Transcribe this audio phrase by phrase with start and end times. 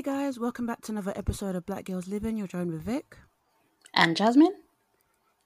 [0.00, 2.38] Hey guys, welcome back to another episode of Black Girls Living.
[2.38, 3.18] You're joined with Vic.
[3.92, 4.54] And Jasmine?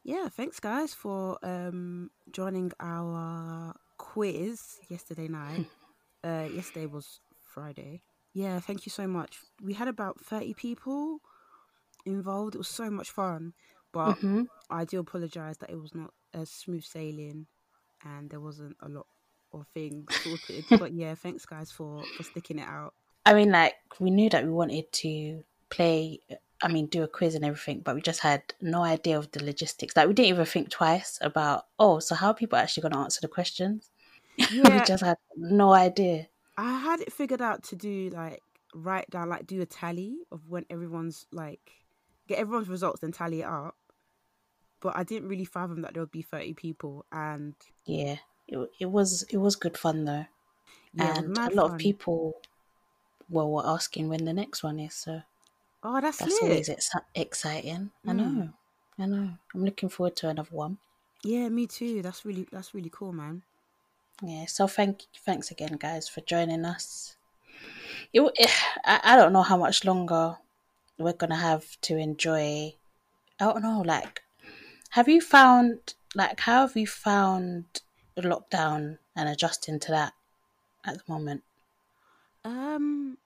[0.04, 5.66] Yeah, thanks guys for um joining our quiz yesterday night.
[6.25, 8.02] uh yesterday was Friday.
[8.32, 9.38] Yeah, thank you so much.
[9.61, 11.18] We had about 30 people
[12.07, 12.55] involved.
[12.55, 13.55] It was so much fun,
[13.93, 17.47] but hmm I do apologize that it was not as smooth sailing
[18.05, 19.06] and there wasn't a lot
[19.52, 20.66] of things sorted.
[20.78, 22.95] but yeah, thanks guys for for sticking it out.
[23.27, 26.20] I mean, like, we knew that we wanted to play,
[26.62, 29.45] I mean, do a quiz and everything, but we just had no idea of the
[29.45, 29.97] logistics.
[29.97, 32.98] Like, we didn't even think twice about, oh, so how are people actually going to
[32.98, 33.91] answer the questions?
[34.38, 36.27] we just had no idea.
[36.56, 38.41] I had it figured out to do like
[38.74, 41.72] write down like do a tally of when everyone's like
[42.28, 43.77] get everyone's results and tally it up.
[44.80, 47.55] But I didn't really fathom that there would be thirty people and
[47.86, 48.16] Yeah,
[48.47, 50.27] it, it was it was good fun though.
[50.92, 52.41] yeah, And a lot of people
[53.28, 55.22] well, we're asking when the next one is, so
[55.83, 56.42] Oh, that's that's lit.
[56.42, 57.91] always ex- exciting.
[58.06, 58.17] I Mm.
[58.17, 58.48] know,
[58.98, 59.30] I know.
[59.55, 60.78] I'm looking forward to another one.
[61.22, 62.02] Yeah, me too.
[62.02, 63.42] That's really that's really cool, man.
[64.22, 67.17] Yeah, so thank thanks again, guys, for joining us.
[68.12, 68.34] It, w-
[68.84, 70.36] I, I don't know how much longer
[70.98, 72.75] we're gonna have to enjoy.
[73.41, 74.22] I don't know, like,
[74.91, 77.64] have you found like how have you found
[78.17, 80.12] lockdown and adjusting to that
[80.84, 81.42] at the moment?
[82.45, 83.19] Um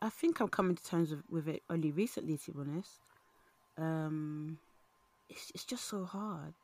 [0.00, 3.00] I think I'm coming to terms with, with it only recently to be honest.
[3.78, 4.58] Um
[5.28, 6.54] it's it's just so hard.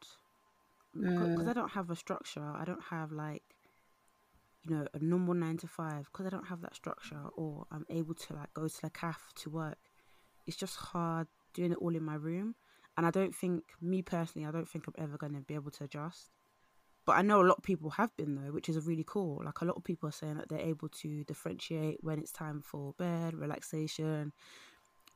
[0.95, 2.53] because Mm, I don't have a structure.
[2.57, 3.43] I don't have like
[4.65, 7.87] you know a normal nine to five because I don't have that structure, or I'm
[7.91, 9.79] able to like go to the cafe to work.
[10.47, 12.55] It's just hard doing it all in my room,
[12.97, 15.71] and I don't think me personally, I don't think I'm ever going to be able
[15.73, 16.31] to adjust.
[17.09, 19.41] But I know a lot of people have been though, which is really cool.
[19.43, 22.61] Like a lot of people are saying that they're able to differentiate when it's time
[22.61, 24.35] for bed, relaxation,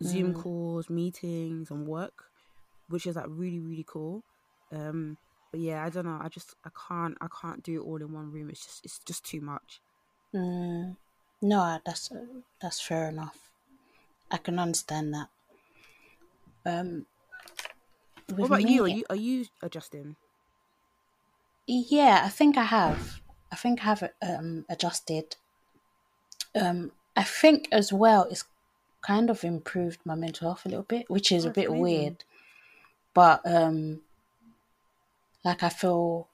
[0.03, 2.31] Zoom mm, calls, meetings, and work,
[2.89, 4.25] which is like really really cool.
[4.73, 5.19] Um,
[5.51, 6.19] but yeah, I don't know.
[6.23, 8.49] I just I can't I can't do it all in one room.
[8.49, 9.83] It's just it's just too much.
[10.35, 10.97] mm.
[11.43, 12.11] No, that's
[12.61, 13.51] that's fair enough.
[14.31, 15.29] I can understand that.
[16.65, 17.07] Um,
[18.37, 18.85] What about you?
[18.85, 20.17] Are you are you adjusting?
[21.67, 23.21] Yeah, I think I have.
[23.51, 25.37] I think I have um adjusted
[26.55, 28.45] Um, I think as well it's
[29.03, 31.73] kind of improved my mental health a little bit, which is Oh, a bit amazing.
[31.73, 32.25] weird.
[33.15, 34.03] But um,
[35.45, 36.29] like I feel,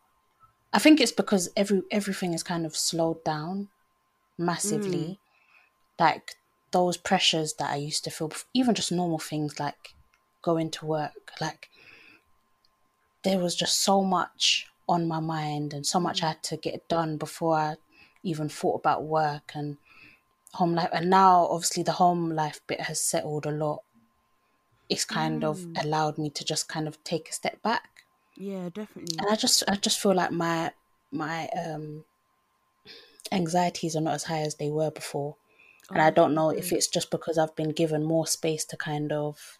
[0.73, 3.71] I think it's because every everything is kind of slowed down
[4.65, 5.17] Mm.
[5.19, 5.21] massively.
[5.99, 6.37] Like
[6.73, 9.95] those pressures that I used to feel, even just normal things like
[10.43, 11.71] going to work, like
[13.23, 16.23] there was just so much on my mind and so much.
[16.23, 17.77] I had to get done before I
[18.23, 19.79] even thought about work and
[20.55, 20.91] home life.
[20.93, 23.85] And now, obviously, the home life bit has settled a lot.
[24.91, 25.81] It's kind of Mm.
[25.81, 28.05] allowed me to just kind of take a step back,
[28.37, 29.19] Yeah, definitely.
[29.19, 30.73] and I just I just feel like my
[31.11, 32.05] my um
[33.33, 35.37] anxieties are not as high as they were before.
[35.95, 38.65] And Oh, I don't really know if it's just because I've been given more space
[38.67, 39.59] to kind of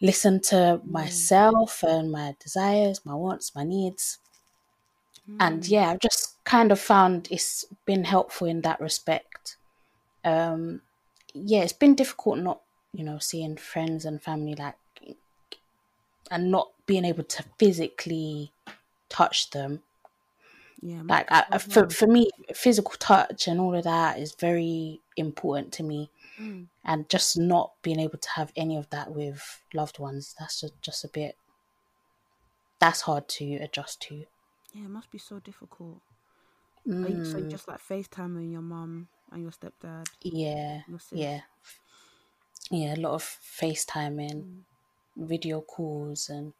[0.00, 0.90] listen to Yeah.
[0.90, 4.18] myself and my desires, my wants, my needs.
[5.40, 5.68] And Mm.
[5.68, 9.56] yeah, I've just kind of found it's been helpful in that respect.
[10.24, 10.82] Um,
[11.34, 14.76] yeah, it's been difficult not, you know, seeing friends and family like
[16.30, 18.52] and not being able to physically
[19.08, 19.82] touch them.
[20.80, 25.72] Yeah, Like I- for for me, physical touch and all of that is very important
[25.74, 26.10] to me.
[26.40, 26.66] Mm.
[26.84, 30.80] And just not being able to have any of that with loved ones, that's just,
[30.80, 31.36] just a bit
[32.80, 34.24] that's hard to adjust to.
[34.72, 36.00] Yeah, it must be so difficult.
[37.02, 41.40] Are you, so Mm, just like FaceTiming your mum and your stepdad, yeah, your yeah,
[42.70, 42.94] yeah.
[42.94, 44.64] A lot of FaceTiming, Mm.
[45.16, 46.52] video calls, and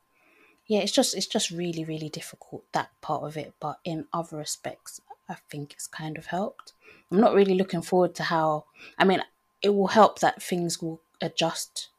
[0.67, 3.55] yeah, it's just it's just really really difficult that part of it.
[3.61, 6.73] But in other respects, I think it's kind of helped.
[7.11, 8.65] I'm not really looking forward to how.
[8.99, 9.23] I mean,
[9.63, 11.91] it will help that things will adjust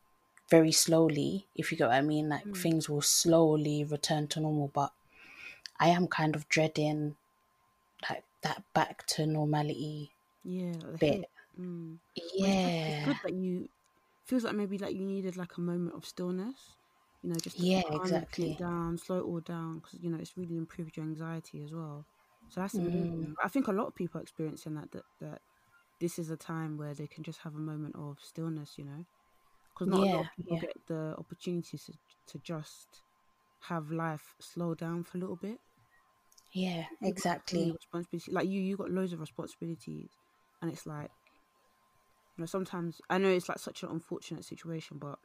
[0.50, 1.48] very slowly.
[1.56, 2.66] If you get what I mean, like Mm.
[2.66, 4.70] things will slowly return to normal.
[4.70, 4.94] But
[5.80, 7.18] I am kind of dreading
[8.10, 10.14] like that back to normality
[10.44, 11.26] Yeah, like bit.
[11.60, 12.00] Mm.
[12.40, 12.74] But it's good.
[12.86, 13.70] It's Yeah, good that you
[14.26, 16.78] feels like maybe like you needed like a moment of stillness.
[17.22, 18.58] You know, just to yeah, exactly.
[18.60, 22.08] down, slow it all down, because you know it's really improved your anxiety as well.
[22.50, 25.42] So that's Mm, I think a lot of people are experiencing that that that
[26.00, 28.78] this is a time where they can just have a moment of stillness.
[28.78, 29.06] You know,
[29.74, 31.94] because not a lot of people yeah, get the opportunity to
[32.28, 33.04] to just
[33.62, 35.60] have life slow down for a little bit.
[36.54, 38.30] yeah, People have so many exactly.
[38.30, 40.12] Like you, you got loads of responsibilities,
[40.62, 41.12] and it's like
[42.38, 45.20] You know, sometimes I know it's like such an unfortunate situation, but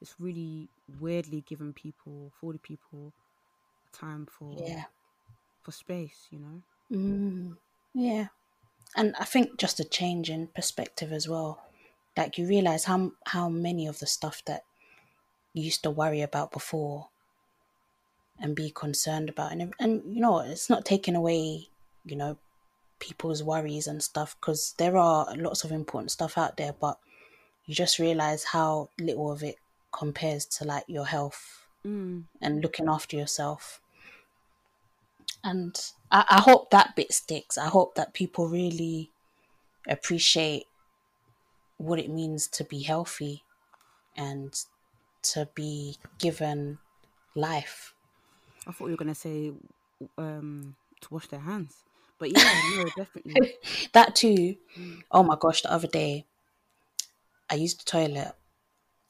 [0.00, 3.14] it's really weirdly giving people, forty people,
[3.92, 4.84] time for Yeah.
[5.62, 6.28] for space.
[6.30, 6.62] You know.
[6.90, 7.56] Mm,
[7.94, 8.28] yeah.
[8.96, 11.62] And I think just a change in perspective as well.
[12.16, 14.64] Like you realize how how many of the stuff that
[15.52, 17.08] you used to worry about before
[18.40, 21.68] and be concerned about and and you know it's not taking away
[22.04, 22.36] you know
[22.98, 26.98] people's worries and stuff because there are lots of important stuff out there but
[27.66, 29.56] you just realize how little of it
[29.92, 32.24] compares to like your health Mm.
[32.40, 33.80] and looking after yourself.
[35.44, 35.78] And
[36.10, 37.58] I, I hope that bit sticks.
[37.58, 39.10] I hope that people really
[39.86, 40.64] appreciate
[41.76, 43.42] what it means to be healthy
[44.16, 44.58] and
[45.22, 46.78] to be given
[47.34, 47.94] life.
[48.66, 49.52] I thought you were gonna say
[50.16, 51.82] um to wash their hands,
[52.18, 53.54] but yeah, no, definitely.
[53.92, 54.56] That too.
[55.10, 56.24] Oh my gosh, the other day
[57.50, 58.32] I used the toilet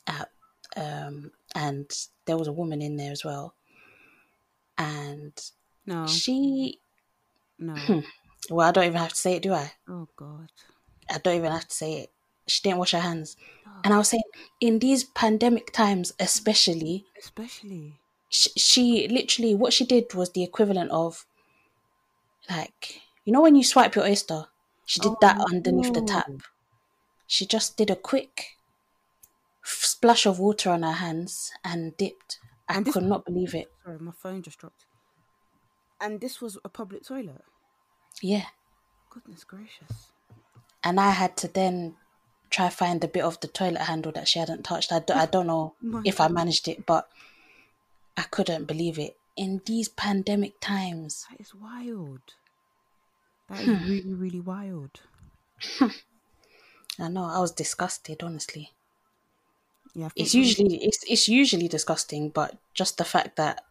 [0.07, 0.31] at
[0.77, 1.89] um and
[2.27, 3.55] there was a woman in there as well.
[4.77, 5.33] And
[5.87, 6.81] No, she
[7.59, 7.75] no.
[7.75, 8.01] Hmm.
[8.51, 9.73] well, I don't even have to say it, do I?
[9.89, 10.51] Oh God.
[11.11, 12.11] I don't even have to say it.
[12.47, 13.37] She didn't wash her hands.
[13.67, 14.23] Oh, and I was saying,
[14.61, 18.01] in these pandemic times, especially, Especially.
[18.29, 21.25] she, she literally, what she did was the equivalent of,
[22.51, 24.47] like, you know, when you swipe your oyster,
[24.87, 26.31] she did Oh, that underneath the tap.
[27.27, 28.57] She just did a quick
[29.63, 32.39] splash of water on her hands and dipped.
[32.69, 33.69] I And this- could not believe it.
[33.85, 34.85] Sorry, my phone just dropped.
[36.05, 37.43] And this was a public toilet.
[38.21, 38.45] Yeah.
[39.09, 40.13] Goodness gracious.
[40.83, 41.97] And I had to then
[42.51, 44.93] try find the bit of the toilet handle that she hadn't touched.
[44.93, 47.09] I, do, I don't know My if I managed it, but
[48.17, 49.17] I couldn't believe it.
[49.37, 52.21] In these pandemic times, That is wild.
[53.49, 53.89] That Hmm.
[53.89, 55.01] really, really wild.
[55.81, 58.23] I know I was disgusted.
[58.23, 58.71] Honestly,
[59.95, 63.65] Yeah, it's usually it's it's usually disgusting, but just the fact that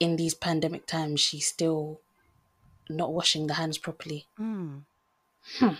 [0.00, 2.00] in these pandemic times she's still
[2.90, 4.26] not washing the hands properly.
[4.38, 4.86] Mm.
[5.58, 5.74] Hmm.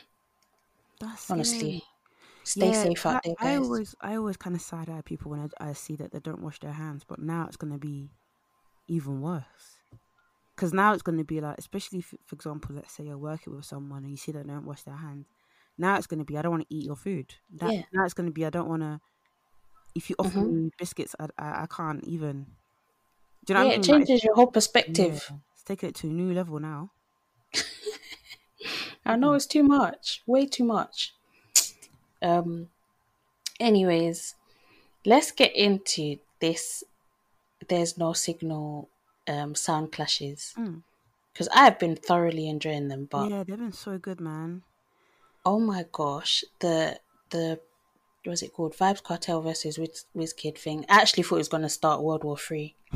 [1.00, 1.84] That's Honestly, scary.
[2.44, 5.30] stay Yeah, safe out I, there, I always, I always kind of side eye people
[5.32, 8.12] when I, I see that they don't wash their hands, but now it's gonna be
[8.88, 9.78] even worse.
[10.56, 13.66] Because now it's gonna be like, especially if, for example, let's say you're working with
[13.66, 15.28] someone and you see that they don't wash their hands.
[15.78, 17.34] Now it's gonna be, I don't want to eat your food.
[17.50, 17.82] That, Yeah.
[17.92, 19.00] Now it's gonna be, I don't want to.
[19.94, 20.50] If you offer Mhm.
[20.50, 22.56] me biscuits, I, I, I can't even.
[23.46, 23.98] Do you know yeah, what I it mean?
[24.00, 25.26] Like, changes your whole perspective.
[25.30, 26.90] yeah, it's taking it to a new level now.
[29.04, 31.14] I know it's too much, way too much.
[32.22, 32.68] Um.
[33.58, 34.34] Anyways,
[35.04, 36.84] let's get into this.
[37.68, 38.88] There's no signal.
[39.28, 40.84] Um, sound clashes Mm.
[41.32, 44.62] because I've been thoroughly enjoying them, but yeah, they've been so good, man.
[45.44, 47.00] oh my gosh, the
[47.30, 47.58] the
[48.26, 48.76] what was it called?
[48.76, 50.84] Vybz Kartel versus Wiz Wizkid thing.
[50.88, 52.74] I actually thought it was gonna start World War Three.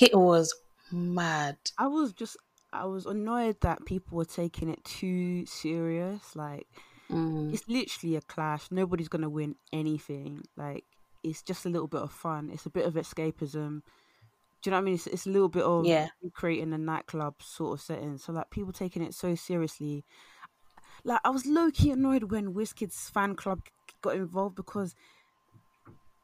[0.00, 0.54] It was
[0.90, 1.56] mad.
[1.78, 2.36] I was just
[2.72, 6.34] I was annoyed that people were taking it too serious.
[6.36, 6.66] Like
[7.10, 8.68] Mm, it's literally a clash.
[8.70, 10.42] Nobody's gonna win anything.
[10.56, 10.84] Like
[11.22, 12.50] it's just a little bit of fun.
[12.52, 13.82] It's a bit of escapism.
[14.62, 14.94] Do you know what I mean?
[14.94, 16.08] It's, it's a little bit of Yeah.
[16.32, 18.16] creating a nightclub sort of setting.
[18.18, 20.04] So like people taking it so seriously.
[21.04, 23.60] Like I was low key annoyed when Wizkid's fan club
[24.02, 24.94] got involved because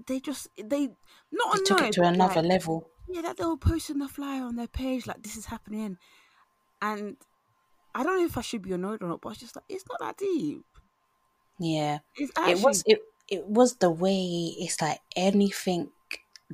[0.07, 0.89] they just they
[1.33, 1.65] not they annoyed.
[1.65, 2.89] took it to another like, level.
[3.09, 5.99] yeah, that they were posting the flyer on their page like this is happening,
[6.83, 7.17] and
[7.95, 9.85] I don't know if I should be annoyed or not, but it's just like it's
[9.89, 10.65] not that deep.
[11.59, 11.99] Yeah.
[12.17, 15.91] It's actually it was it it was the way it's like anything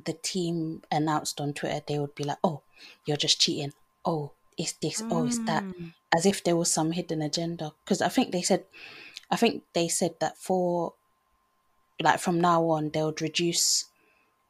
[0.03, 2.63] the team announced on Twitter, they would be like, "Oh,
[3.05, 3.73] you're just cheating.
[4.05, 5.03] Oh, it's this.
[5.09, 5.93] Oh, it's that," Mm.
[6.15, 7.73] As if there was some hidden agenda.
[7.83, 8.63] Because I think they said,
[9.29, 10.93] I think they said that for
[12.01, 13.85] like from now on they would reduce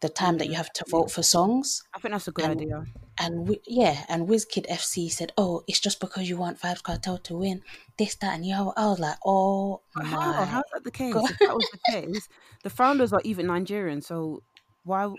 [0.02, 1.84] the time that you have to vote for songs.
[1.94, 2.86] I think that's a good and- idea.
[3.18, 7.18] And we, yeah, and WizKid FC said, "Oh, it's just because you want Vybz Kartel
[7.24, 7.62] to win
[7.98, 10.34] this, that, and other." I was like, "Oh But my!" how?
[10.44, 11.14] How's that the case?
[11.14, 11.30] God.
[11.32, 12.28] If that was the case,
[12.64, 14.44] the founders are even Nigerian, so
[14.84, 15.14] why?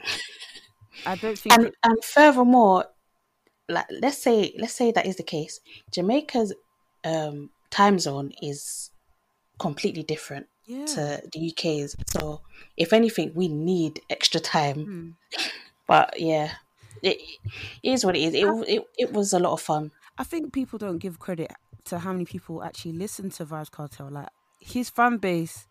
[1.07, 1.55] I don't think.
[1.55, 2.85] and it, and furthermore
[3.69, 6.53] like let's say let's say that is the case jamaica's
[7.05, 8.91] um time zone is
[9.59, 10.85] completely different yeah.
[10.87, 12.41] to the uk's so
[12.77, 15.11] if anything we need extra time Hmm.
[15.87, 16.53] but yeah
[17.03, 17.19] it,
[17.83, 20.53] it is what it is it, it, it was a lot of fun I think
[20.53, 21.53] people don't give credit
[21.87, 24.11] to how many people actually listen to Vybz Kartel.
[24.11, 24.29] Like
[24.61, 25.67] his fan base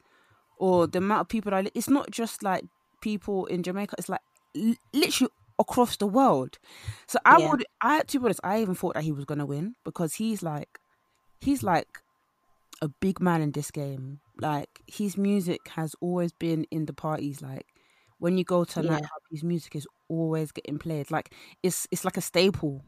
[0.57, 2.63] or the amount of people that li- it's not just like
[3.01, 3.95] people in Jamaica.
[3.97, 4.21] It's like
[4.53, 6.57] li- literally across the world.
[7.07, 7.47] So I Yeah.
[7.49, 10.43] would, I to be honest, I even thought that he was gonna win because he's
[10.43, 10.79] like,
[11.41, 11.99] he's like
[12.81, 14.19] a big man in this game.
[14.39, 17.41] Like his music has always been in the parties.
[17.41, 17.67] Like
[18.19, 18.83] when you go to a Yeah.
[18.83, 21.11] nightclub, his music is always getting played.
[21.11, 21.33] Like
[21.63, 22.83] it's it's like a staple.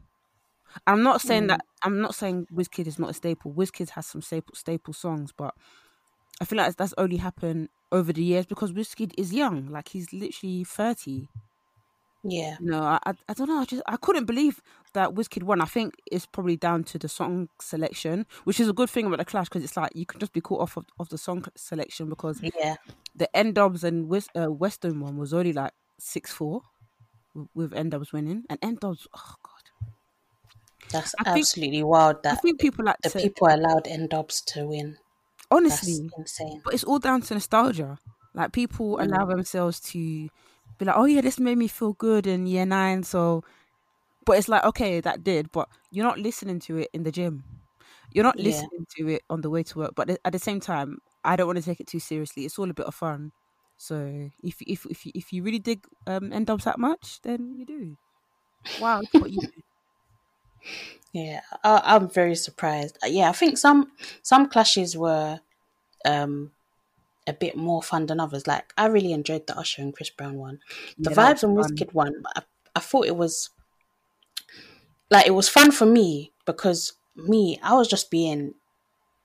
[0.86, 1.48] I'm not saying Mm.
[1.48, 3.52] that I'm not saying Wizkid is not a staple.
[3.54, 5.54] Wizkid has some staple staple songs, but
[6.40, 9.66] I feel like that's only happened over the years because Wizkid is young.
[9.68, 11.28] Like he's literally thirty.
[12.24, 12.56] Yeah.
[12.60, 13.60] You know, I, I I don't know.
[13.60, 14.60] I just I couldn't believe
[14.94, 15.60] that Wizkid won.
[15.60, 19.18] I think it's probably down to the song selection, which is a good thing about
[19.18, 21.44] the Clash because it's like you can just be caught off of, of the song
[21.54, 22.76] selection because Yeah.
[23.14, 26.62] the N-Dubz and West, uh, Western one was only like six four
[27.54, 29.06] with N-Dubz winning, and N-Dubz.
[29.16, 29.90] Oh god,
[30.90, 34.44] That's I think- absolutely wild I that think people like the to people allowed N-Dubz
[34.46, 34.92] to win.
[34.92, 36.60] That's honestly, insane.
[36.64, 37.98] but it's all down to nostalgia.
[38.34, 39.04] Like people Mm.
[39.06, 40.28] allow themselves to
[40.78, 43.02] be like, oh yeah, this made me feel good in year nine.
[43.02, 43.42] So,
[44.26, 47.44] but it's like okay, that did, but you're not listening to it in the gym.
[48.12, 48.38] You're not Yeah.
[48.38, 49.92] listening to it on the way to work.
[49.96, 52.44] But at the same time, I don't want to take it too seriously.
[52.46, 53.32] It's all a bit of fun.
[53.78, 57.66] So if if if you, if you really dig um, N-Dubz that much, then you
[57.66, 57.96] do.
[58.76, 59.50] Wow, what you do.
[61.12, 62.98] Yeah, I, I'm very surprised.
[63.02, 63.92] Uh, Yeah, I think some
[64.22, 65.40] some clashes were
[66.04, 66.52] um
[67.28, 68.46] a bit more fun than others.
[68.46, 70.60] Like I really enjoyed the Usher and Chris Brown one.
[70.98, 71.54] The Yeah, vibes on.
[71.54, 72.42] Wizkid one, I,
[72.74, 73.50] I thought it was
[75.10, 78.54] like it was fun for me because me, I was just being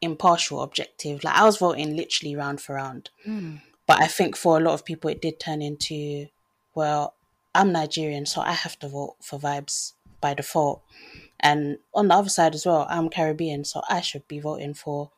[0.01, 1.24] impartial, objective.
[1.24, 3.10] Like I was voting literally round for round.
[3.27, 3.62] Mm.
[3.86, 6.27] But I think for a lot of people, it did turn into,
[6.74, 7.15] well,
[7.53, 10.81] I'm Nigerian, so I have to vote for vibes by default.
[11.39, 15.12] And on the other side as well, I'm Caribbean, so I should be voting for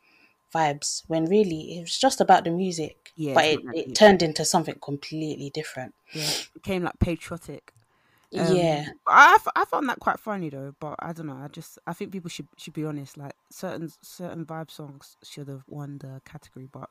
[0.55, 1.03] vibes.
[1.07, 3.12] When really, it was just about the music.
[3.15, 5.93] Yeah, but it, that it turned into something completely different.
[6.13, 7.74] Yeah, it became like patriotic.
[8.38, 11.39] Um, yeah, I, f- I found that quite funny though, but I don't know.
[11.41, 13.17] I just I think people should should be honest.
[13.17, 16.89] Like certain certain vibe songs should have won the category, but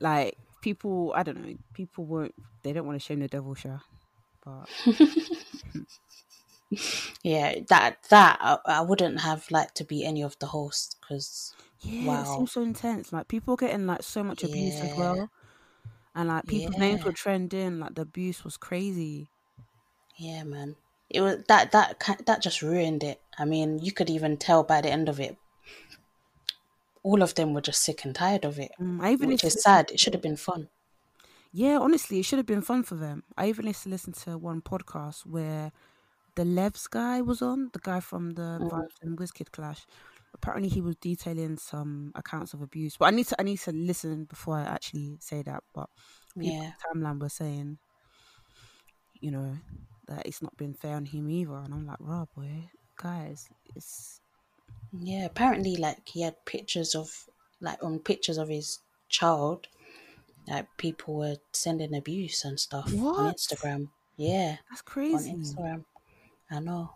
[0.00, 1.54] like people, I don't know.
[1.72, 2.34] People won't.
[2.62, 3.82] They don't want to shame the devil, sure.
[4.44, 4.68] But
[7.22, 7.60] yeah.
[7.68, 11.54] That that I, I wouldn't have liked to be any of the hosts because
[11.84, 12.28] yeah, it Wow.
[12.28, 13.12] seems so intense.
[13.12, 15.30] Like people getting like so much abuse as well,
[16.14, 17.80] and like people's names were trending.
[17.80, 19.30] Like the abuse was crazy.
[20.16, 20.74] Yeah, man.
[21.08, 23.22] It was that that that just ruined it.
[23.38, 25.36] I mean, you could even tell by the end of it.
[27.04, 29.62] All of them were just sick and tired of it, Mm, I even which is
[29.62, 29.92] sad.
[29.92, 30.70] It should have been fun.
[31.52, 33.22] Yeah, honestly, it should have been fun for them.
[33.36, 35.72] I even used to listen to one podcast where
[36.36, 38.68] the Levs guy was on, the guy from the Mm.
[38.70, 39.86] Vybz and Wizkid Clash.
[40.44, 42.98] Apparently, he was detailing some accounts of abuse.
[42.98, 45.62] But I need to, I need to listen before I actually say that.
[45.72, 45.88] But
[46.36, 47.78] Yeah, timeline were saying,
[49.14, 49.56] you know,
[50.06, 51.54] that it's not been fair on him either.
[51.54, 52.68] And I'm like, raw boy,
[53.00, 54.20] guys, it's
[54.92, 55.24] yeah.
[55.24, 57.24] Apparently, like he had pictures of
[57.62, 59.68] like on pictures of his child,
[60.46, 63.88] like people were sending abuse and stuff on Instagram.
[64.18, 65.30] Yeah, that's crazy.
[65.30, 65.38] on.
[65.38, 65.84] Instagram.
[66.50, 66.90] I know,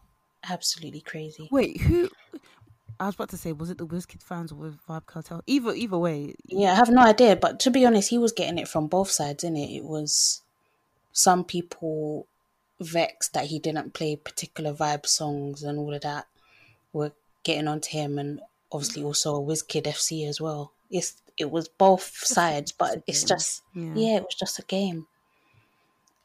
[0.48, 1.48] absolutely crazy.
[1.50, 2.10] Wait, who?
[3.00, 5.42] I was about to say, was it the Wizkid fans or with Vybz Kartel?
[5.46, 8.58] Either, either way, Yeah, I have no idea, but to be honest, he was getting
[8.58, 9.70] it from both sides, innit?
[9.70, 10.42] It It was
[11.12, 12.26] some people
[12.80, 16.26] vexed that he didn't play particular vibe songs and all of that
[16.92, 17.12] were
[17.42, 18.40] getting onto him, and
[18.72, 20.72] obviously also Wizkid FC as well.
[20.90, 23.92] It's it was both sides, but it's just yeah.
[23.94, 25.06] yeah, it was just a game.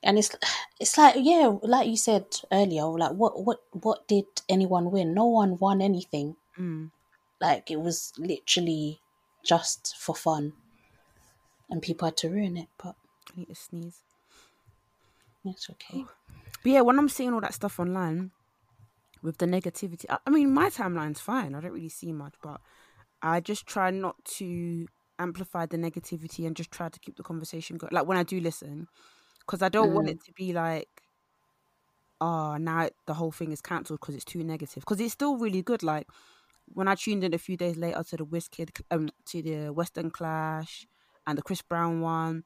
[0.02, 0.36] And it's
[0.80, 5.14] it's like yeah, like you said earlier, like what what what did anyone win?
[5.14, 6.36] No one won anything.
[6.58, 6.92] Mm.
[7.40, 9.00] Like it was literally
[9.44, 10.54] just for fun,
[11.70, 12.70] and people had to ruin it.
[12.78, 12.96] But
[13.30, 14.04] I need to sneeze.
[15.46, 16.06] it's okay.
[16.62, 18.32] But yeah, when I'm seeing all that stuff online
[19.24, 21.56] with the negativity, I, I mean, my timeline's fine.
[21.56, 22.62] I don't really see much, but
[23.22, 24.88] I just try not to
[25.20, 27.94] amplify the negativity and just try to keep the conversation going.
[27.94, 28.88] Like when I do listen,
[29.42, 30.12] because I don't want Mm.
[30.12, 30.90] it to be like,
[32.22, 34.82] oh, now the whole thing is cancelled because it's too negative.
[34.82, 35.84] Because it's still really good.
[35.84, 36.08] Like
[36.68, 40.12] when I tuned in a few days later to the Wizkid, um, to the Western
[40.12, 40.88] Clash
[41.28, 42.46] and the Chris Brown one,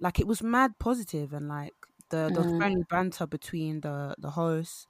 [0.00, 1.74] like it was mad positive and like
[2.10, 2.58] the the Mm.
[2.58, 4.86] friendly banter between the the hosts.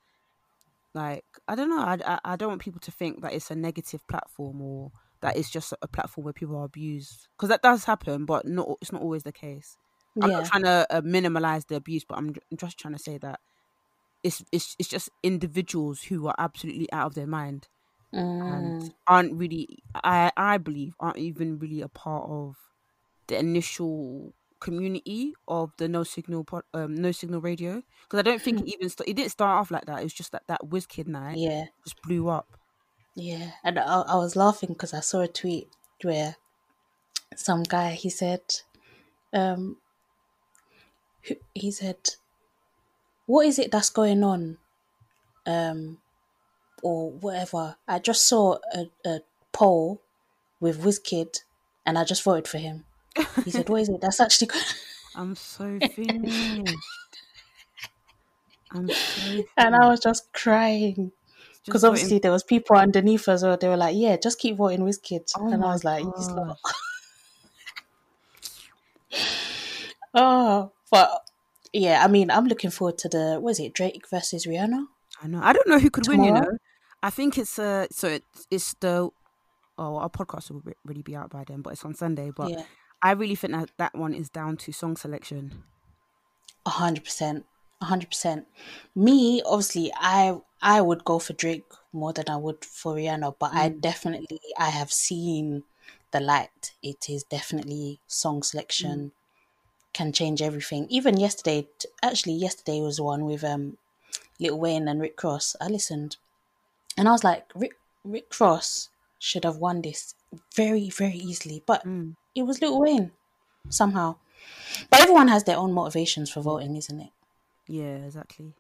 [0.94, 3.54] Like I don't know, I, I I don't want people to think that it's a
[3.56, 7.84] negative platform or that it's just a platform where people are abused because that does
[7.84, 9.76] happen, but not it's not always the case.
[10.22, 12.98] I'm Yeah, not trying to uh, minimize the abuse, but I'm, I'm just trying to
[12.98, 13.40] say that
[14.22, 17.68] it's it's it's just individuals who are absolutely out of their mind
[18.40, 22.56] and mm, aren't really I I believe aren't even really a part of
[23.28, 28.60] the initial community of the no signal um no signal radio because I don't think
[28.60, 30.00] it even st- it didn't start off like that.
[30.00, 32.58] It was just that that Wizkid night yeah, just blew up.
[33.14, 33.52] yeah.
[33.64, 35.68] And I, I was laughing because I saw a tweet
[36.02, 36.36] where
[37.36, 38.42] some guy he said,
[39.32, 39.78] um,
[41.54, 42.16] he said,
[43.26, 44.58] "What is it that's going on?"
[45.46, 46.00] Um,
[46.82, 47.76] or whatever.
[47.86, 49.20] I just saw a, a
[49.52, 50.00] poll
[50.60, 51.42] with Wizkid,
[51.86, 52.84] and I just voted for him.
[53.44, 54.64] He said, "What is it that's actually?" Going
[55.14, 56.76] I'm so finished.
[58.70, 59.48] I'm so finished.
[59.56, 61.12] and I was just crying
[61.64, 63.56] because obviously there was people underneath as well.
[63.56, 66.58] They were like, "Yeah, just keep voting Wizkid," Oh and I was like, "You lot."
[66.62, 66.74] gosh.
[70.14, 71.22] "Oh, but
[71.72, 74.86] yeah." I mean, I'm looking forward to the was it, Drake versus Rihanna?
[75.22, 75.40] I know.
[75.42, 76.24] I don't know who could win.
[76.24, 76.58] You know,
[77.02, 79.10] I think it's uh so it's it's the
[79.78, 82.30] oh our podcast will re- really be out by then, but it's on Sunday.
[82.30, 82.62] But yeah,
[83.02, 85.64] I really think that that one is down to song selection.
[86.66, 87.46] a hundred percent,
[87.80, 88.46] a hundred percent.
[88.94, 93.52] Me, obviously, I I would go for Drake more than I would for Rihanna, but
[93.54, 93.80] I Mm.
[93.80, 95.64] definitely I have seen
[96.10, 96.72] the light.
[96.82, 98.44] It is definitely song Mm.
[98.44, 99.12] selection
[99.92, 100.86] can change everything.
[100.90, 101.68] Even yesterday,
[102.02, 103.78] actually, yesterday was one with um
[104.40, 105.56] Lil Wayne and Rick Ross.
[105.60, 106.16] I listened,
[106.98, 107.74] and I was like, Rick
[108.04, 108.90] Rick Ross
[109.20, 110.14] should have won this
[110.56, 112.14] very very easily, but Mm.
[112.34, 113.12] it was Little Wayne
[113.70, 114.18] somehow.
[114.90, 117.12] But everyone has their own motivations for voting, isn't it?
[117.66, 118.54] Yeah, exactly.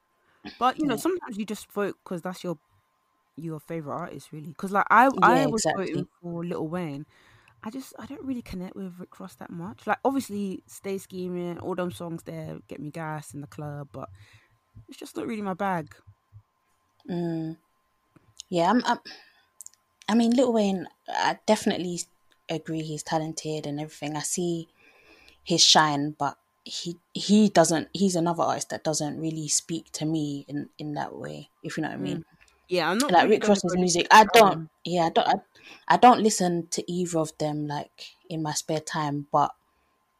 [0.58, 0.98] But you know, Yeah.
[0.98, 2.58] sometimes you just vote because that's your
[3.36, 4.48] your favorite artist, really.
[4.50, 5.74] Because like I I was exactly.
[5.74, 7.06] voting for Little Wayne.
[7.64, 9.86] I just I don't really connect with Rick Ross that much.
[9.86, 14.10] Like obviously, Stay Scheming, all them songs there get me gas in the club, but
[14.88, 15.94] it's just not really my bag.
[17.08, 17.56] Mm.
[18.48, 18.98] Yeah, I'm, I'm.
[20.08, 20.86] I mean, Lil Wayne.
[21.08, 22.00] I definitely
[22.48, 24.16] agree he's talented and everything.
[24.16, 24.68] I see
[25.44, 27.88] his shine, but he he doesn't.
[27.92, 31.50] He's another artist that doesn't really speak to me in in that way.
[31.62, 32.24] If you know what I mean.
[32.68, 34.68] Yeah, I'm not Like really Rick Ross's music, I don't.
[34.84, 35.26] Yeah, I don't.
[35.28, 35.34] I,
[35.88, 39.52] I don't listen to either of them like in my spare time, but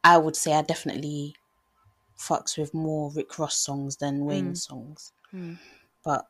[0.03, 1.35] I would say I definitely
[2.17, 5.13] fucks with more Rick Ross songs than Wayne songs.
[5.33, 5.59] Mm.
[6.03, 6.25] But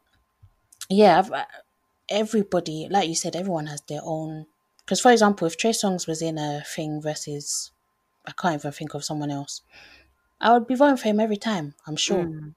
[0.89, 1.31] yeah, I've,
[2.09, 4.45] everybody, like you said, everyone has their own.
[4.79, 7.71] Because for example, if Trey Songz was in a thing versus,
[8.25, 9.61] I can't even think of someone else,
[10.41, 11.75] I would be voting for him every time.
[11.85, 12.23] I'm sure.
[12.23, 12.55] Mm.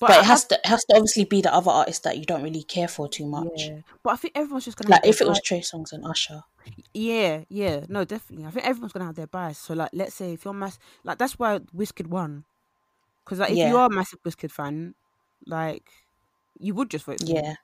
[0.00, 2.24] But, I it has to it has to obviously be the other artist that you
[2.24, 3.46] don't really care for too much.
[3.54, 5.40] yeah, but I think everyone's just gonna Like have if it was.
[5.40, 6.42] Trey Songz and Usher.
[6.92, 8.46] Yeah, yeah, no, definitely.
[8.46, 9.58] I think everyone's gonna have their bias.
[9.58, 12.44] So like, let's say if you're mass, like that's why Wizkid won,
[13.24, 14.94] because like if you are a massive Wizkid fan,
[15.46, 15.88] like
[16.58, 17.56] you would just vote for him.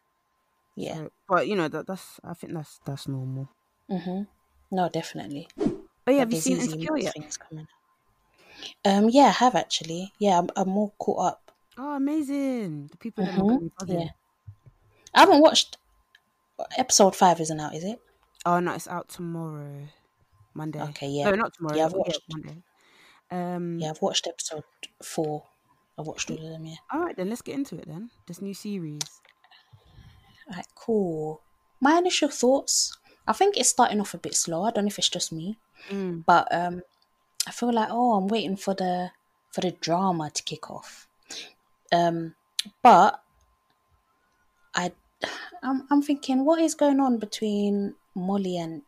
[0.80, 0.94] Yeah.
[0.96, 3.48] So- but you know that that's I think that's that's normal.
[3.88, 4.26] Mhm.
[4.70, 5.48] No, definitely.
[5.58, 7.14] Oh yeah, But have you seen Insecure yet?
[8.84, 10.12] Um, yeah, I have actually.
[10.18, 11.52] Yeah, I'm, I'm more caught up.
[11.78, 12.88] Oh, amazing!
[12.88, 14.00] The people that are Mhm, buzzing.
[14.00, 14.08] Yeah,
[15.14, 15.76] I haven't watched.
[16.76, 18.00] Episode five isn't out, is it?
[18.44, 19.88] Oh no, it's out tomorrow,
[20.54, 20.80] Monday.
[20.82, 21.76] Okay, yeah, No, not tomorrow.
[21.76, 22.20] Yeah, I've watched.
[22.30, 22.62] Monday.
[23.30, 23.78] Um.
[23.78, 23.90] yeah.
[23.90, 24.64] I've watched episode
[25.02, 25.44] four.
[25.98, 26.64] I've watched all of them.
[26.66, 26.76] Yeah.
[26.92, 27.86] All right, then let's get into it.
[27.86, 29.00] Then this new series.
[30.50, 31.40] Alright, cool.
[31.80, 32.96] My initial thoughts.
[33.26, 34.64] I think it's starting off a bit slow.
[34.64, 35.56] I don't know if it's just me,
[35.88, 36.24] Mm.
[36.26, 36.82] but um,
[37.46, 39.12] I feel like oh, I'm waiting for the
[39.50, 41.06] for the drama to kick off.
[41.92, 42.34] Um,
[42.82, 43.22] but
[44.74, 44.92] I,
[45.62, 48.82] I'm I'm thinking, what is going on between Molly and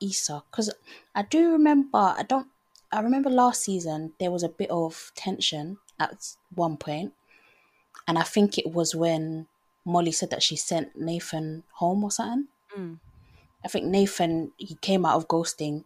[0.00, 0.42] Issa?
[0.50, 0.72] Because
[1.14, 2.48] I do remember, I don't,
[2.92, 7.12] I remember last season there was a bit of tension at one point,
[8.06, 9.46] and I think it was when
[9.86, 12.48] Molly said that she sent Nathan home or something.
[12.76, 12.98] Mm.
[13.64, 15.84] I think Nathan he came out of ghosting,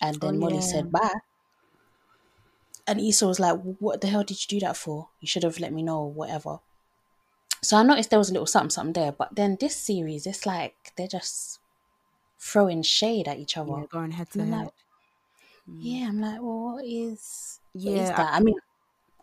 [0.00, 0.60] and then Oh, Molly yeah.
[0.72, 1.20] said bye.
[2.86, 5.08] And Issa was like, "What the hell did you do that for?
[5.20, 6.60] You should have let me know, whatever."
[7.62, 9.12] So I noticed there was a little something, something there.
[9.12, 11.58] But then this series, it's like they're just
[12.38, 13.72] throwing shade at each other.
[13.80, 14.64] Yeah, going head to I'm head.
[14.66, 14.74] like,
[15.66, 18.32] yeah, I'm like, well, what is, what is Yeah, I- that?
[18.34, 18.54] I, mean,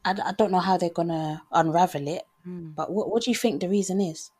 [0.03, 2.75] I, I don't know how they're gonna unravel it, Mm.
[2.75, 4.31] but what what do you think the reason is?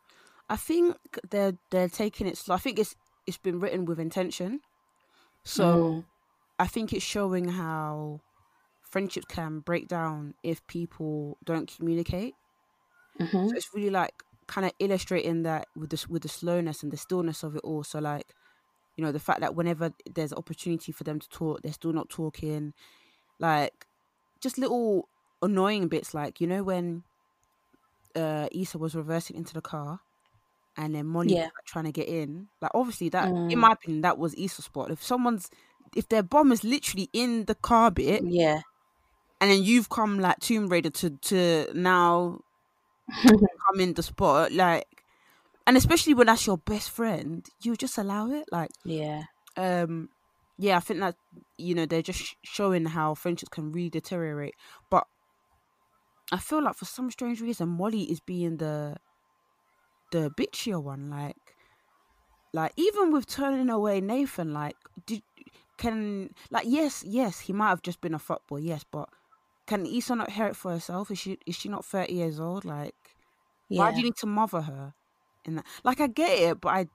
[0.48, 0.96] I think
[1.28, 2.54] they're they're taking it slow.
[2.54, 2.94] I think it's
[3.26, 4.60] it's been written with intention.
[5.44, 6.04] So Mm.
[6.58, 8.22] I think it's showing how
[8.82, 12.36] friendships can break down if people don't communicate.
[13.18, 16.92] hmm So it's really like kind of illustrating that with this with the slowness and
[16.92, 17.84] the stillness of it all.
[17.84, 18.32] So like,
[18.96, 22.10] you know, the fact that whenever there's opportunity for them to talk, they're still not
[22.10, 22.74] talking.
[23.40, 23.86] Like,
[24.42, 25.08] just little
[25.42, 27.04] annoying bits, like you know when
[28.16, 30.00] uh Issa was reversing into the car,
[30.76, 31.50] and then Molly Yeah.
[31.66, 32.48] trying to get in.
[32.62, 33.60] Like, obviously that, in Mm.
[33.60, 34.90] my opinion, that was Issa's spot.
[34.90, 35.50] If someone's
[35.96, 38.60] if their bomb is literally in the car bit, Yeah,
[39.40, 42.40] and then you've come like Tomb Raider to to now
[43.66, 44.86] come in the spot, like,
[45.66, 49.24] and especially when that's your best friend, you just allow it, like, yeah,
[49.56, 50.08] um,
[50.58, 51.16] yeah, I think that
[51.58, 54.54] you know they're just sh- showing how friendships can really deteriorate.
[54.90, 55.06] But
[56.32, 58.96] I feel like for some strange reason, Molly is being the
[60.12, 61.10] the bitchier one.
[61.10, 61.36] Like,
[62.52, 65.22] like even with turning away Nathan, like, did
[65.78, 69.08] can like yes, yes, he might have just been a fuckboy, yes, but
[69.66, 71.10] can Issa not hear it for herself?
[71.10, 72.64] Is she is she not thirty years old?
[72.64, 72.94] Like,
[73.72, 74.94] why do you need to mother her?
[75.44, 76.86] In that, like, I get it, but I,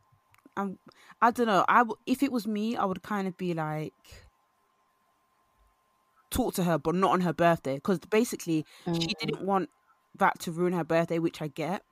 [0.58, 0.80] I'm,
[1.22, 1.66] I don't know.
[1.70, 4.21] I w- if it was me, I would kind of be like,
[6.32, 9.20] talk to her, but not on her birthday, because basically she Mm.
[9.20, 9.70] didn't want
[10.16, 11.84] that to ruin her birthday, which I get.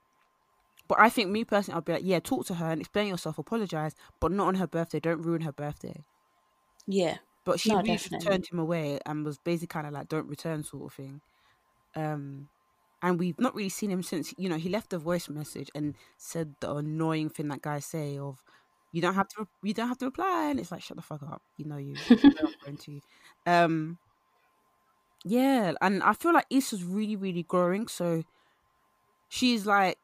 [0.88, 3.38] But I think me personally, I'll be like, yeah, talk to her and explain yourself,
[3.38, 5.00] apologize, but not on her birthday.
[5.00, 6.04] Don't ruin her birthday.
[6.86, 7.18] Yeah.
[7.44, 10.62] But she No, really turned him away and was basically kind of like, don't return,
[10.62, 11.22] sort of thing.
[11.96, 12.50] Um,
[13.02, 14.34] and we've not really seen him since.
[14.38, 18.18] You know, he left a voice message and said the annoying thing that guys say
[18.18, 18.42] of,
[18.92, 21.02] "You don't have to, re- you don't have to reply," and it's like, shut the
[21.02, 21.42] fuck up.
[21.56, 22.02] You know you.
[22.24, 23.00] you know I'm going to.
[23.46, 23.98] Um,
[25.24, 27.88] yeah, and I feel like Issa's really, really growing.
[27.88, 28.24] So
[29.28, 29.98] she's like,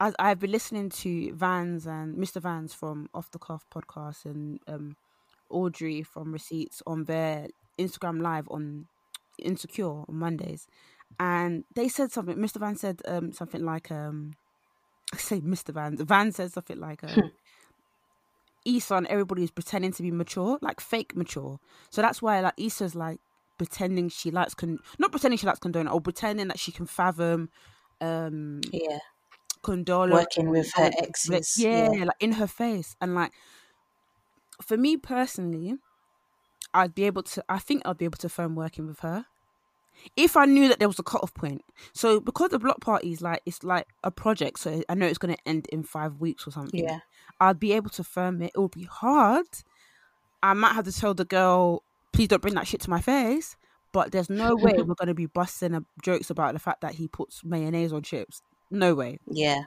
[0.00, 2.40] as I've been listening to Vans and Mr.
[2.40, 4.96] Vans from Off the Cuff podcast and um,
[5.50, 8.86] Audrey from Receipts on their Instagram live on
[9.38, 10.66] Insecure on Mondays,
[11.18, 12.36] and they said something.
[12.36, 12.58] Mr.
[12.58, 14.34] Van said um, something like, um,
[15.14, 15.72] I say Mr.
[15.72, 15.96] Van.
[15.96, 17.32] Van said something like, um,
[18.66, 21.58] Issa and everybody is pretending to be mature, like fake mature.
[21.90, 23.20] So that's why like Issa's like
[23.58, 27.50] pretending she likes con not pretending she likes Condola or pretending that she can fathom
[28.00, 28.98] um Yeah.
[29.62, 31.56] Condola Working with her like, exes.
[31.58, 32.04] yeah, Yeah.
[32.04, 32.94] like in her face.
[33.00, 33.32] And like
[34.62, 35.76] for me personally,
[36.72, 39.26] I'd be able to I think I'd be able to firm working with her.
[40.16, 41.62] If I knew that there was a cutoff point.
[41.92, 45.18] So because the block party is like it's like a project, so I know it's
[45.18, 46.84] gonna end in five weeks or something.
[46.84, 47.00] Yeah.
[47.40, 48.52] I'd be able to firm it.
[48.54, 49.46] It will be hard.
[50.40, 51.82] I might have to tell the girl,
[52.18, 53.54] please don't bring that shit to my face.
[53.92, 57.06] But there's no way we're going to be busting jokes about the fact that he
[57.06, 58.42] puts mayonnaise on chips.
[58.72, 59.18] No way.
[59.30, 59.62] Yeah.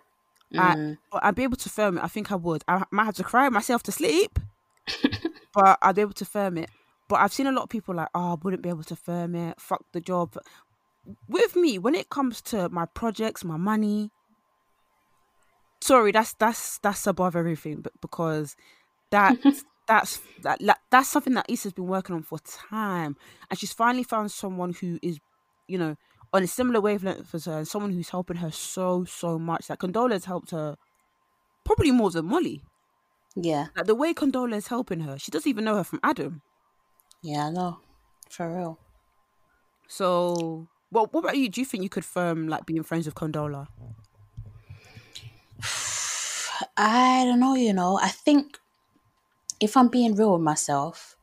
[0.58, 0.98] I- Mm.
[1.10, 2.04] But I'd be able to firm it.
[2.04, 2.62] I think I would.
[2.68, 4.38] I might have to cry myself to sleep,
[5.54, 6.70] but I'd be able to firm it.
[7.08, 9.34] But I've seen a lot of people like, oh, I wouldn't be able to firm
[9.34, 9.62] it.
[9.62, 10.36] Fuck the job.
[11.30, 14.12] With me, when it comes to my projects, my money,
[15.80, 17.80] sorry, that's that's that's above everything.
[17.82, 18.56] But because
[19.12, 19.38] that
[19.88, 23.16] that's that that- that's something that Issa's been working on for time,
[23.50, 25.20] and she's finally found someone who is,
[25.68, 25.96] you know,
[26.34, 29.70] on a similar wavelength as her, and someone who's helping her so so much.
[29.70, 30.78] Like Condola's helped her
[31.66, 32.64] probably more than Molly.
[33.36, 33.68] yeah.
[33.76, 36.42] Like the way Condola is helping her, she doesn't even know her from Adam.
[37.22, 37.80] Yeah, I know.
[38.30, 38.80] For real.
[39.88, 41.50] So, well, what about you?
[41.50, 43.68] Do you think you could firm like being friends with Condola?
[46.78, 48.00] I don't know, you know.
[48.02, 48.58] I think
[49.62, 51.16] if I'm being real with myself,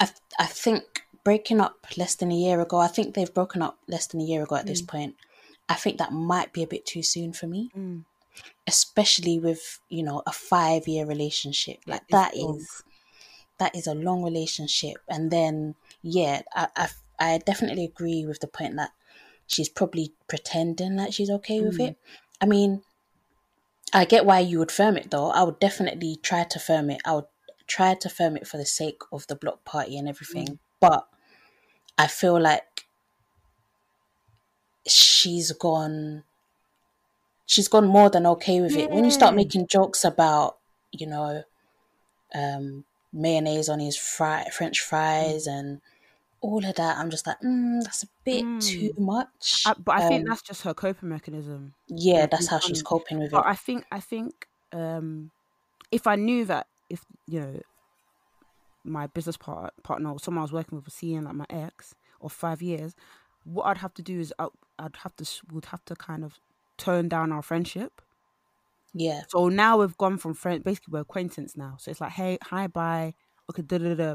[0.00, 3.78] I I think breaking up less than a year ago, I think they've broken up
[3.86, 5.14] less than a year ago at this point.
[5.68, 8.04] I think that might be a bit too soon for me, Mm.
[8.66, 11.78] especially with, you know, a 5-year relationship.
[11.86, 12.58] Like It's that long.
[12.60, 12.82] is
[13.58, 18.46] that is a long relationship and then yeah, I I, I definitely agree with the
[18.48, 18.92] point that
[19.46, 21.96] she's probably pretending that she's okay with it.
[22.40, 22.82] I mean,
[23.92, 25.30] I get why you would firm it though.
[25.30, 27.00] I would definitely try to firm it.
[27.04, 27.26] I would
[27.66, 30.58] try to firm it for the sake of the block party and everything.
[30.80, 31.08] But
[31.98, 32.86] I feel like
[34.86, 36.24] she's gone
[37.46, 38.90] she's gone more than okay with it.
[38.90, 40.58] When you start making jokes about,
[40.92, 41.42] you know,
[42.34, 45.80] um mayonnaise on his fry French fries and
[46.40, 49.66] all of that, I'm just like, mm, that's a bit too much.
[49.66, 51.74] I, but I think Um, that's just her coping mechanism.
[51.88, 53.32] yeah, that's how she's coping with it.
[53.32, 55.30] But I think I think um,
[55.92, 57.60] if I knew that if you know
[58.84, 61.94] my business part, partner or someone I was working with was seeing like my ex
[62.20, 62.94] or five years,
[63.44, 64.48] what I'd have to do is I,
[64.78, 66.38] I'd have to would have to kind of
[66.78, 68.00] turn down our friendship.
[68.94, 71.76] Yeah, So now we've gone from friend, basically we're acquaintance now.
[71.78, 73.14] So it's like, hey, hi, bye,
[73.50, 74.14] okay, da da da.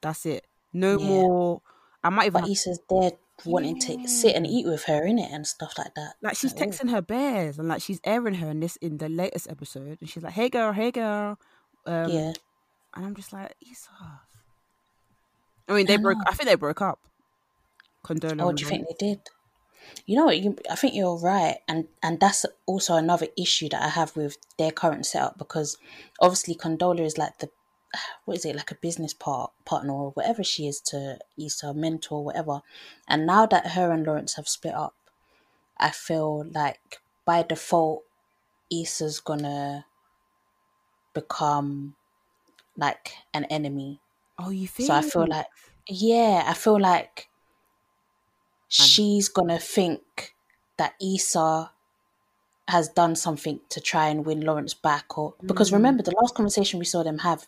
[0.00, 0.46] That's it.
[0.74, 1.06] No Yeah.
[1.06, 1.62] more.
[2.02, 3.12] I might even but Issa's there
[3.46, 6.14] wanting to sit and eat with her in it and stuff like that.
[6.22, 9.50] like she's texting her bears and like she's airing her in this in the latest
[9.50, 11.38] episode, and she's like, hey girl, hey girl.
[11.86, 12.32] Um, yeah,
[12.94, 13.90] And I'm just like, Issa.
[15.68, 16.18] I mean, they broke.
[16.26, 16.98] I think they broke up.
[18.04, 18.42] Condola.
[18.42, 19.20] Oh, do you think they did?
[20.06, 20.38] You know what?
[20.38, 24.36] You, I think you're right, and and that's also another issue that I have with
[24.58, 25.76] their current setup because
[26.20, 27.50] obviously Condola is like the
[28.24, 32.24] what is it like a business part partner or whatever she is to Issa, mentor,
[32.24, 32.62] whatever.
[33.08, 34.94] And now that her and Lawrence have split up,
[35.78, 38.04] I feel like by default,
[38.70, 39.86] Issa's gonna
[41.14, 41.94] become
[42.76, 44.00] like an enemy.
[44.38, 44.88] Oh, you think?
[44.88, 45.46] So I feel like,
[45.88, 47.28] yeah, I feel like
[48.68, 50.34] she's gonna think
[50.76, 51.70] that Issa
[52.68, 55.74] has done something to try and win Lawrence back, or because Mm.
[55.74, 57.46] remember the last conversation we saw them have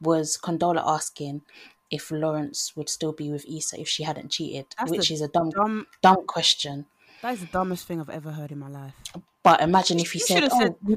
[0.00, 1.42] was Condola asking
[1.90, 5.28] if Lawrence would still be with Issa if she hadn't cheated, That's which is a
[5.28, 5.86] dumb, dumb.
[6.02, 6.86] dumb question.
[7.22, 8.94] That is the dumbest thing I've ever heard in my life.
[9.42, 10.96] But imagine if he You said, "Oh, said- we-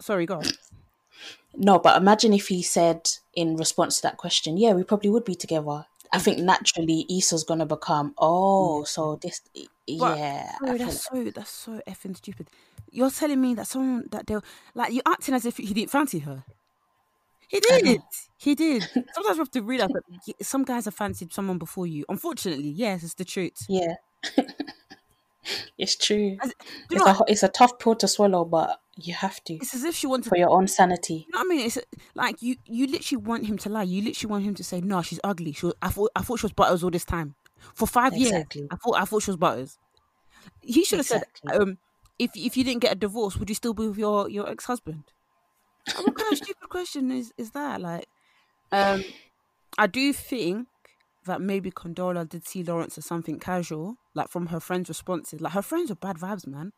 [0.00, 0.44] Sorry, go on.
[1.54, 5.24] no," but imagine if he said in response to that question, "Yeah, we probably would
[5.24, 11.04] be together." I think naturally Issa's gonna become, "Oh, so this, But- yeah." Sorry, that's
[11.04, 12.48] so that's so effing stupid.
[12.90, 14.36] You're telling me that someone that they
[14.74, 16.44] like you're acting as if he didn't fancy her.
[17.50, 18.00] He did.
[18.38, 18.82] He did.
[19.12, 22.04] Sometimes we have to realize that some guys have fancied someone before you.
[22.08, 23.66] Unfortunately, yes, it's the truth.
[23.68, 23.94] Yeah.
[25.78, 26.36] it's true.
[26.42, 26.52] As-
[26.90, 29.94] It's a it's a tough pill to swallow, but you have to It's as if
[29.94, 30.28] she wanted.
[30.28, 31.26] for your own sanity.
[31.26, 31.66] You know what I mean?
[31.66, 31.78] It's
[32.14, 32.56] like you.
[32.66, 33.82] You literally want him to lie.
[33.82, 35.66] You literally want him to say, "No, she's ugly." She.
[35.66, 36.10] Was, I thought.
[36.14, 37.34] I thought she was butters all this time.
[37.74, 38.60] For five Exactly.
[38.62, 38.96] years, I thought.
[39.00, 39.78] I thought she was butters.
[40.60, 41.50] He should have Exactly.
[41.50, 41.78] said, um,
[42.18, 44.66] "If if you didn't get a divorce, would you still be with your your ex
[44.66, 45.04] husband?"
[45.98, 47.80] What kind of stupid question is is that?
[47.80, 48.06] Like,
[48.72, 49.04] um,
[49.78, 50.68] I do think
[51.26, 55.40] that maybe Condola did see Lawrence as something casual, like from her friends' responses.
[55.40, 56.72] Like her friends were bad vibes, man.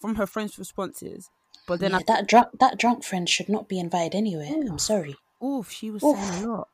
[0.00, 1.30] From her friends' responses,
[1.66, 4.50] but then yeah, I that drunk that drunk friend should not be invited anywhere.
[4.68, 5.16] I'm sorry.
[5.44, 6.16] Oof, she was Oof.
[6.16, 6.68] saying a lot.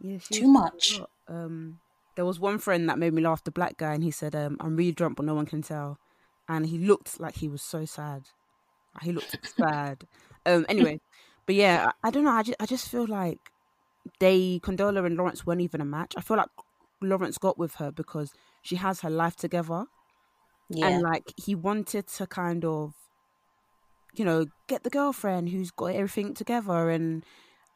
[0.00, 1.00] Yeah, she Too was saying a much.
[1.00, 1.10] lot.
[1.28, 1.80] Um,
[2.16, 4.56] there was one friend that made me laugh, the black guy, and he said, um,
[4.60, 5.98] "I'm really drunk, but no one can tell."
[6.48, 8.22] And he looked like he was so sad.
[9.02, 10.06] He looked sad.
[10.56, 11.00] Um, anyway,
[11.46, 12.30] but yeah, I, I don't know.
[12.32, 13.38] I just, I just feel like
[14.20, 16.14] they Condola and Lawrence weren't even a match.
[16.16, 16.48] I feel like
[17.02, 18.32] Lawrence got with her because
[18.62, 19.84] she has her life together
[20.68, 20.86] Yeah.
[20.88, 22.94] and like he wanted to kind of
[24.14, 27.24] you know get the girlfriend who's got everything together and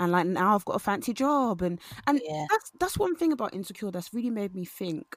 [0.01, 2.47] and like now I've got a fancy job and and Yeah.
[2.51, 5.17] that's that's one thing about insecure that's really made me think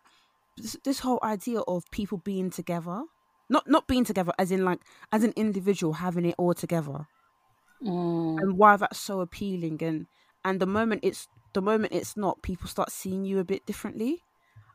[0.57, 3.03] this, this whole idea of people being together
[3.49, 7.07] not not being together as in like as an individual having it all together
[7.83, 10.07] Mm, and why that's so appealing and
[10.43, 14.23] and the moment it's the moment it's not people start seeing you a bit differently.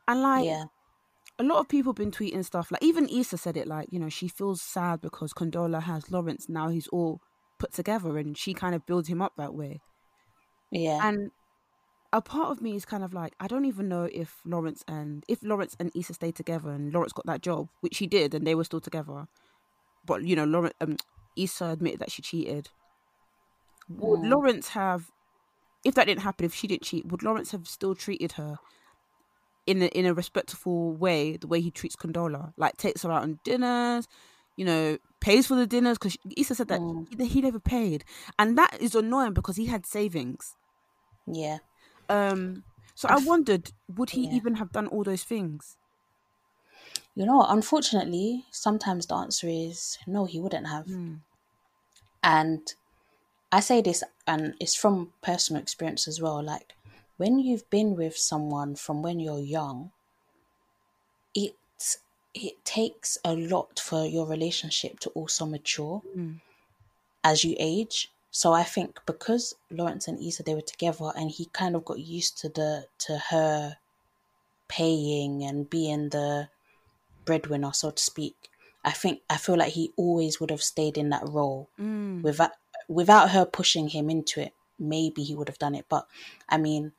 [0.07, 0.65] And like yeah.
[1.39, 4.09] a lot of people been tweeting stuff like even Issa said it like you know
[4.09, 7.21] she feels sad because Condola has Lawrence now he's all
[7.57, 9.81] put together and she kind of builds him up that way.
[10.71, 11.07] Yeah.
[11.07, 11.29] and
[12.11, 15.23] a part of me is kind of like I don't even know if Lawrence and
[15.27, 18.45] if Lawrence and Issa stayed together and Lawrence got that job which he did and
[18.45, 19.25] they were still together.
[20.05, 20.97] But you know Lawrence um
[21.35, 22.69] Issa admitted that she cheated
[23.89, 24.29] would Mm.
[24.29, 25.11] Lawrence have
[25.85, 28.59] if that didn't happen if she didn't cheat would Lawrence have still treated her
[29.65, 33.23] in a, in a respectful way the way he treats Condola like takes her out
[33.23, 34.07] on dinners
[34.57, 37.07] you know pays for the dinners because Issa said that Mm.
[37.09, 38.03] he, he never paid
[38.37, 40.57] and that is annoying because he had savings
[41.27, 41.59] yeah.
[42.09, 42.63] um
[42.95, 44.35] so I wondered would he Yeah.
[44.35, 45.77] even have done all those things
[47.15, 50.85] You know, unfortunately, sometimes the answer is no, he wouldn't have.
[50.85, 51.15] Hmm.
[52.23, 52.73] And
[53.53, 56.43] I say this, and it's from personal experience as well.
[56.43, 56.75] Like,
[57.15, 59.93] when you've been with someone from when you're young,
[61.35, 61.55] it
[62.33, 66.39] it takes a lot for your relationship to also mature Mm.
[67.23, 68.11] as you age.
[68.31, 71.99] So I think because Lawrence and Issa they were together, and he kind of got
[71.99, 73.77] used to the to her
[74.67, 76.49] paying and being the
[77.25, 78.49] breadwinner, so to speak.
[78.85, 82.23] I think I feel like he always would have stayed in that role Mm.
[82.23, 82.53] without
[82.87, 84.53] without her pushing him into it.
[84.79, 86.07] Maybe he would have done it, but
[86.49, 86.93] I mean,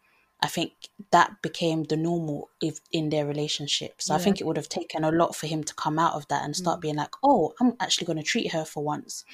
[0.44, 0.72] I think
[1.10, 4.02] that became the normal if in their relationship.
[4.02, 6.28] So I think it would have taken a lot for him to come out of
[6.28, 6.82] that and start mm.
[6.82, 9.24] being like, "Oh, I'm actually going to treat her for once,"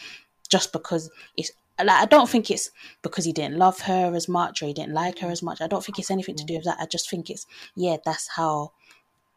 [0.48, 2.70] just because it's like I don't think it's
[3.02, 5.60] because he didn't love her as much or he didn't like her as much.
[5.60, 6.78] I don't think it's anything to do with that.
[6.80, 8.72] I just think it's yeah, that's how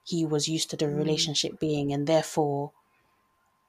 [0.03, 0.95] he was used to the mm.
[0.95, 2.73] relationship being, and therefore,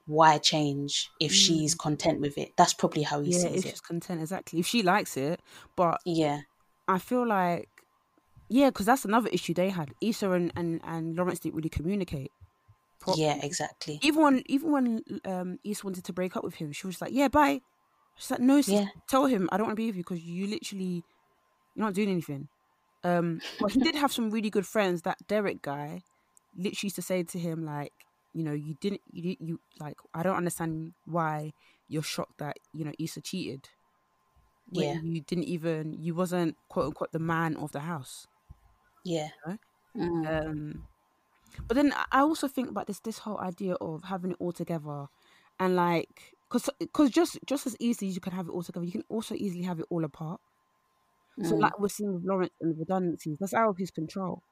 [0.07, 2.53] why change if she's content with it?
[2.57, 3.49] That's probably how he said it.
[3.49, 3.71] yeah sees if it.
[3.71, 5.41] she's content exactly if she likes it
[5.77, 6.41] but Yeah,
[6.87, 7.69] I feel like,
[8.51, 9.95] yeah, because that's another issue they had.
[10.03, 12.31] Issa and, and, and Lawrence didn't really communicate.
[13.01, 13.25] properly.
[13.25, 13.99] yeah, exactly.
[14.03, 17.13] Even when even when um Issa wanted to break up with him, she was like,
[17.13, 17.61] "Yeah, bye."
[18.17, 18.89] She's like, "No, Yeah.
[19.09, 21.03] tell him I don't want to be with you because you literally
[21.75, 22.49] you're not doing anything."
[23.03, 25.03] Um, but he did have some really good friends.
[25.03, 26.03] That Derek guy
[26.55, 27.93] literally used to say to him like,
[28.35, 31.55] "You know, you didn't you you like I don't understand why
[31.89, 33.71] you're shocked that you know Issa cheated."
[34.67, 35.01] when Yeah.
[35.03, 38.27] you didn't even you wasn't quote unquote the man of the house
[39.05, 39.61] Yeah, Right?
[39.97, 40.29] Mm.
[40.29, 40.89] um
[41.69, 45.09] but then I- also think about this this whole idea of having it all together
[45.61, 48.87] and like because because just just as easily as you can have it all together
[48.87, 50.41] you can also easily have it all apart
[51.43, 51.61] So Mm.
[51.61, 54.43] like we're seeing with Lawrence and the redundancies, that's out of his control.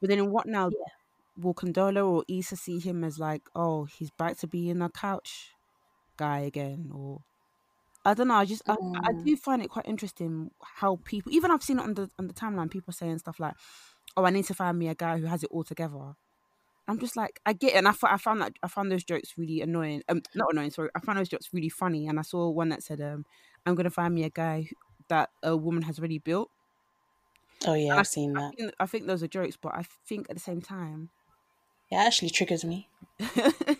[0.00, 0.70] But then in what now?
[0.70, 1.05] Yeah.
[1.36, 5.52] Will Condola or Issa see him as like, oh, he's back to being a couch
[6.18, 7.22] guy again, or
[8.04, 8.34] I don't know.
[8.34, 9.24] I just I, I Mm.
[9.24, 12.34] do find it quite interesting how people, even I've seen it on the on the
[12.34, 13.54] timeline, people saying stuff like,
[14.16, 16.14] oh, I need to find me a guy who has it all together.
[16.88, 19.34] I'm just like, I get it, and I, I found that I found those jokes
[19.36, 20.02] really annoying.
[20.08, 20.90] Um, not annoying, sorry.
[20.96, 23.26] I found those jokes really funny, and I saw one that said, um,
[23.66, 24.76] I'm gonna find me a guy who,
[25.08, 26.50] that a woman has already built.
[27.66, 28.54] Oh yeah, And I've seen I that.
[28.56, 31.10] think, I think those are jokes, but I think at the same time,
[31.90, 32.88] It actually triggers me.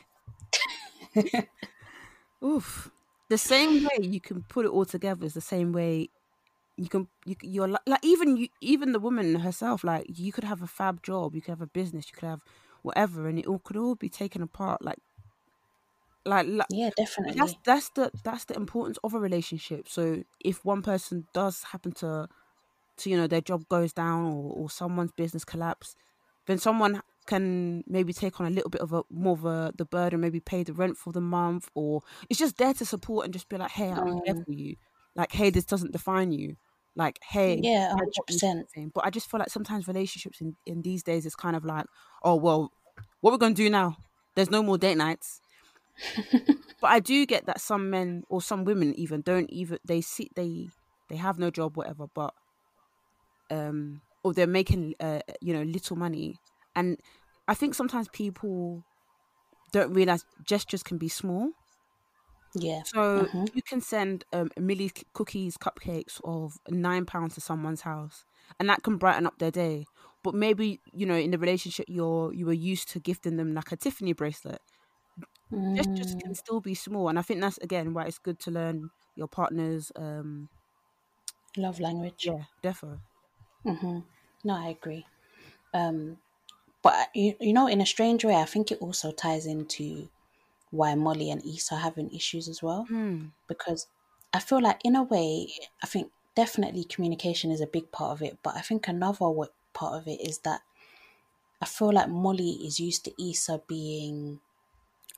[2.45, 2.91] oof,
[3.29, 6.09] the same way you can put it all together is the same way
[6.77, 10.45] you can you you're like, like even you even the woman herself like you could
[10.45, 12.43] have a fab job you could have a business you could have
[12.83, 14.99] whatever and it all could all be taken apart like
[16.25, 17.35] like, like Yeah, definitely.
[17.37, 19.89] that's that's the that's the importance of a relationship.
[19.89, 22.29] So if one person does happen to
[22.99, 25.95] to you know their job goes down or, or someone's business collapse
[26.47, 29.85] then someone can maybe take on a little bit of a more of a the
[29.85, 33.33] burden maybe pay the rent for the month or it's just there to support and
[33.35, 34.45] just be like hey i'm there Mm.
[34.45, 34.77] for you.
[35.15, 36.57] Like hey this doesn't define you.
[36.95, 38.69] Like hey Yeah, hundred percent.
[38.95, 41.87] but i just feel like sometimes relationships in, in these days is kind of like
[42.23, 42.73] oh well
[43.21, 43.97] what we're gonna do now?
[44.35, 45.41] There's no more date nights.
[46.81, 50.31] But i do get that some men or some women even don't even they see
[50.37, 50.73] they
[51.09, 52.35] they have no job whatever but
[53.51, 56.41] um or they're making uh you know little money
[56.77, 56.99] and
[57.49, 58.85] i think sometimes people
[59.73, 61.51] don't realize gestures can be small
[62.55, 62.85] Yeah.
[62.85, 63.53] so Mhm.
[63.53, 68.25] you can send um millie c- cookies cupcakes of nine pounds to someone's house
[68.61, 69.89] and that can brighten up their day
[70.23, 73.73] but maybe you know in the relationship you're you were used to gifting them like
[73.73, 74.61] a tiffany bracelet
[75.77, 76.21] gestures Mm.
[76.25, 79.29] can still be small and i think that's again why it's good to learn your
[79.29, 80.49] partner's um
[81.57, 82.29] Love language.
[82.29, 83.01] yeah defo
[83.65, 84.01] hmm
[84.45, 85.07] No, I agree.
[85.75, 86.19] Um,
[86.87, 90.09] but you, you know, in a strange way, I think it also ties into
[90.71, 92.89] why Molly and Issa are having issues as well.
[92.89, 93.29] Hmm.
[93.49, 93.89] Because
[94.33, 95.49] I feel like, in a way,
[95.83, 98.39] I think definitely communication is a big part of it.
[98.43, 99.31] But I think another
[99.75, 100.63] part of it is that
[101.61, 104.41] I feel like Molly is used to Issa being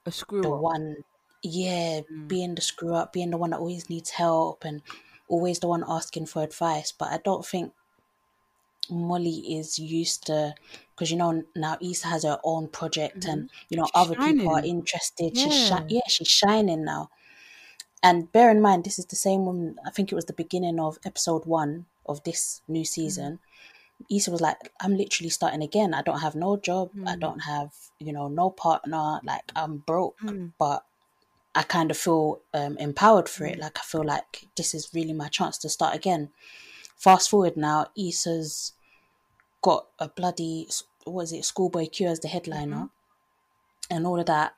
[0.07, 1.04] a screw the up one,
[1.42, 2.28] yeah, Mm.
[2.28, 4.83] being the screw up, being the one that always needs help and
[5.28, 6.92] always the one asking for advice.
[6.92, 7.74] But I don't think
[8.90, 10.55] Molly is used to
[10.94, 14.51] because you know now Issa has her own project and you know She's other people
[14.51, 14.70] are shining.
[14.70, 15.37] interested.
[15.37, 15.85] She's shi- Yeah.
[15.88, 17.11] yeah, she's shining now.
[18.03, 19.77] And bear in mind, this is the same woman.
[19.85, 23.40] I think it was the beginning of episode one of this new season.
[24.09, 25.92] Issa was like, "I'm literally starting again.
[25.92, 26.90] I don't have no job.
[27.05, 27.20] I Mm.
[27.20, 29.20] don't have you know no partner.
[29.24, 30.53] Like I'm broke, Mm.
[30.59, 30.85] but
[31.55, 33.53] I kind of feel um, empowered for Mm.
[33.53, 33.59] it.
[33.59, 36.31] Like I feel like this is really my chance to start again.
[36.96, 38.72] Fast forward now, Issa's
[39.62, 40.68] got a bloody
[41.05, 43.97] what is it, Schoolboy Q as the headliner, Mm-hmm.
[43.97, 44.55] and all of that,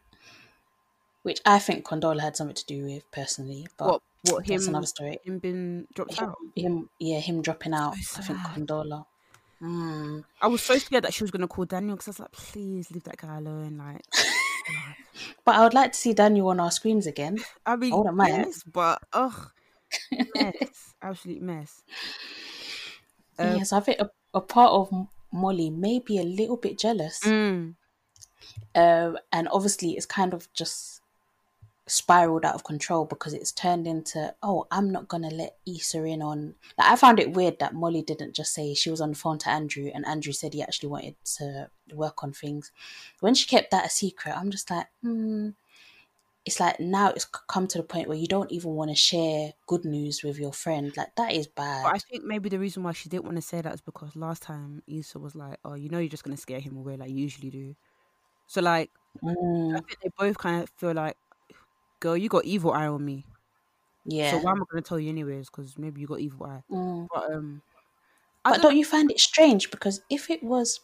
[1.23, 3.67] which I think Condola had something to do with personally.
[3.77, 5.19] But what what that's him another story.
[5.25, 7.95] him been dropped Him, out him, yeah, him dropping out.
[7.97, 8.39] So I think.
[8.41, 9.07] Condola.
[9.63, 10.25] Mm.
[10.41, 12.91] i was so scared that she was gonna call daniel because i was like please
[12.93, 14.01] leave that guy alone like
[15.45, 17.39] But I would like to see Daniel on our screens again.
[17.67, 19.51] i mean I yes but ugh
[20.35, 21.83] mess absolute mess
[23.39, 27.21] Um, yes, I think a, a part of Molly may be a little bit jealous.
[27.21, 27.75] mm,
[28.75, 31.01] um, and obviously it's kind of just
[31.87, 36.23] spiraled out of control because it's turned into oh i'm not gonna let Issa in
[36.23, 39.17] on like i found it weird that molly didn't just say she was on the
[39.17, 42.71] phone to andrew and andrew said he actually wanted to work on things
[43.19, 45.49] when she kept that a secret i'm just like hmm
[46.47, 49.53] it's like now it's come to the point where you don't even want to share
[49.67, 51.85] good news with your friend like that is bad.
[51.85, 54.15] But i think maybe the reason why she didn't want to say that is because
[54.17, 57.11] last time Issa was like oh you know you're just gonna scare him away like
[57.11, 57.75] you usually do.
[58.47, 58.93] So like
[59.23, 61.17] Mm, i think they both kind of feel like
[62.01, 63.27] girl you got evil eye on me.
[64.05, 64.33] Yeah.
[64.33, 65.51] so why am i gonna tell you anyways?
[65.51, 66.63] Because maybe you got evil eye.
[66.71, 67.09] Mm.
[67.13, 67.63] but um
[68.45, 69.71] I But don't don't you find it strange?
[69.71, 70.81] Because if it was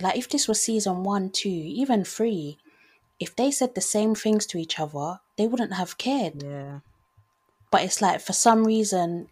[0.00, 2.61] like if this was season one, two, even three,
[3.22, 6.44] if they said the same things to each other, they wouldn't have cared.
[6.44, 6.80] yeah
[7.70, 9.28] But it's like for some reason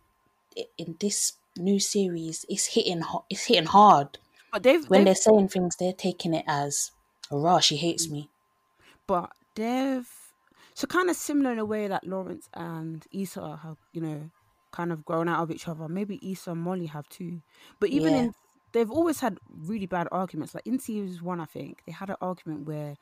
[0.78, 4.18] in this new series, it's hitting it's hitting hard.
[4.52, 6.92] but they've, When they've they're saying things, they're taking it as,
[7.30, 8.30] oh, "Raw, she hates me."
[9.06, 10.08] but they've
[10.74, 14.30] so kind of similar in a way that Lawrence and Issa have, you know,
[14.72, 15.88] kind of grown out of each other.
[15.88, 17.42] Maybe Issa and Molly have too.
[17.80, 18.16] But even Yeah.
[18.16, 18.32] in
[18.72, 20.54] they've always had really bad arguments.
[20.54, 22.96] Like in series one, I think they had an argument where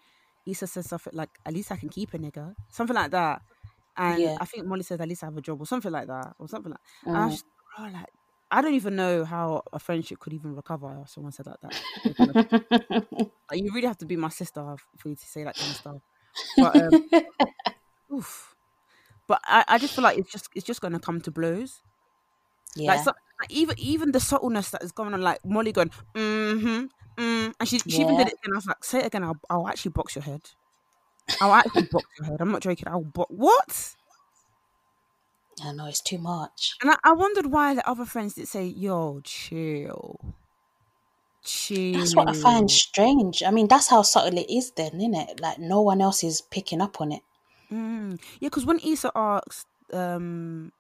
[0.49, 3.43] Issa says something like, "At least I can keep a nigga," something like that,
[3.97, 4.39] and Yeah.
[4.41, 6.49] I think Molly says, "At least I have a job," or something like that, or
[6.49, 6.81] something like.
[7.13, 7.27] And I Mm.
[7.27, 7.47] was just,
[7.77, 8.07] bro, like
[8.51, 11.01] I don't even know how a friendship could even recover.
[11.05, 11.75] If someone said like that.
[13.51, 15.77] like, you really have to be my sister for you to say that kind of
[15.77, 16.03] stuff.
[16.59, 16.91] But um,
[18.13, 18.55] oof.
[19.27, 21.83] But I, I just feel like it's just it's just gonna come to blows.
[22.77, 22.93] yeah.
[22.93, 26.87] Like, so, like even even the subtleness that is going on, like Molly going, mm-hmm,
[27.19, 28.53] mm, and she she even did it again.
[28.53, 29.25] I was like, say it again.
[29.25, 30.43] I'll, I'll actually box your head.
[31.41, 32.41] I'll actually box your head.
[32.41, 32.89] I'm not joking.
[32.89, 33.95] I'll box what?
[35.65, 36.77] I know it's too much.
[36.83, 40.21] And I, I wondered why the other friends did say, "Yo, chill,
[41.45, 43.43] chill." That's what I find strange.
[43.43, 45.41] I mean, that's how subtle it is, then, isn't it?
[45.41, 47.23] Like no one else is picking up on it.
[47.73, 48.21] Mm.
[48.41, 50.73] Yeah, because when Issa asked, um,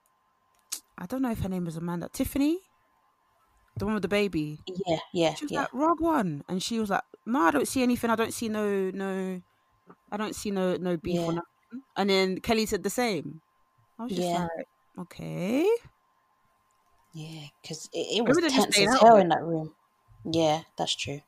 [0.96, 2.58] I don't know if her name was Amanda, Tiffany,
[3.78, 4.58] the one with the baby.
[4.86, 5.60] Yeah, yeah, She was yeah.
[5.62, 8.10] like, "Rogue One," and she was like, "No, I don't see anything.
[8.10, 9.40] I don't see no, no,
[10.12, 11.20] I don't see no, no beef Yeah.
[11.22, 13.40] or nothing." And then Kelly said the same.
[13.98, 14.48] I was just Yeah.
[14.56, 14.68] like,
[15.00, 15.68] "Okay."
[17.12, 19.74] Yeah, because it, it was Maybe they're just tense as hell in that room.
[20.24, 21.20] Yeah, that's true.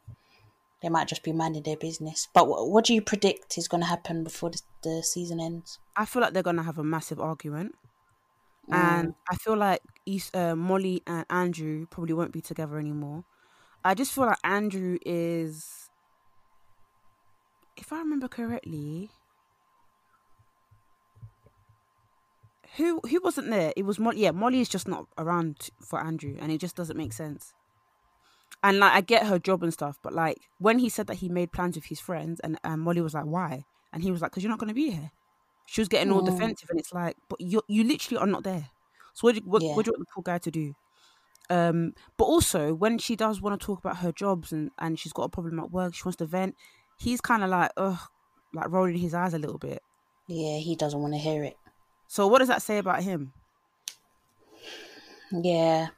[0.83, 2.29] They might just be minding their business.
[2.33, 5.79] But what, what do you predict is going to happen before the, the season ends?
[5.97, 7.75] I feel like they're gonna have a massive argument,
[8.69, 8.75] Mm.
[8.75, 9.81] and I feel like
[10.35, 13.25] uh, Molly and Andrew probably won't be together anymore.
[13.85, 15.91] I just feel like Andrew is,
[17.77, 19.11] if I remember correctly,
[22.77, 23.73] who who wasn't there?
[23.77, 24.21] It was Molly.
[24.21, 27.53] Yeah, Molly is just not around for Andrew, and it just doesn't make sense.
[28.63, 31.29] And like, I get her job and stuff, but like when he said that he
[31.29, 34.33] made plans with his friends, and, and Molly was like, "Why?" and he was like,
[34.33, 35.11] "Cause you're not gonna be here."
[35.67, 36.23] She was getting all Mm.
[36.23, 38.71] defensive, and it's like, but you you literally are not there.
[39.15, 39.75] So what do you, what, Yeah.
[39.75, 40.75] what do you want the poor guy to do?
[41.51, 45.13] Um, but also when she does want to talk about her jobs and and she's
[45.13, 46.57] got a problem at work, she wants to vent.
[46.97, 48.01] He's kind of like, ugh,
[48.55, 49.83] like rolling his eyes a little bit.
[50.27, 51.59] Yeah, he doesn't want to hear it.
[52.07, 53.33] So what does that say about him?
[55.33, 55.89] Yeah,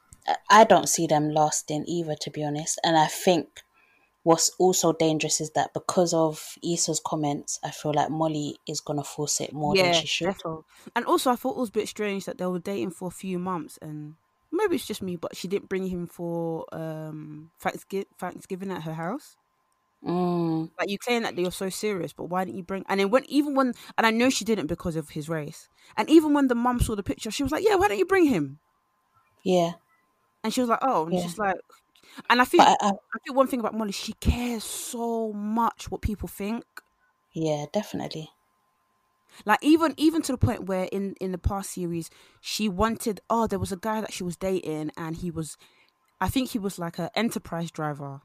[0.51, 2.79] I don't see them lasting either, to be honest.
[2.85, 3.62] And I think
[4.25, 8.99] what's also dangerous is that because of Issa's comments, I feel like Molly is going
[8.99, 10.35] to force it more than she should.
[10.35, 10.64] defo.
[10.95, 13.11] And also, I thought it was a bit strange that they were dating for a
[13.11, 14.16] few months, and
[14.51, 18.95] maybe it's just me, but she didn't bring him for um Thanksgiving, Thanksgiving at her
[18.95, 19.37] house.
[20.03, 22.85] Mm, Like you claim that they were so serious, but why didn't you bring?
[22.89, 25.68] And then when even when, and I know she didn't because of his race.
[25.97, 28.07] And even when the mum saw the picture, she was like, "Yeah, why don't you
[28.07, 28.61] bring him?"
[29.43, 29.75] yeah,
[30.45, 31.20] And she was like, "Oh," and Yeah.
[31.20, 31.57] just like,
[32.31, 35.91] and I think I, I, I think one thing about Molly, she cares so much
[35.91, 36.65] what people think.
[37.35, 38.31] yeah, definitely.
[39.47, 42.11] Like even even to the point where in in the past series,
[42.41, 43.21] she wanted.
[43.31, 45.57] Oh, there was a guy that she was dating, and he was,
[46.21, 48.23] I think he was like a enterprise driver,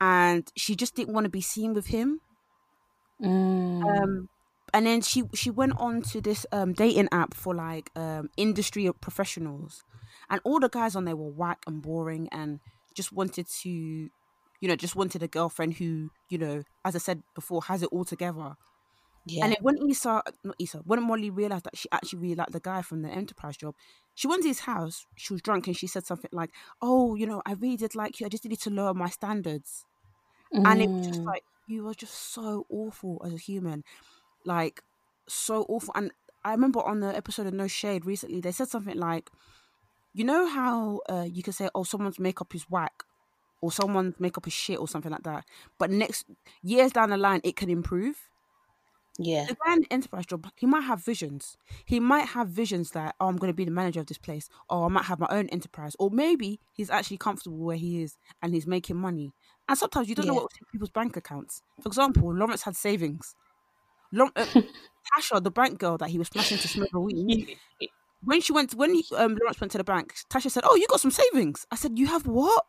[0.00, 2.20] and she just didn't want to be seen with him.
[3.20, 4.28] Mm, Um,
[4.74, 8.90] and then she she went on to this um dating app for like um industry
[9.00, 9.84] professionals,
[10.28, 12.60] and all the guys on there were whack and boring, and
[12.94, 14.10] just wanted to, you
[14.68, 18.04] know, just wanted a girlfriend who, you know, as I said before, has it all
[18.04, 18.54] together.
[19.26, 22.52] yeah, And then when Issa, not Issa, when Molly realized that she actually really liked
[22.52, 23.74] the guy from the enterprise job,
[24.14, 25.06] she went to his house.
[25.16, 26.50] She was drunk and she said something like,
[26.82, 28.26] "Oh, you know, I really did like you.
[28.26, 29.86] I just needed to lower my standards."
[30.64, 33.84] And it was just Mm, like you were just so awful as a human,
[34.44, 34.82] like
[35.28, 35.92] so awful.
[35.96, 36.12] And
[36.44, 39.30] I remember on the episode of No Shade recently, they said something like,
[40.18, 43.04] "You know how uh, you can say, oh, someone's makeup is whack."
[43.60, 45.44] Or someone's makeup is shit, or something like that.
[45.78, 46.26] But next
[46.62, 48.28] years down the line, it can improve
[49.18, 51.56] yeah, the guy in enterprise job, he might have visions.
[51.86, 54.48] He might have visions that, oh, I'm going to be the manager of this place,
[54.68, 58.18] or I might have my own enterprise, or maybe he's actually comfortable where he is
[58.42, 59.32] and he's making money.
[59.68, 60.40] And sometimes you don't know Yeah.
[60.40, 61.62] what's in people's bank accounts.
[61.82, 63.34] For example, Lawrence had savings.
[64.12, 64.46] Law- uh,
[65.16, 67.44] Tasha, the bank girl that he was flashing to smithereens,
[68.22, 71.00] when she went, when um, Lawrence went to the bank, Tasha said, "Oh, you got
[71.00, 72.64] some savings." I said, "You have what?"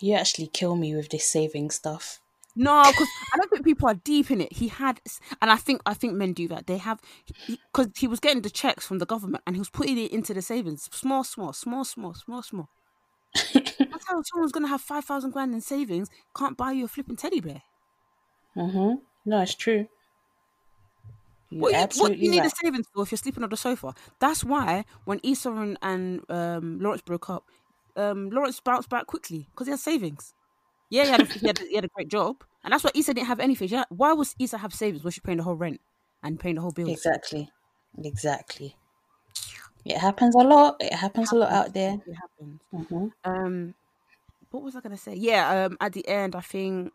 [0.00, 2.20] you actually kill me with this saving stuff.
[2.58, 4.52] No, because I don't think people are deep in it.
[4.52, 5.00] He had,
[5.42, 6.66] and I think I think men do that.
[6.66, 7.00] They have,
[7.46, 10.32] because he, was getting the checks from the government and he was putting it into
[10.32, 12.68] the savings, small, small, small, small, small, small.
[13.52, 17.16] That's how someone's gonna have five thousand grand in savings can't buy you a flipping
[17.16, 17.62] teddy bear.
[18.56, 19.02] Mm-hmm.
[19.26, 19.88] No, it's true.
[21.60, 22.52] What, you, what you need right.
[22.52, 23.94] a savings for if you're sleeping on the sofa?
[24.18, 27.44] That's why when Issa and, and um, Lawrence broke up,
[27.96, 30.34] um, Lawrence bounced back quickly because he had savings.
[30.90, 32.90] Yeah, he had, a, he, had a, he had a great job, and that's why
[32.94, 33.68] Issa didn't have anything.
[33.68, 35.80] Had- why was Issa have savings when she paying the whole rent
[36.22, 36.90] and paying the whole bills?
[36.90, 37.50] Exactly.
[38.04, 38.76] Exactly.
[39.84, 40.76] It happens a lot.
[40.80, 41.96] It happens a lot out there.
[42.06, 42.60] It happens.
[42.72, 43.74] hmm Um,
[44.50, 45.14] what was I gonna say?
[45.14, 45.66] Yeah.
[45.66, 46.92] Um, at the end, I think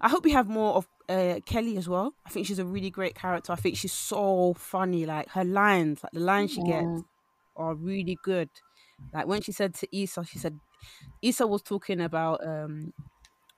[0.00, 2.14] I hope we have more of uh, Kelly as well.
[2.26, 3.52] I think she's a really great character.
[3.52, 5.06] I think she's so funny.
[5.06, 7.04] Like her lines, like the lines she gets, Mm.
[7.56, 8.50] are really good.
[9.12, 10.58] Like when she said to Issa, she said
[11.22, 12.92] Issa was talking about um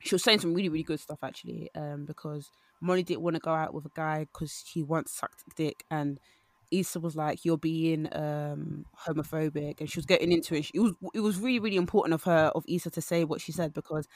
[0.01, 3.41] she was saying some really really good stuff actually um because Molly didn't want to
[3.41, 6.19] go out with a guy because he once sucked dick and
[6.71, 10.67] Issa was like you're being um homophobic and she was getting into it.
[10.67, 13.41] She, it was it was really really important of her of Issa to say what
[13.41, 14.07] she said because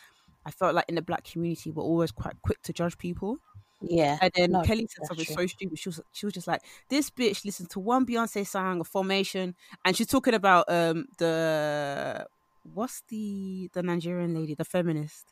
[0.47, 3.39] I felt like in the black community we're always quite quick to judge people.
[3.81, 4.19] Yeah.
[4.21, 5.35] And then No, Kelly said something true.
[5.35, 5.79] so stupid.
[5.79, 9.55] She was she was just like, "This bitch listened to one Beyonce song, a Formation,
[9.85, 12.27] and she's talking about um the
[12.73, 15.27] what's the the Nigerian lady, the feminist.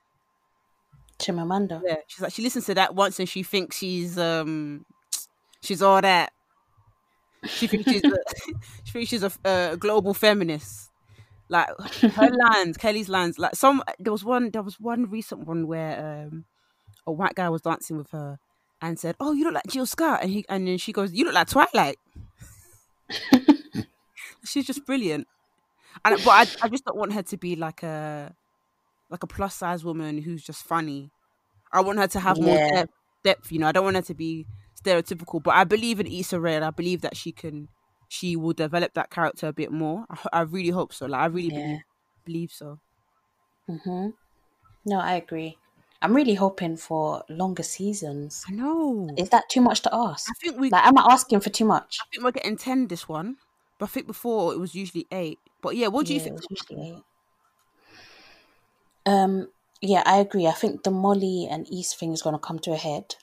[1.19, 1.81] Chimamanda.
[1.85, 4.85] Yeah, she's like she listens to that once and she thinks she's um
[5.63, 6.33] she's all that.
[7.45, 8.11] She thinks she's a,
[8.85, 10.91] she thinks she's a, a global feminist.
[11.53, 11.69] Like
[12.15, 13.39] her lines, Kelly's lines.
[13.39, 16.45] Like some, there was one, there was one recent one where um
[17.07, 18.39] a white guy was dancing with her
[18.81, 21.25] and said, "Oh, you look like Jill Scott," and he and then she goes, "You
[21.25, 21.99] look like Twilight."
[24.45, 25.29] She's just brilliant,
[26.05, 28.35] and but I, I just don't want her to be like a
[29.11, 31.11] like a plus size woman who's just funny.
[31.73, 32.93] I want her to have more depth,
[33.23, 33.53] depth.
[33.53, 34.47] You know, I don't want her to be
[34.83, 35.43] stereotypical.
[35.43, 37.69] But I believe in Issa Rae, and I believe that she can,
[38.13, 40.07] she will develop that character a bit more.
[40.11, 41.07] I, I really hope so.
[41.07, 41.53] Like I really Yeah.
[41.53, 41.83] believe
[42.25, 42.81] believe so.
[43.67, 44.11] hmm
[44.87, 45.59] No, I agree.
[46.03, 48.49] I'm really hoping for longer seasons.
[48.49, 49.19] I know.
[49.19, 50.29] Is that too much to ask?
[50.29, 52.01] I think we Like, am I asking for too much?
[52.01, 53.39] I think we're getting ten this one,
[53.79, 55.41] but I think before it was usually eight.
[55.63, 56.43] But yeah, what do you think?
[56.51, 57.05] usually eight.
[59.07, 60.47] Um, yeah, I agree.
[60.47, 63.17] I think the Molly and East thing is going to come to a head.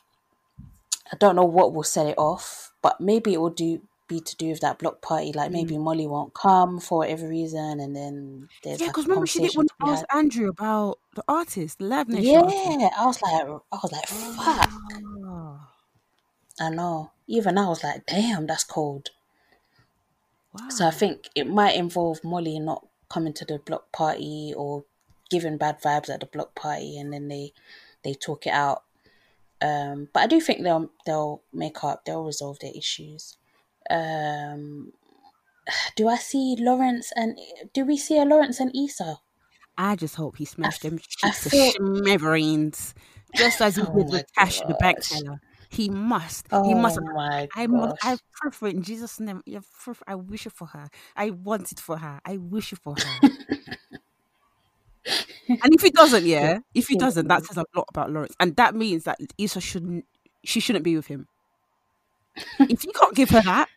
[1.11, 4.35] I don't know what will set it off, but maybe it will do be to
[4.35, 5.31] do with that block party.
[5.33, 9.27] Like maybe Molly won't come for whatever reason, and then there's Yeah, because a remember
[9.27, 10.17] she didn't want to ask had.
[10.17, 12.35] Andrew about the artist, the Live Nation.
[12.35, 12.57] artist.
[12.79, 14.69] Yeah, I was like, I was like, fuck.
[15.25, 15.69] Ah,
[16.59, 17.11] I know.
[17.27, 19.11] Even I was like, damn, that's cold.
[20.53, 20.67] wow.
[20.69, 24.83] So I think it might involve Molly not coming to the block party or
[25.29, 27.53] giving bad vibes at the block party, and then they
[28.03, 28.83] they talk it out.
[29.61, 32.05] Um, but I do think they'll they'll make up.
[32.05, 33.37] They'll resolve their issues.
[33.89, 34.93] Um,
[35.95, 37.37] do I see Lawrence and
[37.73, 39.17] do we see a Lawrence and Issa?
[39.77, 42.93] I just hope he smashed them I cheeks to feel- smithereens,
[43.35, 45.39] just as he Oh did with Cash, the bank teller.
[45.69, 46.47] He must.
[46.51, 46.99] Oh he must.
[47.01, 47.95] my I must.
[48.03, 48.19] I gosh!
[48.41, 49.41] prefer it in Jesus' name.
[50.07, 50.89] I wish it for her.
[51.15, 52.19] I want it for her.
[52.25, 53.29] I wish it for her.
[55.47, 58.55] and if he doesn't, yeah, if he doesn't, that says a lot about Lawrence, and
[58.55, 60.05] that means that Issa shouldn't.
[60.43, 61.27] She shouldn't be with him.
[62.59, 63.69] if you can't give her that,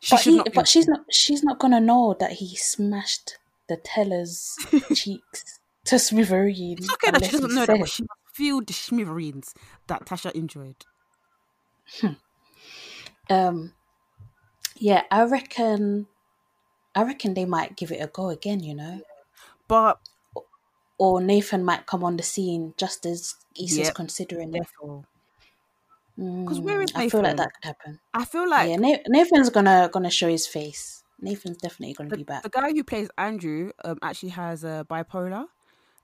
[0.00, 0.54] she But, he, not.
[0.54, 1.00] But she's not.
[1.10, 3.38] She's not gonna know that he smashed
[3.68, 4.56] the teller's
[4.94, 6.80] cheeks to smithereens.
[6.84, 9.54] It's okay that she doesn't know that, but she feel the smithereens
[9.88, 10.84] that Tasha enjoyed.
[13.30, 13.72] Um,
[14.76, 16.06] yeah, I reckon.
[16.94, 18.60] I reckon they might give it a go again.
[18.60, 19.00] You know,
[19.68, 19.98] But
[20.98, 23.94] or Nathan might come on the scene just as Issa's Yep.
[23.94, 24.52] considering it.
[24.52, 25.04] therefore,
[26.18, 28.00] 'Cause where is Mm, I feel like that could happen.
[28.12, 31.04] I feel like yeah, Nathan's gonna gonna show his face.
[31.20, 32.42] Nathan's definitely gonna the, be back.
[32.42, 35.46] the guy who plays Andrew um, actually has a bipolar,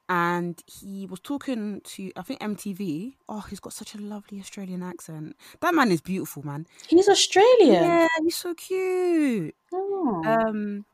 [0.09, 3.15] and he was talking to I think MTV.
[3.29, 5.35] Oh, he's got such a lovely Australian accent.
[5.61, 6.67] That man is beautiful, man.
[6.87, 7.83] He's Australian.
[7.83, 9.55] Yeah, he's so cute.
[9.73, 10.23] Oh.
[10.25, 10.85] Um,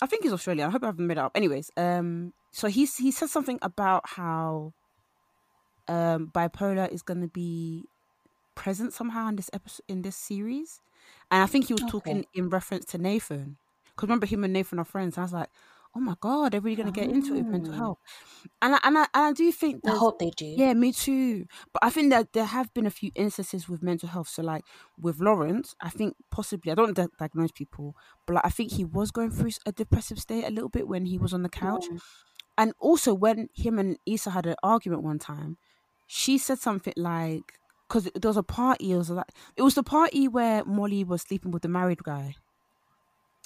[0.00, 0.68] I think he's Australian.
[0.68, 1.32] I hope I haven't made it up.
[1.34, 4.72] Anyways, um, so he's he said something about how
[5.86, 7.84] um bipolar is going to be
[8.54, 10.80] present somehow in this episode in this series,
[11.30, 13.56] and I think he was talking in reference to Nathan.
[13.86, 15.16] Because remember him and Nathan are friends.
[15.16, 15.48] And I was like,
[15.96, 17.76] oh my god, they're really going to get into it mental Oh.
[17.76, 17.98] health,
[18.60, 20.46] and I, and I and I do think I hope they do.
[20.46, 21.46] yeah, me too.
[21.72, 24.28] But I think that there have been a few instances with mental health.
[24.28, 24.64] So, like
[25.00, 27.94] with Lawrence, I think possibly I don't di- diagnose people,
[28.26, 31.06] but like, I think he was going through a depressive state a little bit when
[31.06, 32.00] he was on the couch, Mm.
[32.58, 35.58] and also when him and Issa had an argument one time,
[36.08, 37.54] she said something like,
[37.94, 39.26] "Because there was a party, it was like
[39.56, 42.34] it was the party where Molly was sleeping with the married guy."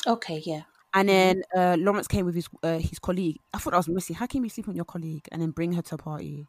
[0.07, 0.63] Okay, yeah.
[0.95, 3.37] And then uh, Lawrence came with his uh, his colleague.
[3.53, 4.17] I thought I was missing.
[4.17, 6.47] How can you sleep with your colleague and then bring her to a party?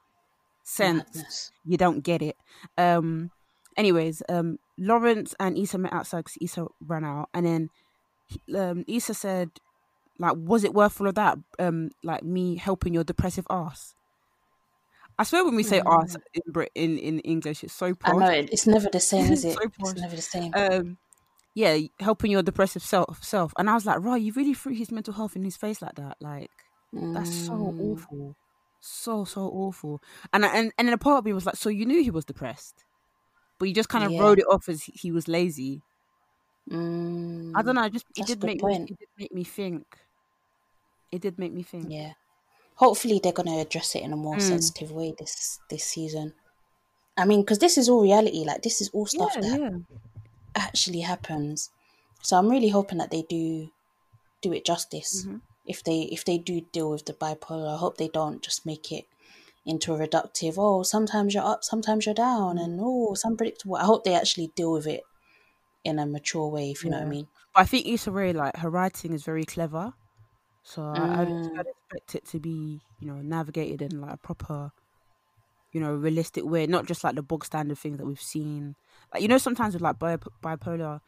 [0.64, 1.52] Sense Madness.
[1.66, 2.38] you don't get it.
[2.78, 3.32] Um,
[3.76, 7.70] anyways, um, Lawrence and Issa met outside because Issa ran out, and then
[8.28, 9.50] he- um, Issa said,
[10.18, 11.38] "Like, was it worth all of that?
[11.60, 13.94] Um, like me helping your depressive ass."
[15.20, 18.24] I swear, when we say ass in Brit in in English, it's so poor.
[18.24, 19.54] I know it, it's never the same, is it?
[19.54, 19.92] So posh.
[19.92, 20.52] it's never the same.
[20.56, 20.98] Um,
[21.56, 24.92] yeah, helping your depressive self self, and I was like, "Right, you really threw his
[24.92, 26.16] mental health in his face like that?
[26.22, 26.52] Like,
[26.94, 27.80] that's so Mm.
[27.92, 28.36] awful,
[28.80, 30.02] so so awful."
[30.32, 32.12] And I- and and then a part of me was like, "So you knew he
[32.12, 32.86] was depressed,
[33.60, 34.22] but you just kind of Yeah.
[34.22, 35.82] wrote it off as he- was lazy."
[36.72, 37.52] Mm.
[37.56, 37.90] I don't know.
[37.90, 39.86] Just it That's did make me it did make me think.
[41.12, 41.88] It did make me think.
[41.90, 42.14] Yeah.
[42.84, 44.42] Hopefully they're gonna address it in a more Mm.
[44.54, 46.34] sensitive way this this season.
[47.18, 48.44] I mean, because this is all reality.
[48.46, 49.78] Like this is all stuff Yeah, that yeah.
[50.56, 51.70] actually happens.
[52.22, 53.70] So I'm really hoping that they do
[54.42, 55.26] do it justice.
[55.26, 55.42] Mhm.
[55.66, 58.92] If they if they do deal with the bipolar, I hope they don't just make
[58.92, 59.06] it
[59.66, 60.56] into a reductive.
[60.58, 62.64] Oh, sometimes you're up, sometimes you're down, Mm.
[62.64, 63.76] and oh, it's unpredictable.
[63.76, 65.04] I hope they actually deal with it
[65.84, 66.72] in a mature way.
[66.72, 67.28] If you know what I mean.
[67.56, 69.94] I think Issa Rae, like her writing is very clever,
[70.64, 71.50] so I, I'd, Mm.
[71.58, 74.72] I'd expect it to be, you know, navigated in like a proper,
[75.72, 78.76] you know, realistic way, not just like the bog standard things that we've seen.
[79.14, 81.00] Like you know, sometimes with like bi- bipolar,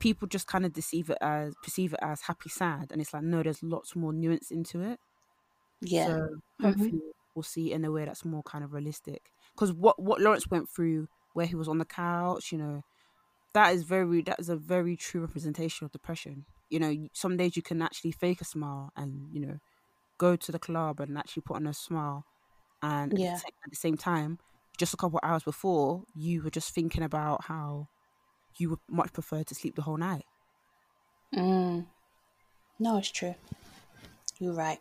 [0.00, 3.22] people just kind of deceive it as perceive it as happy sad, and it's like
[3.24, 5.00] no, there's lots more nuance into it.
[5.80, 6.06] Yeah.
[6.06, 6.28] So
[6.60, 7.02] hopefully
[7.34, 9.32] we'll see it in a way that's more kind of realistic.
[9.54, 12.82] Because what what Lawrence went through, where he was on the couch, you know,
[13.54, 16.46] that is very that is a very true representation of depression.
[16.72, 19.58] You know, some days you can actually fake a smile and you know
[20.18, 22.26] go to the club and actually put on a smile,
[22.82, 23.40] and at the Yeah.
[23.66, 24.40] at the same time,
[24.78, 27.88] just a couple of hours before, you were just thinking about how
[28.58, 30.26] you would much prefer to sleep the whole night.
[31.34, 31.86] Mm.
[32.80, 33.34] No, it's true.
[34.38, 34.80] You're right.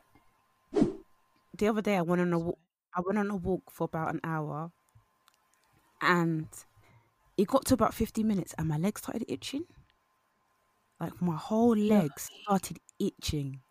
[1.57, 2.59] the other day I went on a walk.
[2.93, 4.73] I went on a walk for about an hour,
[6.01, 6.47] and
[7.37, 9.65] it got to about fifty minutes, and my legs started itching.
[11.01, 13.61] Like my whole legs started itching,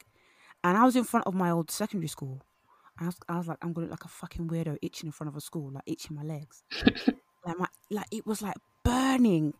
[0.64, 2.42] and I was in front of my old secondary school.
[2.98, 5.28] I was, I was like, I'm gonna look like a fucking weirdo itching in front
[5.28, 6.64] of a school, like itching my legs.
[7.46, 9.54] like my, like it was like burning,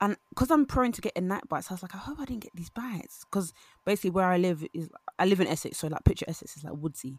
[0.00, 2.42] and because I'm prone to getting night bites, I was like, I hope I didn't
[2.42, 3.24] get these bites.
[3.24, 3.52] Because
[3.84, 6.74] basically where I live is, I live in Essex, so like picture Essex is like
[6.76, 7.18] woodsy.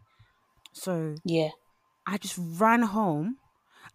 [0.72, 1.50] So Yeah.
[2.06, 3.38] I just ran home.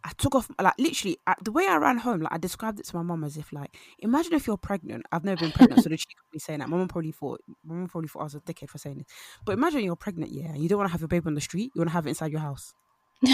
[0.04, 2.22] I took off like literally I, the way I ran home.
[2.22, 5.06] Like I described it to my mom as if like imagine if you're pregnant.
[5.12, 6.70] I've never been pregnant, so the she could be saying that.
[6.70, 9.08] My mum probably thought my mum probably thought I was a dickhead for saying this.
[9.46, 11.42] But imagine you're pregnant, yeah, and you don't want to have your baby on the
[11.42, 11.72] street.
[11.76, 12.74] You want to have it inside your house.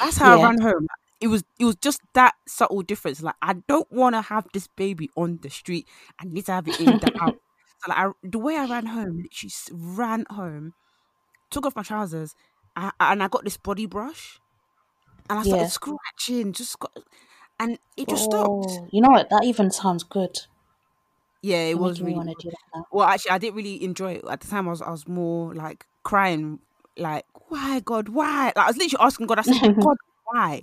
[0.00, 0.38] That's how Yeah.
[0.38, 0.86] I ran home.
[1.20, 3.22] It was it was just that subtle difference.
[3.22, 5.88] Like I don't want to have this baby on the street.
[6.20, 7.34] I need to have it in the house.
[7.80, 9.52] So like I, the way I ran home, literally
[9.96, 10.72] ran home,
[11.50, 12.34] took off my trousers,
[12.76, 14.40] I, and I got this body brush,
[15.28, 15.68] and I started Yeah.
[15.68, 16.52] scratching.
[16.52, 16.96] Just got,
[17.60, 18.80] and it just stopped.
[18.82, 19.30] Oh, you know what?
[19.30, 20.38] That even sounds good.
[21.42, 22.14] Yeah, it was really.
[22.14, 22.84] want to do that now.
[22.90, 24.66] Well, actually, I didn't really enjoy it at the time.
[24.66, 26.58] I was I was more like crying,
[26.96, 28.46] like why God, why?
[28.56, 29.38] Like I was literally asking God.
[29.38, 30.62] I said, God, why?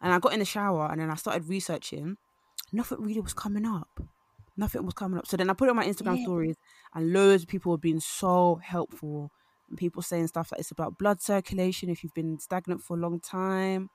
[0.00, 2.16] And I got in the shower and then I started researching.
[2.72, 4.00] Nothing really was coming up.
[4.56, 5.26] Nothing was coming up.
[5.26, 6.24] So then I put it on my Instagram Yeah.
[6.24, 6.56] stories,
[6.94, 9.30] and loads of people were being so helpful.
[9.72, 13.00] And people saying stuff like it's about blood circulation if you've been stagnant for a
[13.00, 13.88] long time.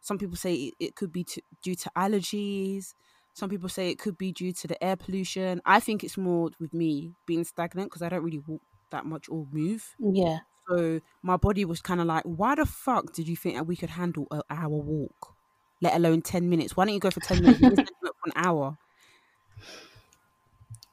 [0.00, 2.94] Some people say it, could be to, due to allergies.
[3.34, 5.60] Some people say it could be due to the air pollution.
[5.66, 8.62] I think it's more with me being stagnant because I don't really walk
[8.92, 9.96] that much or move.
[9.98, 10.38] Yeah.
[10.68, 13.74] So my body was kind of like, why the fuck did you think that we
[13.74, 15.34] could handle an hour walk,
[15.82, 16.76] let alone 10 minutes?
[16.76, 17.60] Why don't you go for 10 minutes?
[17.60, 18.78] You instead do it for an hour.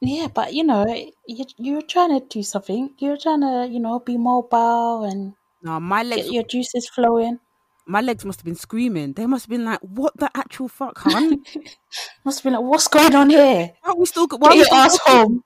[0.03, 0.85] Yeah, but you know,
[1.25, 2.93] you you're trying to do something.
[2.99, 7.39] You're trying to, you know, be mobile and No, my legs, get your juices flowing.
[7.85, 9.13] my legs must have been screaming.
[9.13, 11.45] They must have been like, what the actual fuck, hun?
[12.25, 13.73] Must be like, what's going on here?
[13.81, 15.05] Why are we still, why are Get we your still ass walking?
[15.05, 15.43] home.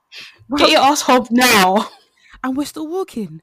[0.58, 1.90] Get your ass home now.
[2.44, 3.42] and we're still walking.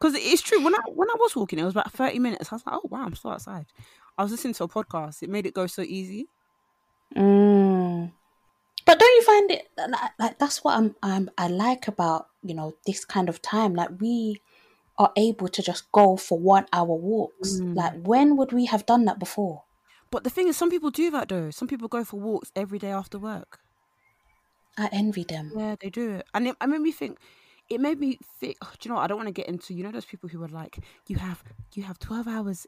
[0.00, 0.62] Because it's true.
[0.64, 2.52] When I when I was walking, it was about thirty minutes.
[2.52, 3.66] I was like, oh wow, I'm still outside.
[4.18, 5.22] I was listening to a podcast.
[5.22, 6.28] It made it go so easy.
[7.16, 7.73] Mm.
[8.84, 12.54] But don't you find it like, like that's what I'm, I'm I like about you
[12.54, 13.74] know this kind of time?
[13.74, 14.40] Like we
[14.98, 17.60] are able to just go for one hour walks.
[17.60, 17.76] Mm.
[17.76, 19.64] Like when would we have done that before?
[20.10, 21.50] But the thing is, some people do that though.
[21.50, 23.60] Some people go for walks every day after work.
[24.76, 25.52] I envy them.
[25.56, 27.18] Yeah, they do it, and it, it made me think.
[27.70, 28.58] It made me think.
[28.60, 28.96] do you know?
[28.96, 29.04] What?
[29.04, 29.72] I don't want to get into.
[29.72, 31.42] You know those people who are like, you have
[31.74, 32.66] you have twelve hours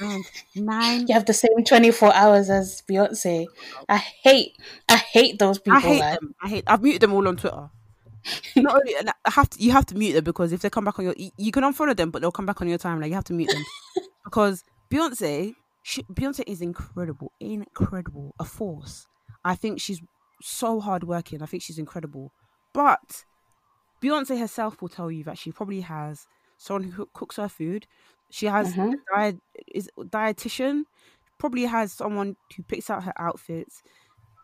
[0.00, 0.24] and
[0.54, 1.06] nine.
[1.06, 3.46] You have the same twenty four hours as Beyonce.
[3.88, 4.56] I hate
[4.88, 5.78] I hate those people.
[5.78, 6.14] I hate man.
[6.14, 6.34] them.
[6.42, 6.64] I hate.
[6.66, 7.70] I've muted them all on Twitter.
[8.56, 9.62] Not only, and I have to.
[9.62, 11.62] You have to mute them because if they come back on your, you- you can
[11.62, 13.08] unfollow them, but they'll come back on your timeline.
[13.08, 13.62] You have to mute them
[14.24, 19.06] because Beyonce, she, Beyonce is incredible, incredible, a force.
[19.44, 20.00] I think she's
[20.40, 21.42] so hardworking.
[21.42, 22.32] I think she's incredible,
[22.72, 23.24] but
[24.02, 26.26] Beyonce herself will tell you that she probably has
[26.56, 27.86] someone who cooks her food.
[28.30, 28.94] She has Mhm.
[28.94, 30.84] a diet, is dietitian.
[31.38, 33.82] Probably has someone who picks out her outfits.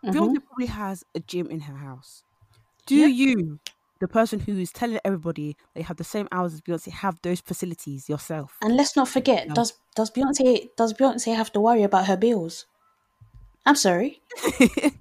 [0.05, 0.13] Mhm.
[0.15, 2.25] Beyonce probably has a gym in her house.
[2.87, 3.61] Do you,
[4.01, 7.41] the person who is telling everybody they have the same hours as Beyonce, have those
[7.41, 8.57] facilities yourself?
[8.63, 9.55] And let's not forget, No.
[9.55, 12.67] does does Beyonce does Beyonce have to worry about her bills?
[13.67, 14.23] I'm sorry.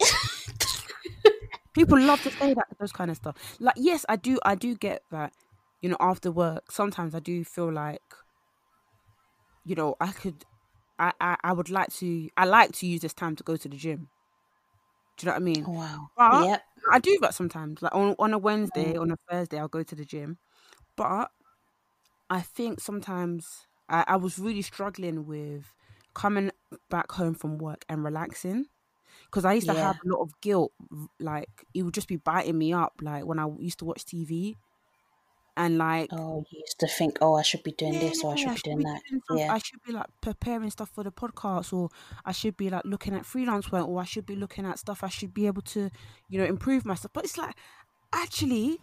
[1.72, 3.56] People love to say that those kind of stuff.
[3.60, 4.38] Like, yes, I do.
[4.44, 5.32] I do get that.
[5.82, 8.14] You know, after work, sometimes I do feel like,
[9.64, 10.44] you know, I could,
[10.98, 12.28] I, I, I would like to.
[12.36, 14.10] I like to use this time to go to the gym.
[15.16, 15.66] Do you know what I mean?
[15.66, 16.10] Wow.
[16.16, 16.66] But Yep.
[16.92, 17.82] I do that sometimes.
[17.82, 18.96] Like on on a Wednesday, Mm.
[18.96, 20.38] on a Thursday, I'll go to the gym.
[20.96, 21.30] But
[22.30, 25.74] I think sometimes I, I was really struggling with
[26.14, 26.50] coming
[26.90, 28.66] back home from work and relaxing
[29.26, 29.82] because I used to Yeah.
[29.82, 30.72] have a lot of guilt.
[31.20, 32.94] Like it would just be biting me up.
[33.02, 34.56] Like when I used to watch TV,
[35.60, 38.36] and like Oh, you used to think, oh, I should be doing this or I
[38.36, 39.02] should be doing that.
[39.08, 39.52] doing Yeah.
[39.52, 41.90] I should be like preparing stuff for the podcast, or
[42.24, 45.04] I should be like looking at freelance work, or I should be looking at stuff
[45.04, 45.90] I should be able to,
[46.28, 47.12] you know, improve myself.
[47.12, 47.54] But it's like,
[48.12, 48.78] actually,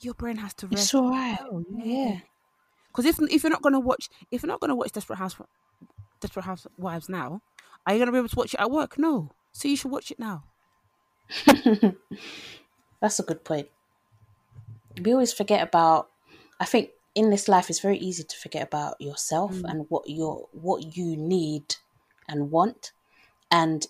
[0.00, 0.84] your brain has to rest.
[0.84, 1.38] It's all right.
[1.50, 2.20] well, Yeah.
[2.88, 5.36] Because if if you're not gonna watch, if you're not gonna watch Desperate House,
[6.20, 7.42] Desperate Housewives now,
[7.86, 8.98] are you gonna be able to watch it at work?
[8.98, 9.30] No.
[9.52, 10.44] So you should watch it now.
[13.00, 13.68] That's a good point.
[15.02, 16.10] We always forget about.
[16.60, 19.70] I think in this life, it's very easy to forget about yourself Mm.
[19.70, 21.76] and what your what you need
[22.28, 22.92] and want,
[23.50, 23.86] and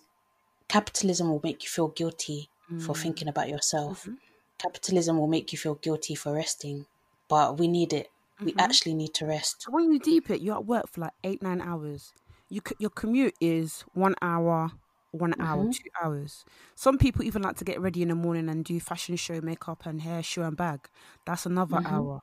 [0.69, 3.03] capitalism will make you feel guilty for Mm.
[3.03, 4.07] thinking about yourself.
[4.07, 4.19] Mhm.
[4.59, 6.87] Capitalism will make you feel guilty for resting,
[7.29, 8.11] but we need it.
[8.45, 8.59] We Mhm.
[8.59, 9.67] actually need to rest.
[9.69, 12.13] When you deep it, you're at work for like eight, nine hours.
[12.49, 14.73] You c- your commute is one hour,
[15.13, 15.73] one hour, Mhm.
[15.73, 16.45] two hours.
[16.77, 19.87] Some people even like to get ready in the morning and do fashion show, makeup,
[19.87, 20.89] and hair show and bag.
[21.27, 21.85] That's another Mhm.
[21.85, 22.21] hour.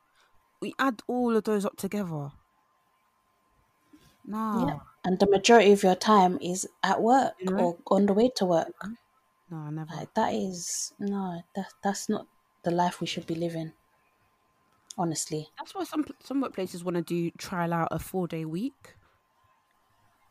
[0.62, 2.32] We add all of those up together.
[4.24, 4.80] No, Yeah.
[5.04, 7.62] And the majority of your time is at work You know?
[7.62, 8.90] or on the way to work.
[9.48, 9.92] no, I never.
[9.92, 12.28] Like that is no, that that's not
[12.62, 13.72] the life we should be living.
[14.98, 15.52] Honestly.
[15.58, 18.95] That's why some some workplaces want to do trial out a four day week,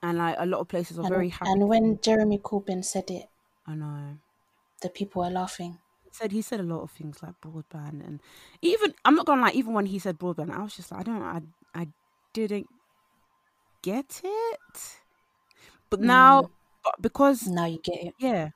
[0.02, 1.52] and like a lot of places are And, very happy.
[1.52, 3.30] and when Jeremy Corbyn said it,
[3.68, 4.18] I know.
[4.82, 5.80] the people were laughing.
[6.04, 8.22] He said he said a lot of things like broadband and
[8.62, 11.04] even I'm not gonna lie, even when he said broadband, I was just like I
[11.04, 11.42] don't I
[11.74, 11.88] I
[12.34, 12.68] didn't
[13.82, 15.00] get it.
[15.90, 16.06] But mm.
[16.06, 16.50] now
[16.84, 18.14] but because Now you get it.
[18.20, 18.50] yeah.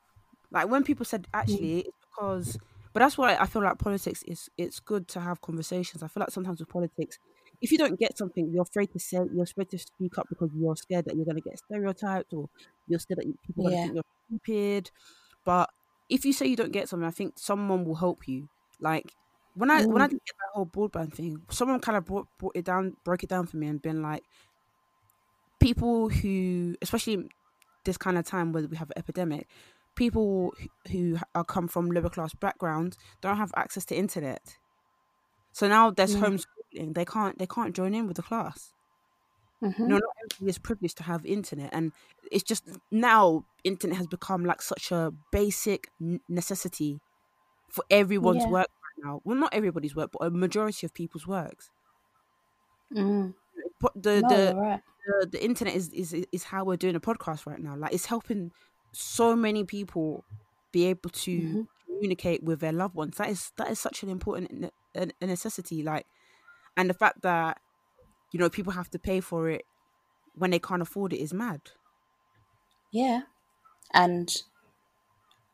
[0.52, 1.88] Like when people said actually mm.
[1.88, 2.58] it's because
[2.94, 6.04] but that's why I feel like politics is it's good to have conversations.
[6.04, 7.20] I feel like sometimes with politics,
[7.62, 10.50] if you don't get something, you're afraid to say you're afraid to speak up because
[10.56, 12.50] you're scared that you're gonna get stereotyped or
[12.88, 14.92] you're scared that people are gonna think you're stupid.
[15.46, 15.70] But
[16.10, 18.48] if you say you don't get something, I think someone will help you.
[18.80, 19.12] Like
[19.56, 22.56] when I when I didn't get that whole broadband thing, someone kind of brought brought
[22.56, 24.24] it down, broke it down for me, and been like,
[25.60, 27.30] people who, especially
[27.86, 29.50] this kind of time where we have an epidemic,
[29.96, 34.58] people who- who are come from lower class backgrounds don't have access to internet.
[35.52, 36.22] So now there's Mm.
[36.22, 36.59] homeschooling.
[36.74, 38.74] They can't they can't join in with the class.
[39.62, 39.78] Mhm.
[39.80, 41.92] You know, not everybody is privileged to have internet, and
[42.32, 45.90] it's just now internet has become like such a basic
[46.30, 47.02] necessity
[47.70, 48.52] for everyone's Yeah.
[48.52, 49.22] work right now.
[49.26, 51.72] Well, not everybody's work, but a majority of people's works.
[52.94, 53.34] Mm.
[53.96, 54.82] The No, the, right.
[55.22, 57.76] the the internet is, is is how we're doing a podcast right now.
[57.76, 58.52] Like it's helping
[58.94, 60.26] so many people
[60.72, 61.68] be able to Mhm.
[61.86, 63.18] communicate with their loved ones.
[63.18, 65.84] That is that is such an important a necessity.
[65.84, 66.08] Like,
[66.80, 67.60] and the fact that
[68.32, 69.66] you know people have to pay for it
[70.34, 71.60] when they can't afford it is mad.
[72.90, 73.24] Yeah.
[73.94, 74.34] And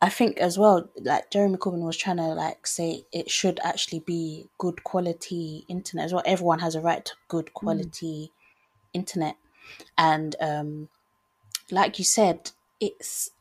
[0.02, 4.02] I think as well, like Jeremy Corbyn was trying to like say it should actually
[4.02, 6.22] be good quality internet as well.
[6.28, 8.32] Everyone has a right to good quality
[8.94, 9.36] internet.
[9.98, 10.90] And um
[11.72, 13.32] like you said, it's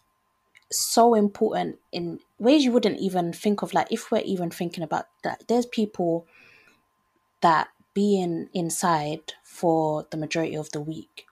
[0.72, 5.04] so important in ways you wouldn't even think of like if we're even thinking about
[5.22, 6.26] that there's people
[7.42, 11.26] that being inside for the majority of the week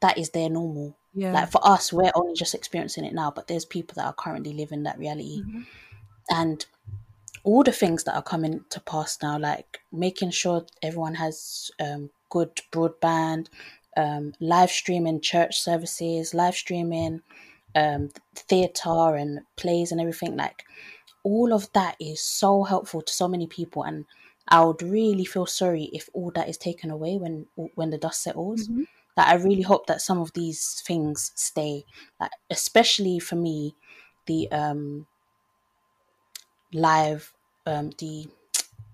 [0.00, 1.32] that is their normal Yeah.
[1.32, 4.52] like for us we're only just experiencing it now but there's people that are currently
[4.52, 5.66] living that reality Mhm.
[6.30, 6.66] and
[7.44, 12.10] all the things that are coming to pass now like making sure everyone has um,
[12.30, 13.48] good broadband
[13.96, 17.20] um, live streaming church services live streaming
[17.74, 20.64] um, theater and plays and everything like
[21.24, 24.04] all of that is so helpful to so many people and
[24.52, 27.46] i would really feel sorry if all that is taken away when
[27.76, 28.84] when the dust settles Mhm.
[29.16, 31.84] that i really hope that some of these things stay
[32.20, 33.76] like especially for me
[34.26, 35.06] the um
[36.72, 37.32] live
[37.66, 38.26] um the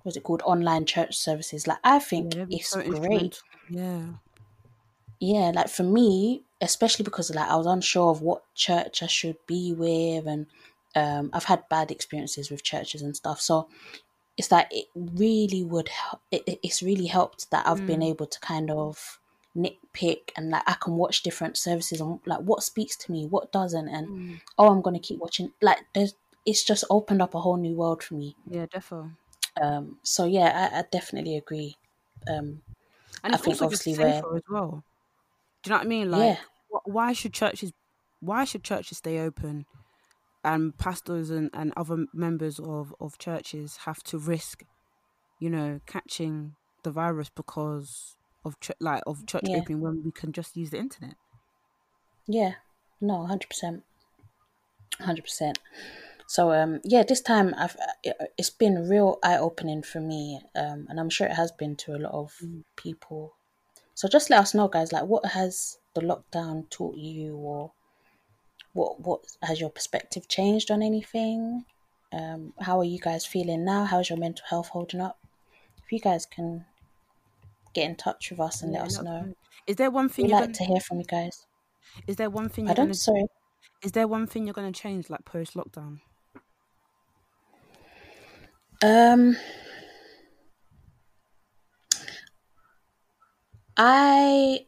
[0.03, 3.41] what's it called online church services like i think Yeah, it's so great.
[3.69, 4.17] Yeah.
[5.21, 9.37] yeah like for me especially because like i was unsure of what church i should
[9.47, 10.47] be with and
[10.95, 13.69] um i've had bad experiences with churches and stuff so
[14.39, 18.11] it's like it really would help it, it- it's really helped that i've been Mm.
[18.13, 19.19] able to kind of
[19.57, 23.51] nitpick and like i can watch different services and like what speaks to me what
[23.53, 24.41] doesn't and Mm.
[24.59, 26.15] oh i'm gonna keep watching like there's
[26.47, 28.35] it's just opened up a whole new world for me.
[28.49, 29.11] Yeah, definitely.
[29.61, 31.77] Um, so yeah, I, I definitely agree.
[32.27, 32.63] Um,
[33.23, 34.83] And I it's think obviously where- safer as well.
[35.63, 36.11] Do you know what I mean?
[36.11, 36.39] Like,
[36.71, 37.73] yeah, why should churches
[38.21, 39.67] why should churches stay open
[40.45, 44.65] and pastors and, and other members of, of churches have to risk
[45.41, 49.61] you know catching the virus because of ch- like of church Yeah.
[49.61, 51.17] opening when we can just use the internet
[52.27, 52.55] yeah,
[53.01, 53.85] no, hundred percent,
[55.01, 55.59] hundred percent.
[56.27, 60.87] So um, yeah, this time I've it, it's been real eye opening for me, um,
[60.89, 62.65] and I'm sure it has been to a lot of Mm.
[62.77, 63.35] people.
[63.95, 64.93] So just let us know, guys.
[64.93, 67.73] Like, what has the lockdown taught you, or
[68.79, 71.65] what what has your perspective changed on anything?
[72.13, 73.85] Um, how are you guys feeling now?
[73.85, 75.19] How's your mental health holding up?
[75.85, 76.65] If you guys can
[77.75, 79.35] get in touch with us and Yeah, let us know,
[79.67, 81.47] is there one thing you're like gonna, to hear from you guys.
[82.07, 82.87] is there one thing you're Pardon?
[82.87, 83.25] gonna Sorry.
[83.83, 86.01] is there one thing you're gonna change like post lockdown
[88.83, 89.37] Um,
[93.77, 94.67] I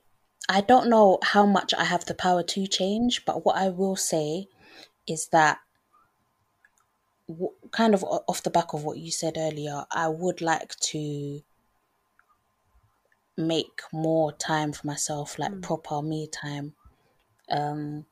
[0.51, 3.96] I don't know how much I have the power to change, but what I will
[3.96, 4.48] say
[5.07, 5.61] is that
[7.28, 11.42] w- kind of off the back of what you said earlier, I would like to
[13.36, 15.62] make more time for myself, like Mm.
[15.62, 16.76] proper me time.
[17.51, 18.07] Um,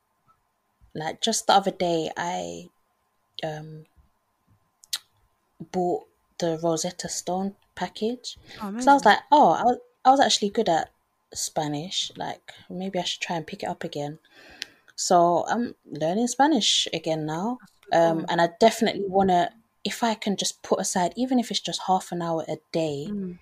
[0.93, 2.69] like just the other day, I
[3.43, 3.85] um
[5.71, 6.07] bought
[6.39, 8.37] the Rosetta Stone package.
[8.61, 10.91] oh, So I was like, oh, I was, I was actually good at
[11.33, 12.11] Spanish.
[12.15, 14.19] Like, maybe I should try and pick it up again.
[14.95, 17.59] So I'm learning Spanish again now.
[17.91, 19.49] Um, and I definitely want to,
[19.83, 23.07] if I can just put aside, even if it's just half an hour a day,
[23.09, 23.39] Mm.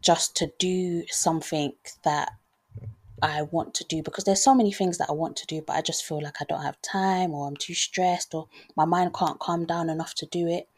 [0.00, 1.72] just to do something
[2.04, 2.30] that
[3.20, 5.74] I want to do because there's so many things that I want to do, but
[5.74, 8.46] I just feel like I don't have time or I'm too stressed or
[8.76, 10.68] my mind can't calm down enough to do it.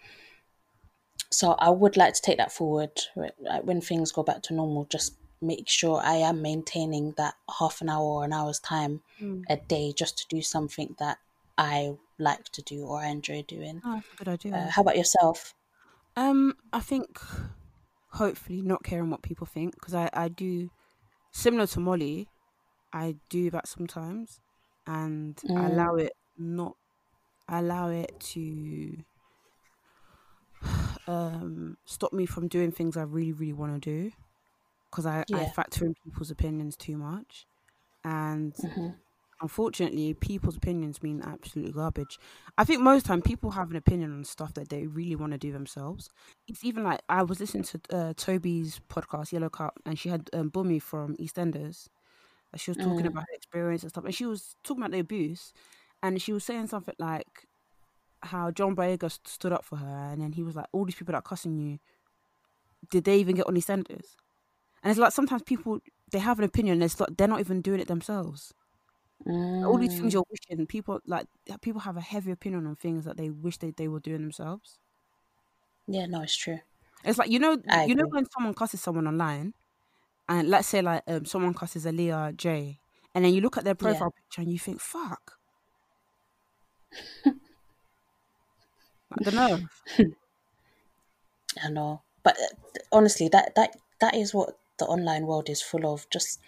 [1.30, 4.86] So I would like to take that forward like when things go back to normal.
[4.86, 9.48] Just make sure I am maintaining that half an hour or an hour's time Mm.
[9.48, 11.18] a day just to do something that
[11.58, 13.82] I like to do or I enjoy doing.
[13.84, 15.54] Oh, that's a good idea Uh, how about yourself?
[16.16, 17.18] Um, I think
[18.12, 20.70] hopefully not caring what people think because I I do
[21.32, 22.30] similar to Molly,
[22.92, 24.40] I do that sometimes,
[24.86, 26.76] and I Mm, allow it not
[27.48, 29.04] I allow it to
[31.06, 34.12] um stop me from doing things I really really want to do
[34.90, 37.46] because I I factor in people's opinions too much,
[38.04, 38.90] and hmm
[39.42, 42.18] unfortunately people's opinions mean absolute garbage.
[42.58, 45.38] I think most time people have an opinion on stuff that they really want to
[45.38, 46.08] do themselves.
[46.48, 50.28] It's even like i was listening to uh, toby's podcast yellow cup and she had
[50.34, 51.88] um, bummy from eastenders.
[52.56, 55.00] She was talking Mm, about her experience and stuff and she was talking about the
[55.00, 55.52] abuse
[56.02, 57.46] and she was saying something like
[58.22, 60.94] how john Boyega st- stood up for her and then he was like all these
[60.96, 61.78] people that are cussing you
[62.90, 64.16] did they even get on eastenders
[64.82, 65.80] and it's like sometimes people
[66.12, 68.52] they have an opinion and it's like they're not even doing it themselves
[69.62, 70.14] all these things mm.
[70.14, 71.26] you're wishing people like
[71.62, 74.78] people have a heavy opinion on things that they wish they, they were doing themselves
[75.86, 76.60] Yeah, no, it's true.
[77.04, 79.54] it's like you know I you know when someone cusses someone online
[80.28, 82.80] and let's say like um someone cusses Aaliyah J
[83.14, 84.04] and then you look at their Yeah.
[84.04, 85.38] profile picture and you think fuck
[89.12, 89.58] I don't know.
[91.62, 95.86] I know, but uh, honestly, that that that is what the online world is full
[95.86, 96.08] of.
[96.10, 96.40] Just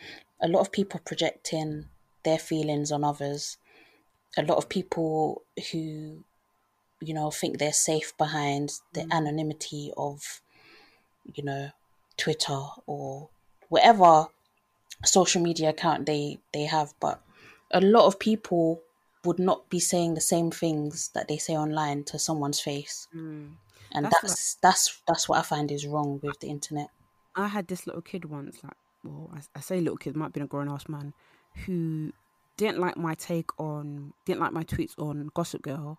[0.43, 1.87] a lot of people projecting
[2.25, 3.59] their feelings on others.
[4.37, 6.25] A lot of people who,
[7.01, 9.13] you know, think they're safe behind the Mm.
[9.13, 10.43] anonymity of,
[11.35, 11.71] you know,
[12.17, 13.31] Twitter or
[13.69, 14.29] whatever
[15.05, 16.95] social media account they they have.
[17.01, 17.23] But
[17.71, 18.83] a lot of people
[19.25, 23.57] would not be saying the same things that they say online to someone's face Mm.
[23.93, 26.91] and that's that's that's that's what I find is wrong with the internet.
[27.35, 30.33] I had this little kid once, like, well, I, I say little kid, might have
[30.33, 31.15] been a grown ass man,
[31.67, 32.13] who
[32.57, 35.99] didn't like my take on, didn't like my tweets on Gossip Girl.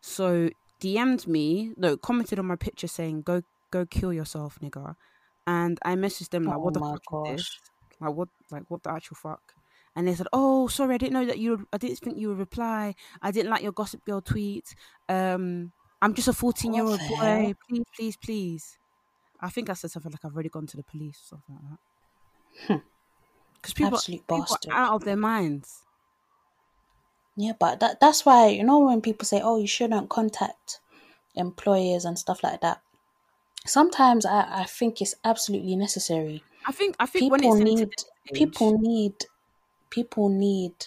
[0.00, 0.50] So
[0.80, 4.96] DM'd me, no, commented on my picture saying, "Go, go, kill yourself, nigga."
[5.46, 7.60] And I messaged them like, Oh "What the my fuck is this?
[8.00, 9.54] Like, what, like, what the actual fuck?"
[9.96, 11.66] And they said, "Oh, sorry, I didn't know that you.
[11.72, 12.94] I didn't think you would reply.
[13.22, 14.74] I didn't like your Gossip Girl tweet.
[15.08, 15.72] Um,
[16.02, 17.54] I'm just a 14 year old boy.
[17.68, 18.78] Please, please, please."
[19.40, 21.78] I think I said something like I've already gone to the police or something like
[22.68, 22.74] that.
[22.74, 22.86] Hmm.
[23.54, 24.72] Because people, Absolute people bastard.
[24.72, 25.82] are out of their minds.
[27.36, 30.80] Yeah, but that that's why you know when people say, "Oh, you shouldn't contact
[31.34, 32.80] employers and stuff like that."
[33.66, 36.44] Sometimes I, I think it's absolutely necessary.
[36.66, 37.94] I think I think when People it's need
[38.32, 39.14] people need
[39.90, 40.86] people need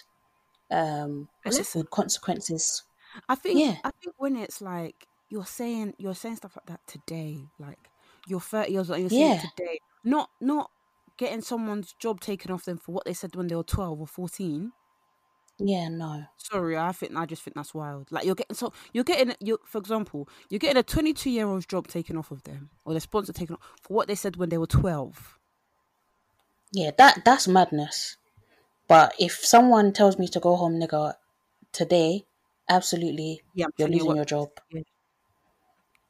[0.70, 2.82] um but what's it listen, consequences.
[3.28, 3.76] I think Yeah.
[3.84, 7.89] I think when it's like you're saying you're saying stuff like that today, like
[8.30, 9.50] you're 30 years old and you're saying Yeah.
[9.56, 10.70] today, not not
[11.18, 14.06] getting someone's job taken off them for what they said when they were 12 or
[14.06, 14.72] 14.
[15.60, 16.26] Yeah, no.
[16.36, 18.10] Sorry, I think I just think that's wild.
[18.10, 21.66] Like you're getting so you're getting you for example, you're getting a 22 year old's
[21.66, 24.48] job taken off of them or their sponsor taken off for what they said when
[24.48, 25.38] they were 12.
[26.72, 28.16] Yeah, that that's madness.
[28.88, 31.16] But if someone tells me to go home, nigga,
[31.72, 32.26] today,
[32.68, 34.50] absolutely, Yeah, I'm you're you losing what, your job,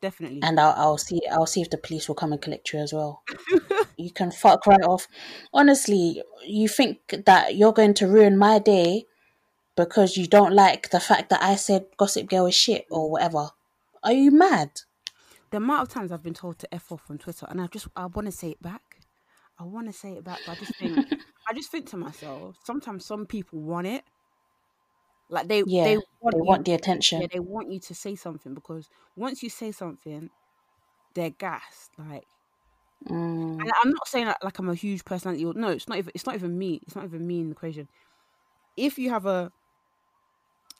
[0.01, 0.40] definitely.
[0.42, 2.92] and I'll I'll see I'll see if the police will come and collect you as
[2.92, 3.22] well.
[3.96, 5.07] you can fuck right off.
[5.53, 9.05] Honestly, you think that you're going to ruin my day
[9.76, 13.51] because you don't like the fact that I said Gossip Girl is shit or whatever?
[14.03, 14.82] Are you mad?
[15.51, 17.88] the amount of times I've been told to f off on Twitter, and I just
[17.96, 18.98] I want to say it back.
[19.59, 20.96] I want to say it back, but I just think
[21.48, 22.57] I just think to myself.
[22.64, 24.05] Sometimes some people want it,
[25.30, 25.96] like they Yeah, they
[26.32, 27.22] they want you, the attention.
[27.22, 30.30] yeah, they want you to say something because once you say something,
[31.14, 31.92] they're gassed.
[31.98, 32.26] Like,
[33.08, 35.44] Mm, and I'm not saying that like I'm a huge personality.
[35.44, 36.12] Or, no, it's not even.
[36.14, 36.80] It's not even me.
[36.86, 37.88] It's not even me in the equation.
[38.76, 39.52] If you have a,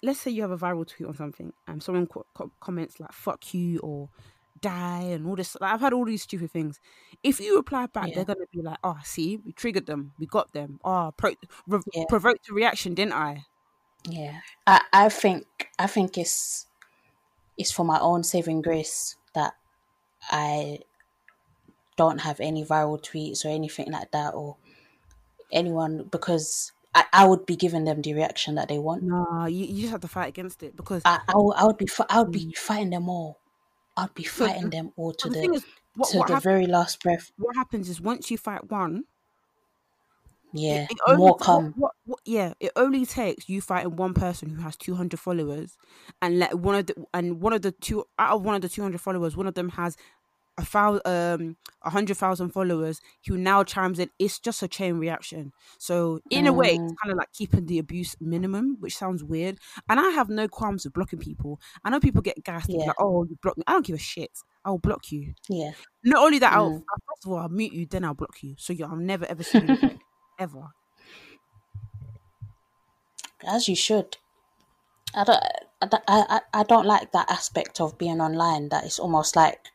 [0.03, 3.12] let's say you have a viral tweet on something, and someone co- co- comments like
[3.12, 4.11] "fuck you" or
[4.61, 5.57] "die" and all this.
[5.61, 6.80] Like, I've had all these stupid things.
[7.22, 8.14] If you reply back, Yeah.
[8.14, 10.14] they're gonna be like, "Oh, see, we triggered them.
[10.18, 10.78] We got them.
[10.84, 11.34] Oh, pro-
[11.66, 12.05] re- Yeah.
[12.09, 13.44] provoked a reaction, didn't I?"
[14.09, 15.46] Yeah, I I think
[15.78, 16.66] I think it's
[17.59, 19.55] it's for my own saving grace that
[20.30, 20.80] I
[21.96, 24.57] don't have any viral tweets or anything like that or
[25.53, 29.03] anyone because I, I would be giving them the reaction that they want.
[29.03, 31.76] No, you, you just have to fight against it because I I would, I would
[31.76, 32.57] be I would be mm.
[32.57, 33.38] fighting them all.
[33.96, 36.66] I'd be fighting them all to the the is, what to what, the hap- very
[36.66, 37.32] last breath.
[37.36, 39.05] what happens is once you fight one,
[40.53, 41.74] Yeah, it only more come.
[41.74, 45.20] What, what, what, yeah, it only takes you fighting one person who has two hundred
[45.20, 45.76] followers,
[46.22, 48.68] and let one of the and one of the two out of one of the
[48.68, 49.96] two hundred followers, one of them has
[50.59, 54.11] a thousand um a hundred thousand followers who now chimes in.
[54.18, 55.53] It's just a chain reaction.
[55.78, 56.96] So in a way, it's Mm.
[57.03, 59.59] kind of like keeping the abuse minimum, which sounds weird.
[59.88, 61.61] And I have no qualms with blocking people.
[61.84, 62.86] I know people get gassed Yeah.
[62.86, 64.32] like, "Oh, you block me." I don't give a shit.
[64.64, 65.34] I'll block you.
[65.48, 65.72] Yeah,
[66.05, 66.84] Not only that, I'll Mm.
[67.09, 68.55] first of all I'll mute you, then I'll block you.
[68.59, 69.78] So you, I'll never ever see you
[70.41, 70.72] ever.
[73.47, 74.16] as you should.
[75.14, 75.43] I don't,
[75.82, 78.68] I, I, I don't like that aspect of being online.
[78.68, 79.68] That it's almost like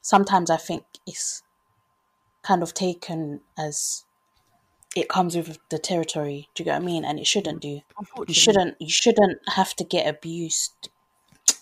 [0.00, 1.42] sometimes I think it's
[2.42, 4.04] kind of taken as
[4.94, 6.48] it comes with the territory.
[6.54, 7.04] Do you get what I mean?
[7.04, 7.80] And it shouldn't do.
[8.26, 8.76] You shouldn't.
[8.80, 10.90] You shouldn't have to get abused.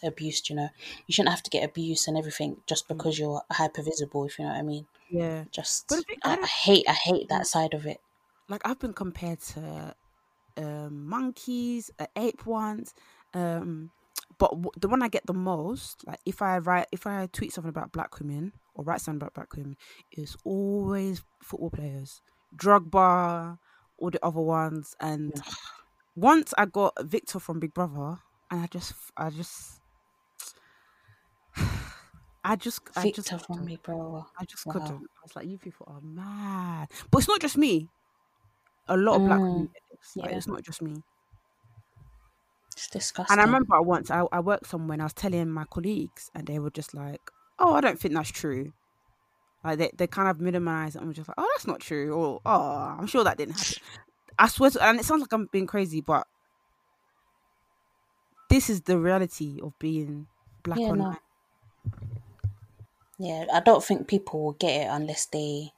[0.02, 0.68] Abused, you know.
[1.06, 4.24] You shouldn't have to get abuse and everything just because you're hyper visible.
[4.24, 4.86] If you know what I mean.
[5.08, 5.92] Yeah, Just
[6.24, 6.84] I, I hate.
[6.88, 8.00] I hate that side of it.
[8.50, 9.94] Like I've been compared to
[10.56, 12.94] um, monkeys, uh, ape ones,
[13.34, 13.90] um,
[14.38, 17.52] but w- the one I get the most, like if I write, if I tweet
[17.52, 19.76] something about black women or write something about black women,
[20.12, 22.22] is always football players,
[22.54, 23.58] drug bar,
[23.98, 25.40] all the other ones, and
[26.16, 28.18] once I got Victor from Big Brother,
[28.50, 29.80] and I just, I just.
[32.44, 34.26] I just, I just, Victor from me, bro.
[34.38, 34.72] I just Wow.
[34.72, 35.10] couldn't.
[35.10, 36.88] I was like, you people are mad.
[37.10, 37.88] But it's not just me.
[38.90, 40.16] A lot of black Mm, women get this.
[40.20, 40.36] Like, yeah.
[40.36, 41.02] it's not just me.
[42.72, 43.28] It's disgusting.
[43.28, 46.46] And I remember once I, I worked somewhere and I was telling my colleagues, and
[46.46, 47.20] they were just like,
[47.58, 48.72] oh, I don't think that's true.
[49.64, 52.14] Like, they, they kind of minimize it and were just like, oh, that's not true.
[52.14, 53.76] Or, oh, I'm sure that didn't happen.
[54.38, 56.26] I swear, to, and it sounds like I'm being crazy, but
[58.50, 60.28] this is the reality of being
[60.62, 61.06] black Yeah, no.
[61.06, 61.18] online.
[63.18, 65.72] Yeah, I don't think people will get it unless they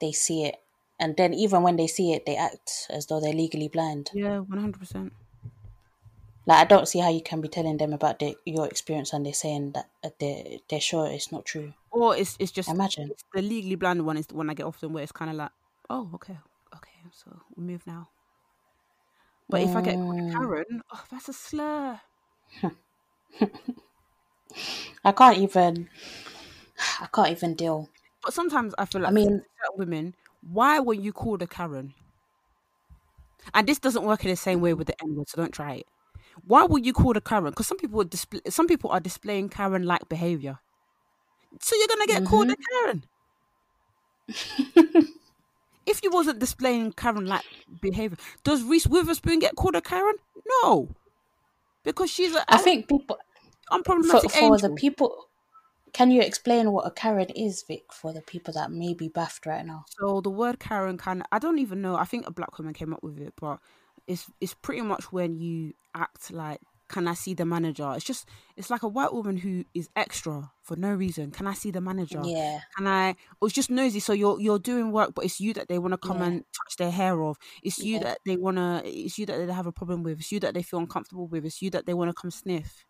[0.00, 0.56] they see it,
[1.00, 4.10] and then even when they see it, they act as though they're legally blind.
[4.12, 5.12] Yeah, 100%.
[6.46, 9.24] Like I don't see how you can be telling them about the, your experience and
[9.26, 11.74] they're saying that uh, they're they're sure it's not true.
[11.90, 13.10] Or it's, it's just Imagine.
[13.10, 15.36] it's the legally blind one is the one I get often where it's kind of
[15.36, 15.50] like,
[15.90, 16.38] oh, okay,
[16.74, 18.08] okay, so we move now.
[19.50, 20.32] But if I get Mm.
[20.32, 22.00] Karen, oh, that's a slur.
[25.04, 25.88] I can't even.
[27.00, 27.88] I can't even deal.
[28.22, 29.44] But sometimes I feel like I mean-
[29.76, 30.14] women,
[30.50, 31.94] why were you called a Karen?
[33.54, 35.74] And this doesn't work in the same way with the N word, so don't try
[35.74, 35.86] it.
[36.46, 37.50] Why were you called a Karen?
[37.50, 40.58] Because some people are display, some people are displaying Karen like behavior.
[41.60, 42.84] So you're gonna get called a mm-hmm.
[42.84, 43.04] Karen.
[45.86, 47.44] if you wasn't displaying Karen like
[47.80, 50.16] behavior, does Reese Witherspoon get called a Karen?
[50.62, 50.88] No,
[51.84, 53.18] because she's a I think people
[53.70, 54.68] for, unproblematic for angel.
[54.68, 55.27] the people.
[55.92, 59.46] Can you explain what a Karen is, Vic, for the people that may be baffed
[59.46, 59.84] right now?
[60.00, 61.96] So the word Karen kind of I don't even know.
[61.96, 63.58] I think a black woman came up with it, but
[64.06, 67.92] it's it's pretty much when you act like can I see the manager?
[67.94, 68.26] It's just
[68.56, 71.30] it's like a white woman who is extra for no reason.
[71.30, 72.22] Can I see the manager?
[72.24, 72.60] Yeah.
[72.76, 73.10] Can I?
[73.40, 74.00] Or it's just nosy.
[74.00, 76.24] So you're you're doing work, but it's you that they want to come Yeah.
[76.26, 77.36] and touch their hair off.
[77.62, 78.04] It's you Yeah.
[78.04, 78.80] that they wanna.
[78.86, 80.20] It's you that they have a problem with.
[80.20, 81.44] It's you that they feel uncomfortable with.
[81.44, 82.86] It's you that they want to come sniff.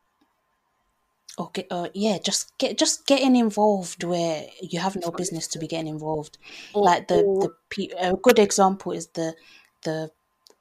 [1.39, 5.59] Or get, uh, yeah, just get just getting involved where you have no business to
[5.61, 6.37] be getting involved.
[6.75, 7.53] Oh, like the oh.
[7.77, 9.35] the a good example is the
[9.83, 10.11] the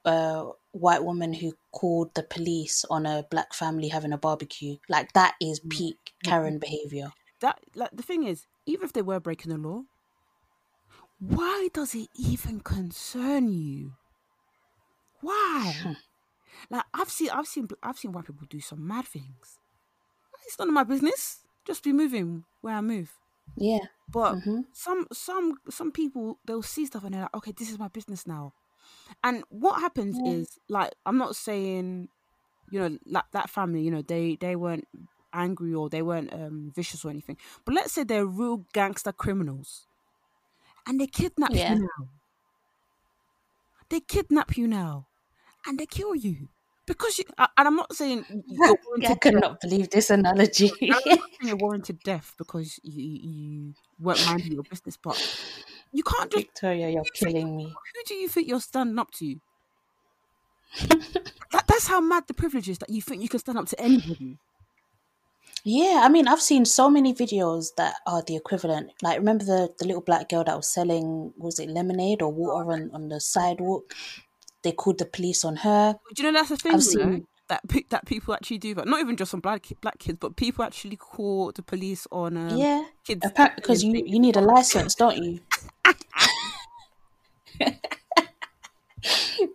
[0.04, 4.76] uh, white woman who called the police on a black family having a barbecue.
[4.88, 5.70] Like that is mm.
[5.70, 7.10] peak mm, mm, Karen behavior.
[7.40, 9.82] that like the thing is, even if they were breaking the law,
[11.18, 13.94] why does it even concern you?
[15.20, 15.74] Why?
[15.82, 15.92] Hmm.
[16.70, 19.57] like I've seen, I've seen, I've seen white people do some mad things.
[20.48, 21.42] It's none of my business.
[21.66, 23.20] Just be moving where I move.
[23.56, 23.86] Yeah.
[24.08, 24.64] But Mhm.
[24.72, 28.26] some some some people they'll see stuff and they're like, okay, this is my business
[28.26, 28.54] now.
[29.24, 30.24] And what happens Yeah.
[30.24, 32.10] is like I'm not saying,
[32.70, 34.88] you know, like that family, you know, they they weren't
[35.32, 37.38] angry or they weren't um vicious or anything.
[37.64, 39.88] But let's say they're real gangster criminals.
[40.86, 41.68] And they kidnap Yeah.
[41.68, 42.08] you now.
[43.90, 45.08] They kidnap you now.
[45.66, 46.50] And they kill you.
[46.88, 50.72] Because you and I'm not saying you're I warranted could not believe this analogy.
[50.82, 55.16] I'm not saying you're warranted death because you, you weren't minding your business, but
[55.92, 56.46] you can't just.
[56.46, 57.64] Victoria, you're killing me.
[57.64, 59.36] Who do you think you're standing up to?
[60.88, 63.80] that, that's how mad the privilege is that you think you can stand up to
[63.80, 64.38] anybody.
[65.64, 68.92] Yeah, I mean, I've seen so many videos that are the equivalent.
[69.02, 72.72] Like, remember the, the little black girl that was selling, was it lemonade or water
[72.72, 73.92] on, on the sidewalk?
[74.62, 75.98] They called the police on her.
[76.14, 76.80] Do you know that's the thing?
[76.80, 80.36] Seen- that that people actually do, but not even just on black black kids, but
[80.36, 84.94] people actually call the police on um, yeah, kids because you, you need a license,
[84.94, 85.40] don't you?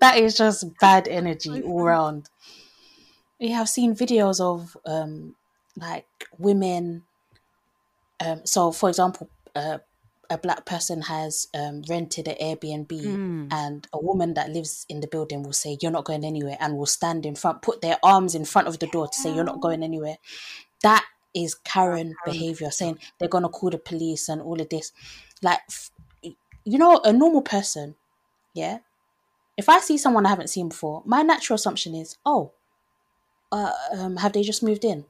[0.01, 2.29] that is just bad energy all round.
[3.39, 5.35] Yeah, I've seen videos of um,
[5.77, 7.03] like women.
[8.19, 9.79] Um, so, for example, uh,
[10.33, 13.47] a black person has um, rented an Airbnb, Mm.
[13.51, 16.77] and a woman that lives in the building will say, "You're not going anywhere," and
[16.77, 19.43] will stand in front, put their arms in front of the door to say, "You're
[19.43, 20.17] not going anywhere."
[20.81, 24.91] That is Karen behavior, saying they're gonna call the police and all of this.
[25.41, 25.61] Like,
[26.21, 27.95] you know, a normal person,
[28.53, 28.79] yeah.
[29.57, 32.51] If I see someone I haven't seen before, my natural assumption is, "Oh,
[33.51, 35.05] uh, um, have they just moved in?"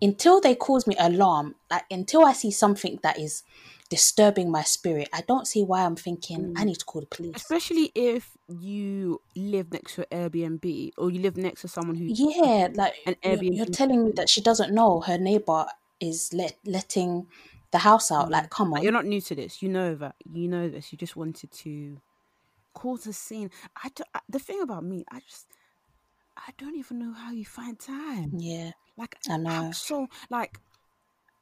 [0.00, 3.42] Until they cause me alarm, like until I see something that is
[3.86, 6.66] disturbing my spirit, I don't see why I'm thinking I mm.
[6.66, 7.36] need to call the police.
[7.36, 12.06] especially if you live next to an Airbnb or you live next to someone who
[12.08, 15.66] Yeah, like An you're, you're telling me that she doesn't know her neighbor
[16.00, 17.26] is let letting
[17.70, 18.30] the house out.
[18.30, 18.50] Like, mm.
[18.50, 18.82] come on.
[18.82, 19.62] you're not new to this.
[19.62, 20.16] You know that.
[20.32, 20.92] You know this.
[20.92, 22.00] You just wanted to
[22.74, 23.50] cause a scene.
[23.82, 25.46] I, do, I the thing about me, I just
[26.36, 28.32] I don't even know how you find time.
[28.36, 28.72] Yeah.
[28.96, 29.50] Like I know.
[29.50, 30.58] have so like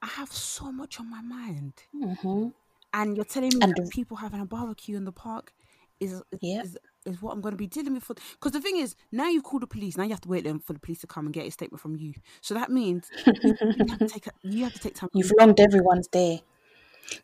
[0.05, 2.48] I have so much on my mind, hmm
[2.92, 5.52] and you're telling me And that the- people having a barbecue in the park
[6.00, 6.62] is is, Yeah.
[6.62, 8.07] is, is what I'm going to be dealing with.
[8.07, 9.96] Because the thing is, now you've called the police.
[9.96, 11.97] Now you have to wait for the police to come and get a statement from
[11.97, 12.14] you.
[12.40, 13.10] So that means
[13.43, 15.10] you, you have to take you have to take time.
[15.12, 16.43] You've longed everyone's day.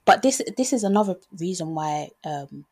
[0.05, 2.65] But this this is another reason why um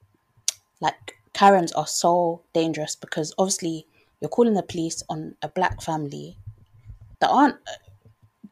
[0.81, 3.87] like Karens are so dangerous because obviously
[4.21, 6.37] you're calling the police on a black family
[7.21, 7.57] that aren't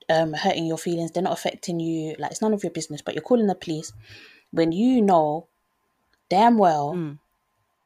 [0.09, 3.15] um hurting your feelings, they're not affecting you, like it's none of your business, but
[3.15, 3.93] you're calling the police
[4.53, 5.47] when you know
[6.29, 7.19] damn well Mm.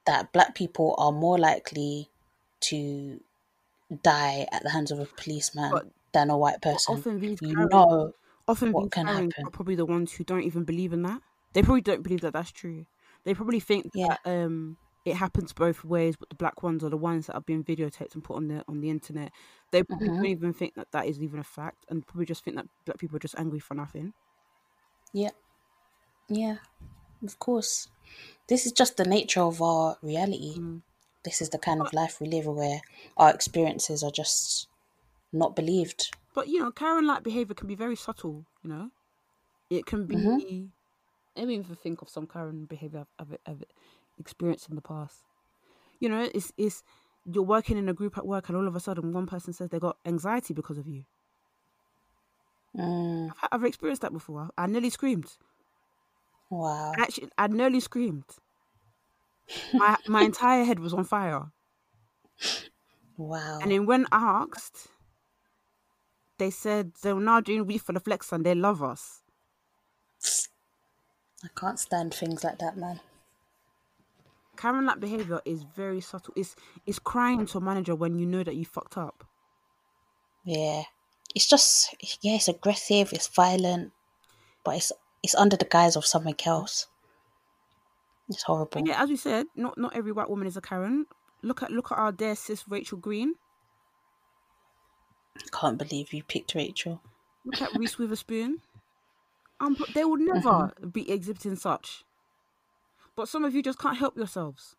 [0.06, 2.10] that black people are more likely
[2.60, 3.20] to
[4.02, 6.96] die at the hands of a policeman But- than a white person.
[6.96, 8.12] often these you Karens- know
[8.48, 9.32] often what these can happen.
[9.44, 11.22] are probably the ones who don't even believe in that.
[11.52, 12.86] They probably don't believe that that's true.
[13.24, 14.16] They probably think Yeah.
[14.24, 17.40] that um it happens both ways, but the black ones are the ones that are
[17.40, 19.32] being videotaped and put on the on the internet.
[19.72, 20.16] They probably Mhm.
[20.16, 22.98] don't even think that that is even a fact, and probably just think that black
[22.98, 24.14] people are just angry for nothing.
[25.12, 25.30] Yeah.
[26.28, 26.58] Yeah.
[27.24, 27.88] Of course.
[28.48, 30.60] This is just the nature of our reality.
[30.60, 30.82] Mm.
[31.24, 32.82] This is the kind of life we live where
[33.16, 34.68] our experiences are just
[35.32, 36.14] not believed.
[36.34, 38.46] But you know, Karen-like behavior can be very subtle.
[38.62, 38.90] You know,
[39.70, 40.16] it can be.
[40.16, 40.70] Mhm.
[41.36, 43.64] I even think of some Karen behavior I've, I've, I've
[44.20, 45.24] experienced in the past.
[45.98, 46.82] You know, it's it's
[47.24, 49.70] you're working in a group at work, and all of a sudden, one person says
[49.70, 51.04] they got anxiety because of you.
[52.76, 54.50] Mm, I've, I've experienced that before.
[54.56, 55.36] I nearly screamed.
[56.50, 56.92] wow.
[56.98, 58.24] Actually, I nearly screamed.
[59.72, 61.52] My my entire head was on fire.
[63.16, 63.58] Wow.
[63.60, 64.88] And then when asked,
[66.38, 69.22] they said they're now doing we for the flex and they love us.
[71.44, 73.00] I can't stand things like that, man.
[74.60, 76.34] Karen like behavior is very subtle.
[76.36, 76.54] It's
[76.84, 79.24] it's crying to a manager when you know that you fucked up.
[80.44, 80.82] Yeah,
[81.34, 83.92] it's just yeah, it's aggressive, it's violent,
[84.62, 84.92] but it's
[85.22, 86.88] it's under the guise of something else.
[88.28, 88.86] It's horrible.
[88.86, 91.06] Yeah, as we said, not not every white woman is a Karen.
[91.42, 93.36] Look at look at our dear sis Rachel Green.
[95.38, 97.00] I Can't believe you picked Rachel.
[97.46, 98.60] Look at Reese Witherspoon.
[99.58, 102.04] Um, they would never be exhibiting such.
[103.16, 104.76] But some of you just can't help yourselves.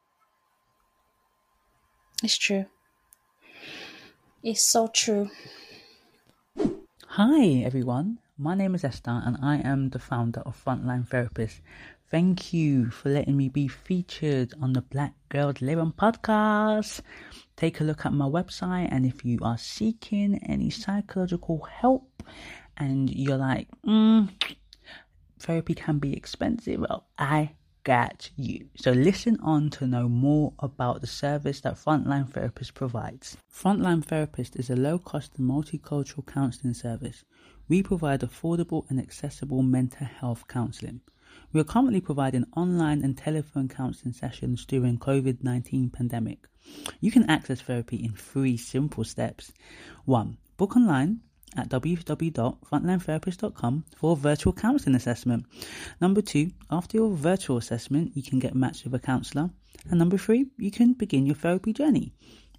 [2.24, 2.66] It's true.
[4.44, 5.30] It's so true.
[7.08, 11.62] Hi everyone, my name is Esther and I am the founder of Frontline Therapist.
[12.10, 17.02] Thank you for letting me be featured on the Black Girls Living podcast.
[17.56, 22.24] Take a look at my website and if you are seeking any psychological help
[22.78, 24.30] and you're like, mm,
[25.40, 27.52] therapy can be expensive, well, I
[27.84, 28.68] got you.
[28.76, 33.38] So listen on to know more about the service that Frontline Therapist provides.
[33.54, 37.24] Frontline Therapist is a low-cost multicultural counseling service.
[37.68, 41.02] We provide affordable and accessible mental health counseling.
[41.54, 46.48] We are currently providing online and telephone counseling sessions during COVID-19 pandemic.
[47.00, 49.52] You can access therapy in three simple steps.
[50.06, 50.38] 1.
[50.58, 51.22] Book online
[51.58, 55.46] at www.frontlinetherapist.com for a virtual counseling assessment.
[56.00, 59.50] Number two, after your virtual assessment, you can get matched with a counselor.
[59.90, 62.14] And number three, you can begin your therapy journey.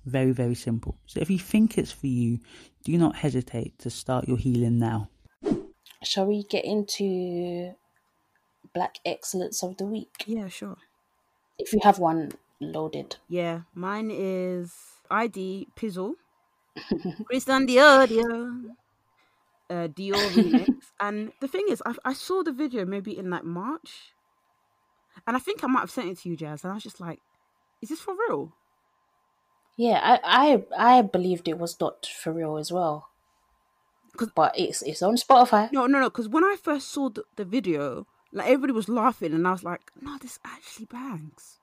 [0.05, 0.98] Very, very simple.
[1.06, 2.40] So if you think it's for you,
[2.85, 5.09] do not hesitate to start your healing now.
[6.02, 7.74] Shall we get into
[8.74, 10.24] Black Excellence of the Week?
[10.27, 10.77] Yeah, sure.
[11.59, 13.16] If you have one loaded.
[13.28, 14.74] Yeah, mine is
[15.10, 16.14] ID Pizzle.
[17.27, 18.62] Christian Dior, Dior.
[19.72, 20.68] Uh, Dior remix.
[21.00, 24.12] and the thing is, I, I saw the video maybe in like March.
[25.26, 26.62] And I think I might have sent it to you, Jazz.
[26.64, 27.20] And I was just like,
[27.80, 28.52] is this for real?
[29.76, 33.08] Yeah, I I, I believed it was not for real as well.
[34.16, 35.72] 'Cause- But it's it's on Spotify.
[35.72, 36.10] No, no, no.
[36.10, 39.64] Because when I first saw the, the video, like everybody was laughing, and I was
[39.64, 41.58] like, "No, this actually bangs."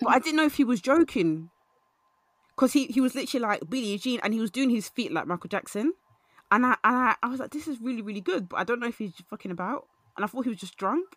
[0.00, 1.50] but I didn't know if he was joking,
[2.54, 5.26] because he, he was literally like Billie Jean, and he was doing his feet like
[5.26, 5.94] Michael Jackson,
[6.54, 8.78] and I and I, I was like, "This is really really good," but I don't
[8.78, 11.16] know if he's fucking about, and I thought he was just drunk.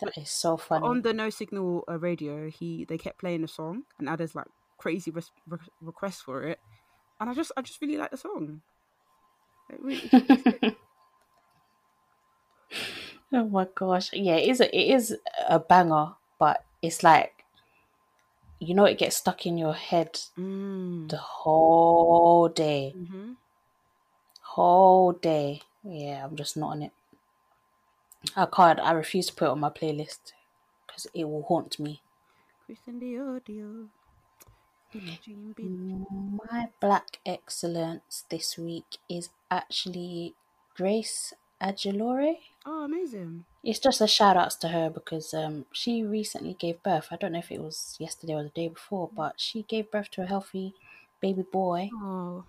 [0.00, 0.84] That is so funny.
[0.84, 4.34] On the No Signal uh, radio, he they kept playing the song, and now there's
[4.34, 6.58] like crazy res- re- requests for it,
[7.20, 8.62] and I just I just really like the song.
[9.70, 10.10] It really,
[13.32, 14.12] oh my gosh.
[14.12, 15.16] Yeah, it is a, it is
[15.48, 17.44] a banger, but it's like
[18.58, 21.08] you know it gets stuck in your head mm.
[21.08, 22.96] the whole day.
[22.96, 23.34] hmm
[24.56, 25.62] Whole day.
[25.84, 26.92] Yeah, I'm just not on it.
[28.34, 30.32] I can't I refuse to put it on my playlist
[30.86, 32.00] because it will haunt me.
[32.64, 33.88] Christian Dior, Dior.
[34.92, 36.40] Billie Jean, Billie Jean.
[36.50, 40.34] My black excellence this week is actually
[40.74, 42.38] Grace Aguilore.
[42.64, 43.44] Oh, amazing.
[43.62, 47.08] It's just a shout outs to her because um, she recently gave birth.
[47.10, 50.10] I don't know if it was yesterday or the day before, but she gave birth
[50.12, 50.74] to a healthy
[51.20, 52.44] baby boy, Oh,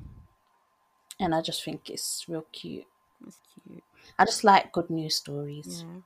[1.19, 2.87] and I just think it's real cute.
[3.21, 3.83] that's cute.
[4.17, 5.85] I just like good news stories.
[5.85, 6.01] Yeah.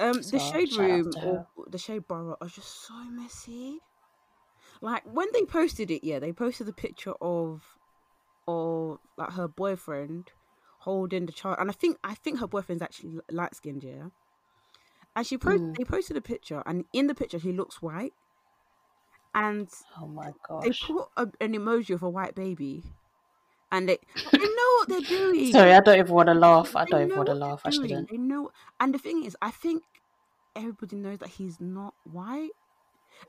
[0.00, 3.80] Um, So, the shade room or the shade borough are just so messy.
[4.80, 7.78] Like when they posted it, yeah, they posted a picture of,
[8.48, 10.32] of like her boyfriend
[10.80, 14.08] holding the child, and I think I think her boyfriend's actually light skinned, yeah.
[15.16, 15.76] And she posted, Mm.
[15.76, 18.14] they posted a picture, and in the picture he looks white,
[19.34, 19.68] and
[20.00, 22.84] Oh my they put a, an emoji of a white baby,
[23.72, 23.98] and they
[24.30, 25.50] they know what they're doing.
[25.52, 26.76] Sorry, I don't even want to laugh.
[26.76, 27.62] I don't even want to laugh.
[27.64, 28.08] I shouldn't.
[28.10, 29.82] They know, and the thing is, I think
[30.54, 32.50] everybody knows that he's not white.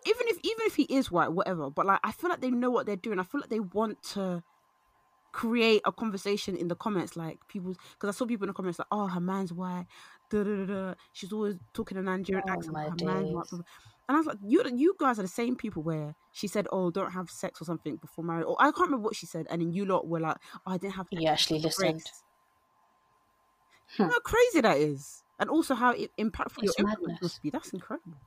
[0.05, 1.69] Even if even if he is white, whatever.
[1.69, 3.19] But like, I feel like they know what they're doing.
[3.19, 4.43] I feel like they want to
[5.31, 7.75] create a conversation in the comments, like people.
[7.93, 9.85] Because I saw people in the comments like, "Oh, her man's white."
[11.11, 12.77] She's always talking a Nigerian Oh, accent.
[14.07, 14.33] My Her man's white.
[14.33, 14.45] days.
[14.47, 14.53] blah, blah.
[14.53, 16.91] And I was like, you you guys are the same people where she said, "Oh,
[16.91, 19.61] don't have sex or something before marriage," or I can't remember what she said, and
[19.61, 21.93] then you lot were like, "Oh, I didn't have." sex You actually before listened.
[22.03, 22.23] Grace."
[23.99, 27.21] You know how crazy that is, and also how i- impactful It's your madness.
[27.21, 27.49] must be.
[27.51, 28.17] That's incredible.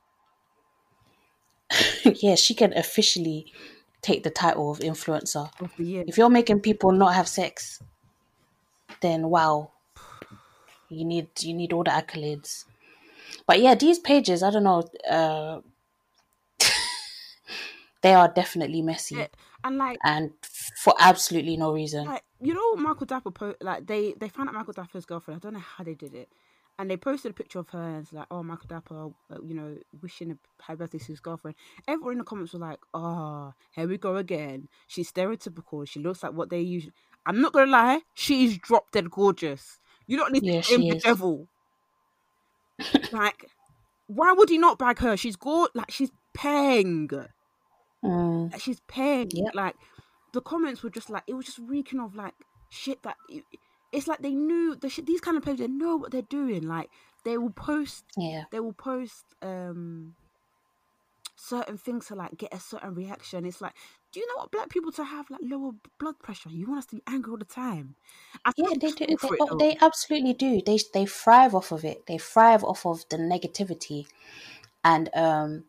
[2.23, 3.53] yeah, she can officially
[4.03, 5.51] take the title of influencer.
[5.61, 6.05] Of the year.
[6.07, 7.83] If you're making people not have sex,
[9.01, 9.73] then wow,
[10.89, 12.65] you need you need all the accolades.
[13.47, 15.61] But yeah, these pages, I don't know, uh,
[18.03, 19.29] they are definitely messy Yeah,
[19.65, 20.33] and like, and
[20.83, 22.07] for absolutely no reason.
[22.07, 25.41] like you know, Michael Dapaah po- like they they found out Michael Dapaah's girlfriend.
[25.41, 26.29] I don't know how they did it,
[26.79, 29.55] and they posted a picture of her and it's like, oh, Michael Dapaah, uh, you
[29.55, 31.57] know, wishing a happy birthday to his girlfriend.
[31.89, 34.69] Everyone in the comments were like, oh, here we go again.
[34.87, 35.89] She's stereotypical.
[35.89, 36.93] She looks like what they usually.
[37.25, 39.81] I'm not gonna lie, she is drop dead gorgeous.
[40.07, 41.49] You don't need Yeah, to aim the devil.
[43.13, 43.47] Like,
[44.07, 45.17] why would he not bag her?
[45.17, 45.71] She's good.
[45.75, 47.09] Like she's paying.
[48.05, 49.31] Mm, Like she's paying.
[49.33, 49.55] Yep.
[49.55, 49.75] Like
[50.33, 52.35] the comments were just like it was just reeking of like
[52.71, 53.45] shit that it,
[53.93, 55.07] it's like they knew the shit.
[55.07, 56.63] These kind of pages they know what they're doing.
[56.63, 56.91] Like
[57.25, 58.45] they will post yeah.
[58.53, 60.15] they will post um
[61.37, 63.45] certain things to like get a certain reaction.
[63.45, 63.75] It's like,
[64.13, 66.49] do you know what black people to have like lower blood pressure?
[66.49, 67.97] You want us to be angry all the time.
[68.45, 69.07] I Yeah, they do.
[69.07, 70.63] They, oh, they absolutely do.
[70.65, 72.07] They they thrive off of it.
[72.07, 74.07] They thrive off of the negativity,
[74.85, 75.65] and um,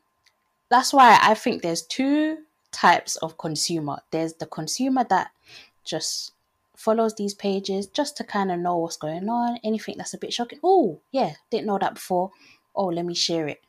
[0.70, 2.40] that's why I think there's two
[2.72, 4.00] types of consumer.
[4.12, 5.32] There's the consumer that
[5.84, 6.34] just
[6.76, 9.60] follows these pages just to kind of know what's going on.
[9.64, 10.60] Anything that's a bit shocking.
[10.64, 12.32] Oh, yeah, didn't know that before.
[12.76, 13.62] Oh, let me share it.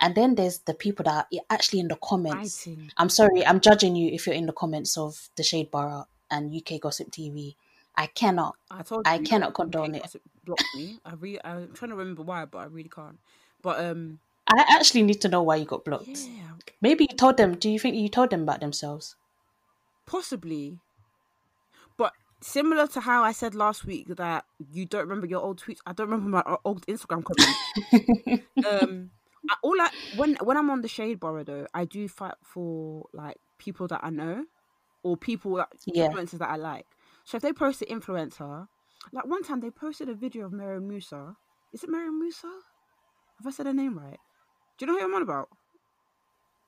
[0.00, 2.68] And then there's the people that are actually in the comments.
[2.96, 6.54] I'm sorry, I'm judging you if you're in the comments of the Shade Bar and
[6.54, 7.54] UK Gossip TV.
[7.96, 8.56] I cannot.
[8.70, 10.16] I told I you, cannot UK condone it.
[10.44, 10.98] Blocked me.
[11.04, 13.18] I really, I'm trying to remember why, but I really can't.
[13.62, 14.18] But um,
[14.48, 16.08] I actually need to know why you got blocked.
[16.08, 16.50] yeah,
[16.80, 17.54] Maybe you told them.
[17.54, 19.14] Do you think you told them about themselves?
[20.06, 20.78] possibly.
[21.96, 25.78] But similar to how I said last week that you don't remember your old tweets,
[25.86, 28.44] I don't remember my old Instagram comments.
[28.82, 29.23] um, I,
[29.62, 33.36] all I when when I'm on the shade bar though, I do fight for like
[33.58, 34.44] people that I know
[35.02, 36.08] or people that Yeah.
[36.08, 36.86] influencers that I like.
[37.24, 38.68] So if they post an influencer,
[39.12, 41.36] like one time they posted a video of Mary Musa.
[41.72, 42.46] Is it Mary Musa?
[43.38, 44.18] Have I said her name right?
[44.78, 45.48] Do you know who I'm on about?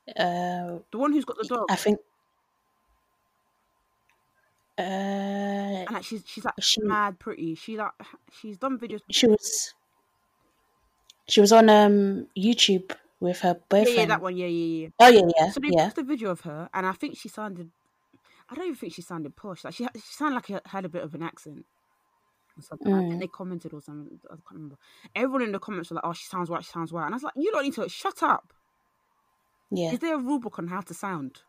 [0.08, 1.66] Uh, The one who's got the dog.
[1.70, 1.98] I think.
[4.78, 7.54] Uh, and like she's she's like she- mad pretty.
[7.54, 7.92] She like
[8.32, 9.00] she's done videos.
[9.10, 9.74] she was.
[11.28, 13.96] She was on um YouTube with her boyfriend.
[13.98, 14.36] yeah, that one.
[14.36, 14.88] Yeah, yeah, yeah.
[15.00, 15.84] Oh yeah, yeah, So they yeah.
[15.86, 17.70] posted a video of her, and I think she sounded.
[18.48, 19.64] I don't even think she sounded posh.
[19.64, 21.64] Like she, she sounded like she had a bit of an accent.
[22.58, 22.92] Or something.
[22.92, 23.08] I Mm.
[23.08, 24.18] think they commented or something.
[24.30, 24.76] I can't remember.
[25.14, 26.64] Everyone in the comments were like, "Oh, she sounds white.
[26.64, 28.52] She sounds white," and I was like, "You don't need to shut up."
[29.70, 31.42] Yeah, Is there a rule book on how to sound?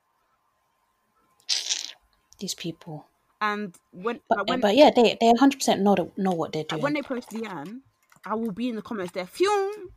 [2.39, 3.07] these people.
[3.39, 6.63] And when, But like, when, but yeah, they they hundred percent know know what they're
[6.63, 6.81] doing.
[6.81, 7.81] when they post Leanne,
[8.25, 9.27] I will be in the comments there.
[9.27, 9.91] Fume.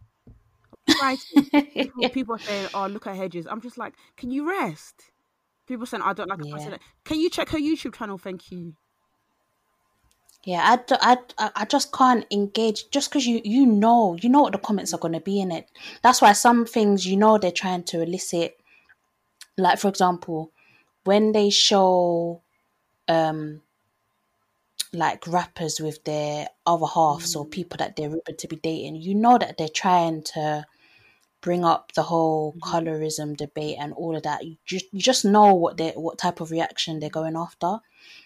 [1.00, 1.18] Right.
[1.72, 5.10] people, people are saying, "Oh, look at Hedges." I'm just like, "Can you rest?"
[5.66, 6.52] People saying, "I don't like." Yeah.
[6.52, 8.18] personality." Can you check her YouTube channel?
[8.18, 8.74] Thank you.
[10.44, 14.52] Yeah, I, I, I just can't engage just because you you know you know what
[14.52, 15.68] the comments are going to be in it.
[16.02, 18.58] That's why some things you know they're trying to elicit.
[19.58, 20.50] Like for example,
[21.04, 22.40] when they show,
[23.06, 23.60] um,
[24.92, 29.14] like rappers with their other halves or people that they're rumored to be dating, you
[29.14, 30.64] know that they're trying to
[31.40, 32.70] bring up the whole mm-hmm.
[32.70, 34.44] colorism debate and all of that.
[34.44, 37.78] You just you just know what they what type of reaction they're going after.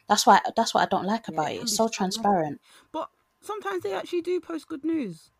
[0.08, 1.62] That's why that's what I don't like about it it.
[1.62, 2.60] It's so transparent.
[2.92, 3.10] But
[3.40, 5.30] sometimes they actually do post good news.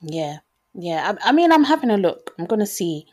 [0.00, 0.38] Yeah,
[0.74, 1.14] yeah.
[1.22, 2.34] I, I mean, I'm having a look.
[2.38, 3.06] I'm gonna see.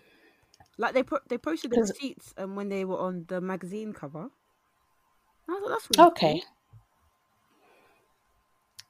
[0.78, 4.30] Like they put they posted the receipts and when they were on the magazine cover.
[5.60, 6.41] Thought that's really Okay, cool.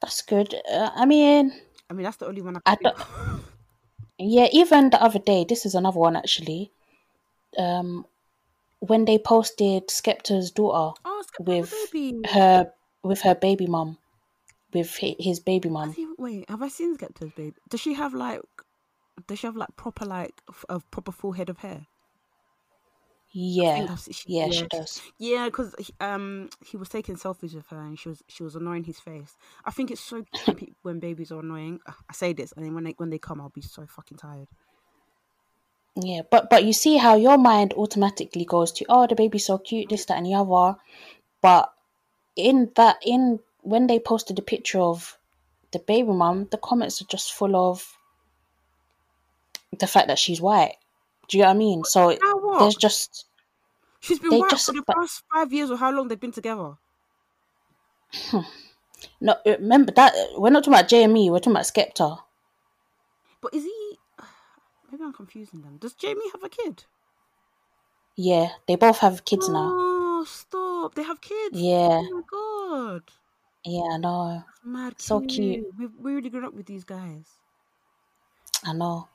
[0.02, 0.54] that's good.
[0.72, 1.52] Uh, I mean,
[1.90, 2.94] I mean that's the only one I I
[4.18, 4.48] yeah.
[4.52, 6.72] Even the other day, this is another one actually.
[7.58, 8.06] Um,
[8.80, 12.22] when they posted Skepta's daughter Oh, with baby.
[12.30, 12.72] her
[13.04, 13.98] with her baby mum,
[14.74, 15.96] with his baby mum.
[16.18, 17.56] wait, have I seen Skepta's baby?
[17.70, 18.42] Does she have like
[19.28, 21.88] does she have like proper like a proper full head of hair?
[23.34, 25.02] I Yeah, she- yeah, she she- does.
[25.18, 28.84] Yeah, because um he was taking selfies with her and she was she was annoying
[28.84, 29.38] his face.
[29.64, 31.80] I think it's so cute when babies are annoying.
[31.88, 34.18] Ugh, I say this and then when they when they come, I'll be so fucking
[34.18, 34.50] tired.
[35.96, 39.58] Yeah, but but you see how your mind automatically goes to oh the baby's so
[39.58, 40.78] cute this that and the other,
[41.42, 41.74] but
[42.36, 45.18] in that in when they posted a picture of
[45.72, 47.98] the baby mum, the comments are just full of
[49.80, 50.76] the fact that she's white.
[51.30, 51.84] Do you know what I mean?
[51.86, 52.60] So Now what?
[52.60, 53.26] there's just
[54.00, 56.32] She's been white just- for the but- past five years or how long they've been
[56.32, 56.74] together.
[59.22, 62.20] no uh, remember that uh, we're not talking about JME, we're talking about Skepta.
[63.42, 63.98] But is he?
[64.92, 65.78] Maybe I'm confusing them.
[65.78, 66.84] Does Jamie have a kid?
[68.18, 69.70] Yeah, they both have kids now.
[69.74, 70.94] Oh, stop!
[70.96, 71.58] They have kids.
[71.60, 73.04] Yeah, Oh my god,
[73.64, 75.00] yeah, I know, mad.
[75.00, 75.66] So cute.
[75.80, 77.26] We've we really grown up with these guys.
[78.66, 79.08] I know.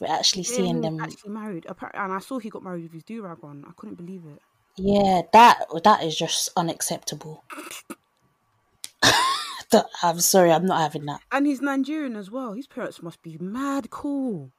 [0.00, 0.98] We're actually seeing he them.
[1.00, 3.64] actually married, and I saw he got married with his do rag on.
[3.66, 4.40] I couldn't believe it.
[4.76, 7.44] Yeah, that that is just unacceptable.
[10.02, 11.20] I'm sorry, I'm not having that.
[11.30, 12.52] And he's Nigerian as well.
[12.52, 14.50] His parents must be mad cool.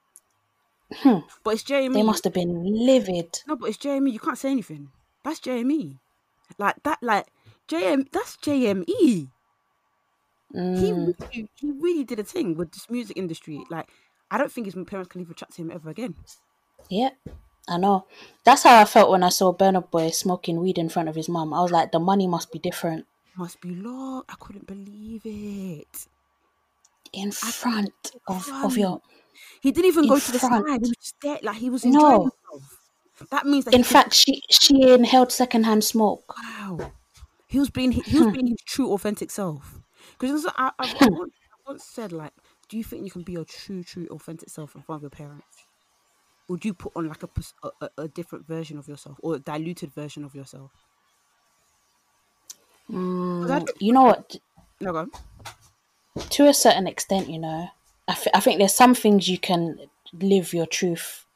[0.92, 1.20] Hmm.
[1.44, 1.96] But it's Jamie.
[1.96, 3.40] They must have been livid.
[3.48, 4.12] No, but it's Jamie.
[4.12, 4.92] You can't say anything.
[5.24, 6.00] That's Jamie.
[6.58, 7.00] Like that.
[7.02, 7.28] Like
[7.68, 8.08] JM.
[8.12, 9.32] That's JME.
[10.72, 13.64] He Mm, really, he really did a thing with this music industry.
[13.70, 13.90] Like
[14.34, 16.16] I don't think his parents can even chat to him ever again.
[16.90, 17.10] yeah,
[17.70, 18.08] I know.
[18.44, 21.30] That's how I felt when I saw Burna Boy smoking weed in front of his
[21.30, 21.54] mum.
[21.54, 23.06] I was like, the money must be different.
[23.38, 24.24] Must be low.
[24.28, 26.08] I couldn't believe it.
[27.14, 27.94] In front
[28.28, 29.02] of, of your.
[29.62, 30.68] He didn't even go to the front.
[30.68, 30.82] side.
[30.82, 31.40] He was just there.
[31.44, 31.92] Like he was No.
[31.92, 32.80] enjoying himself.
[33.30, 36.36] That means that In he could- fact, she she inhaled secondhand smoke.
[36.36, 36.92] wow,
[37.46, 38.34] he was being he was hmm.
[38.34, 39.80] being his true authentic self.
[40.18, 41.04] Because I, I, hmm.
[41.04, 42.34] I, once, I once said like,
[42.74, 45.12] do you think you can be your true, true, authentic self in front of your
[45.12, 45.68] parents?
[46.50, 47.30] Or do you put on like a,
[47.82, 50.72] a, a, different version of yourself or a diluted version of yourself?
[52.92, 54.36] Mm, you know what?
[54.82, 55.12] No, go on.
[56.32, 57.68] To a certain extent, you know,
[58.08, 59.78] I I think there's some things you can
[60.12, 61.28] live your truth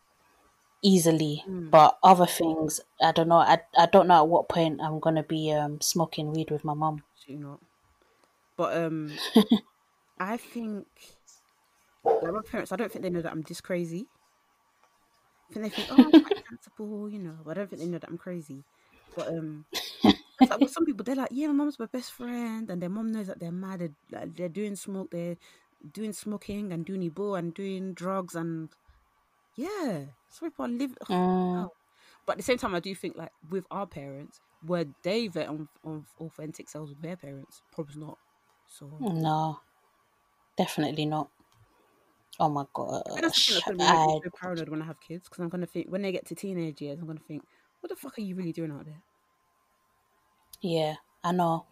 [0.81, 3.37] easily, but other things, I don't know.
[3.37, 6.73] I, I don't know at what point I'm gonna be um smoking weed with my
[6.73, 7.59] mom Absolutely not.
[8.57, 9.11] But um,
[10.19, 10.87] I think
[12.21, 12.71] like my parents.
[12.71, 14.09] I don't think they know that I'm this crazy.
[15.49, 17.37] I think they think, oh, I'm quite sensible, you know.
[17.43, 18.65] But I don't think they know that I'm crazy.
[19.15, 19.65] But um,
[20.49, 23.11] like with some people, they're like, yeah, my mom's my best friend, and their mom
[23.11, 23.79] knows that they're mad.
[23.81, 25.11] They're, like, they're doing smoke.
[25.11, 25.37] They're
[25.91, 28.69] doing smoking and doing ebo and doing drugs and
[29.55, 30.97] yeah, some people are living.
[31.09, 31.69] Mm,
[32.25, 35.49] But at the same time, I do think like with our parents, were they their
[35.49, 37.63] own, own authentic selves with their parents?
[37.71, 38.19] Probably not.
[38.65, 39.61] So no,
[40.57, 41.29] definitely not.
[42.39, 44.99] Oh my think that's the thing that's gonna make me so paranoid when I have
[44.99, 47.43] kids because I'm gonna think when they get to teenage years, I'm gonna think,
[47.79, 49.01] what the fuck are you really doing out there?
[50.61, 51.65] Yeah, I know.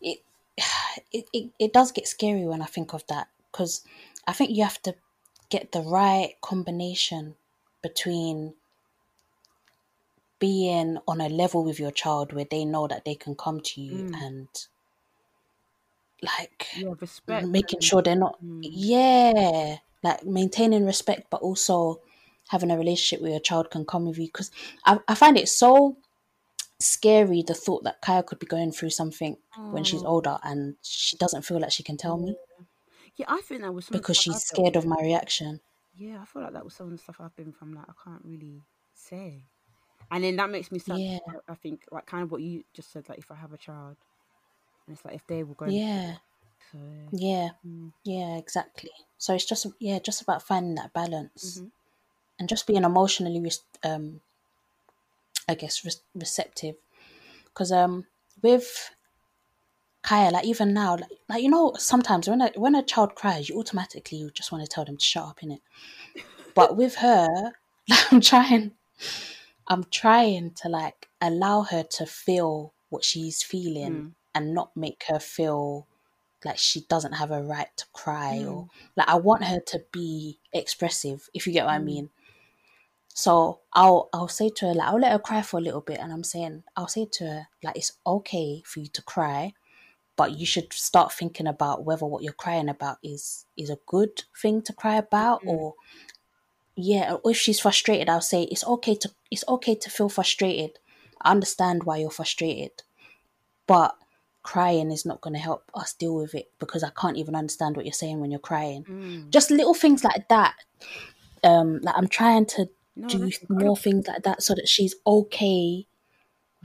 [0.00, 0.18] It,
[1.12, 3.82] it it it does get scary when I think of that because
[4.26, 4.94] I think you have to
[5.50, 7.34] get the right combination
[7.82, 8.54] between
[10.38, 13.80] being on a level with your child where they know that they can come to
[13.80, 14.22] you Mm.
[14.22, 14.48] and
[16.22, 17.46] like Yeah, respect.
[17.46, 18.60] making and- sure they're not Mm.
[18.62, 22.00] yeah like maintaining respect but also
[22.48, 24.50] having a relationship where your child can come with you because
[24.84, 25.96] I, I find it so
[26.78, 29.36] scary the thought that Kaya could be going through something
[29.70, 30.08] when she's Oh.
[30.08, 32.36] older and she doesn't feel like she can tell me
[33.16, 35.60] Yeah, I think that was some of the because she's scared of my reaction
[35.96, 37.72] Yeah, I feel like that was some of the stuff I've been from.
[37.72, 38.60] Like I can't really
[38.92, 39.44] say,
[40.10, 40.98] and then that makes me sad.
[40.98, 41.18] Yeah.
[41.48, 43.08] I- think like kind of what you just said.
[43.08, 43.96] Like if I have a child,
[44.86, 45.66] and it's like if they will go.
[45.66, 46.16] yeah
[46.74, 46.80] So,
[47.12, 51.70] yeah mm, yeah exactly so it's just yeah just about finding that balance Mhm.
[52.40, 54.20] and just being emotionally res- um
[55.48, 56.74] i guess re- receptive
[57.44, 58.06] because um
[58.42, 58.90] with
[60.02, 63.48] Kaya, like even now, like, like you know, sometimes when a when a child cries,
[63.48, 65.62] you automatically you just want to tell them to shut up, in it.
[66.54, 67.26] But with her,
[67.88, 68.72] like, I'm trying,
[69.66, 74.12] I'm trying to like allow her to feel what she's feeling Mm.
[74.34, 75.86] and not make her feel
[76.44, 78.46] like she doesn't have a right to cry Mm.
[78.46, 81.84] or like I want her to be expressive, if you get what I Mm.
[81.84, 82.10] mean.
[83.14, 86.00] So I'll I'll say to her like I'll let her cry for a little bit,
[86.00, 89.54] and I'm saying I'll say to her like it's okay for you to cry,
[90.16, 94.24] but you should start thinking about whether what you're crying about is is a good
[94.40, 95.48] thing to cry about Mhm.
[95.48, 95.74] or
[96.76, 97.14] yeah.
[97.24, 100.78] Or if she's frustrated, I'll say it's okay to it's okay to feel frustrated.
[101.22, 102.82] I understand why you're frustrated,
[103.66, 103.96] but
[104.44, 107.76] crying is not going to help us deal with it because I can't even understand
[107.76, 108.84] what you're saying when you're crying.
[108.84, 109.30] mm.
[109.30, 110.54] Just little things like that.
[111.42, 115.86] Um, like I'm trying to No, do more things like that so that she's okay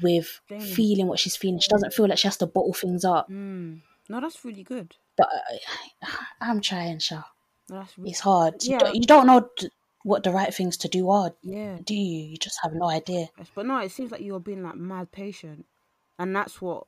[0.02, 0.62] with Damn.
[0.62, 1.60] feeling what she's feeling.
[1.60, 3.30] She doesn't feel like she has to bottle things up.
[3.30, 3.82] Mm.
[4.08, 4.96] No, that's really good.
[5.18, 6.08] But uh,
[6.42, 7.24] I'm trying, Sha.
[7.70, 8.64] No, that's really, It's hard.
[8.64, 8.78] You, Yeah.
[8.80, 9.70] don't, you don't know d-
[10.04, 11.78] what the right things to do are, yeah.
[11.84, 12.26] do you?
[12.32, 13.28] You just have no idea.
[13.54, 15.66] But no, it seems like you're being like mad patient,
[16.18, 16.86] and that's what.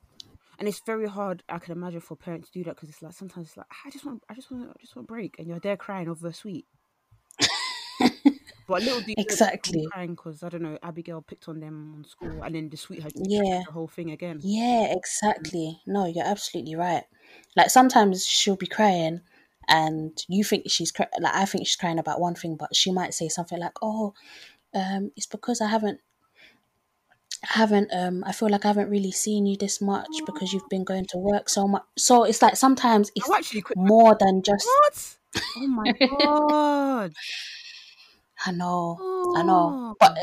[0.62, 1.42] And it's very hard.
[1.48, 3.90] I can imagine for parents to do that because it's like sometimes it's like I
[3.90, 6.28] just want, I just want, I just want a break, and you're there crying over
[6.28, 6.66] a sweet.
[8.68, 9.88] but little do you know that Exactly.
[9.90, 10.78] Crying because I don't know.
[10.80, 13.62] Abigail picked on them on school, and then the sweet had Yeah.
[13.66, 14.38] the whole thing again.
[14.40, 15.80] Yeah, exactly.
[15.84, 17.02] No, you're absolutely right.
[17.56, 19.22] Like sometimes she'll be crying
[19.68, 22.92] and you think she's cry- like I think she's crying about one thing, but she
[22.92, 24.14] might say something like, "Oh,
[24.74, 26.00] um, it's because I haven't,
[27.44, 30.68] I haven't, um, I feel like I haven't really seen you this much because you've
[30.68, 34.42] been going to work so much." So it's like sometimes it's I actually more than
[34.42, 35.16] just What?
[35.56, 37.12] Oh my god!
[38.44, 39.96] I know, I know.
[40.00, 40.18] But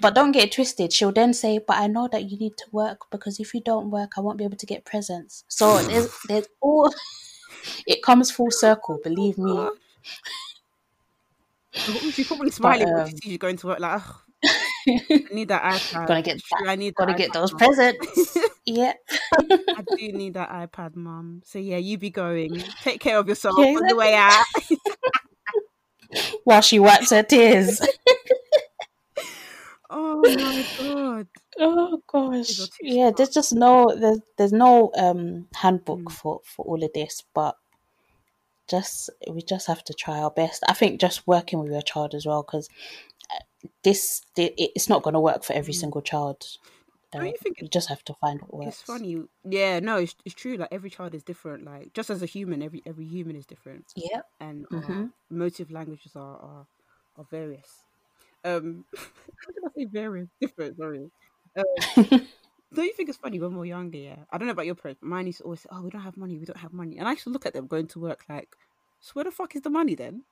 [0.00, 0.92] but don't get it twisted.
[0.92, 3.90] She'll then say, "But I know that you need to work because if you don't
[3.90, 6.92] work, I won't be able to get presents." So there's there's all.
[7.86, 8.98] It comes full circle.
[9.02, 9.52] Believe me.
[9.52, 9.76] Oh,
[12.12, 13.80] She's probably smiling when she um, sees you going to work.
[13.80, 14.14] Like, "Ugh,
[14.88, 16.06] I need that iPad.
[16.06, 17.58] Gotta get True, I need Gotta get iPad, those Mum.
[17.58, 18.38] presents.
[18.66, 18.92] yeah.
[19.76, 21.42] I do need that iPad, mum.
[21.44, 22.62] So yeah, you be going.
[22.82, 24.44] Take care of yourself Yeah, on the way out.
[26.44, 27.80] While she wipes her tears.
[29.90, 31.26] oh my god.
[31.58, 32.68] Oh gosh.
[32.80, 36.12] Yeah, there's just no there's there's no um handbook Mm.
[36.12, 37.56] for for all of this, but
[38.68, 40.62] just we just have to try our best.
[40.68, 42.68] I think just working with your child as well because
[43.82, 45.80] this it, it's not going to work for every Mm.
[45.80, 46.46] single child.
[47.12, 48.68] Don't you think you just have to find what works.
[48.68, 49.24] It's funny.
[49.44, 50.56] Yeah, no, it's, it's true.
[50.56, 51.64] Like every child is different.
[51.64, 54.22] Like just as a human, every every human is different, Yeah.
[54.38, 55.12] and Mhm.
[55.28, 56.66] motive languages are are,
[57.16, 57.82] are various.
[58.44, 60.28] Um, how did I say various?
[60.40, 60.76] Different.
[60.76, 61.10] Sorry.
[61.56, 61.64] Um,
[62.72, 63.98] don't you think it's funny when we we're younger?
[63.98, 65.90] Yeah, I don't know about your parents, but mine used to always say, "Oh, we
[65.90, 66.38] don't have money.
[66.38, 68.54] We don't have money," and I used to look at them going to work like,
[69.00, 70.22] "So where the fuck is the money then?"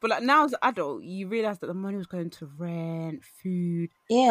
[0.00, 3.24] But like now as an adult, you realize that the money was going to rent,
[3.24, 3.90] food.
[4.08, 4.30] Yeah.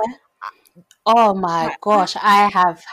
[1.05, 2.83] Oh my Like, gosh, I have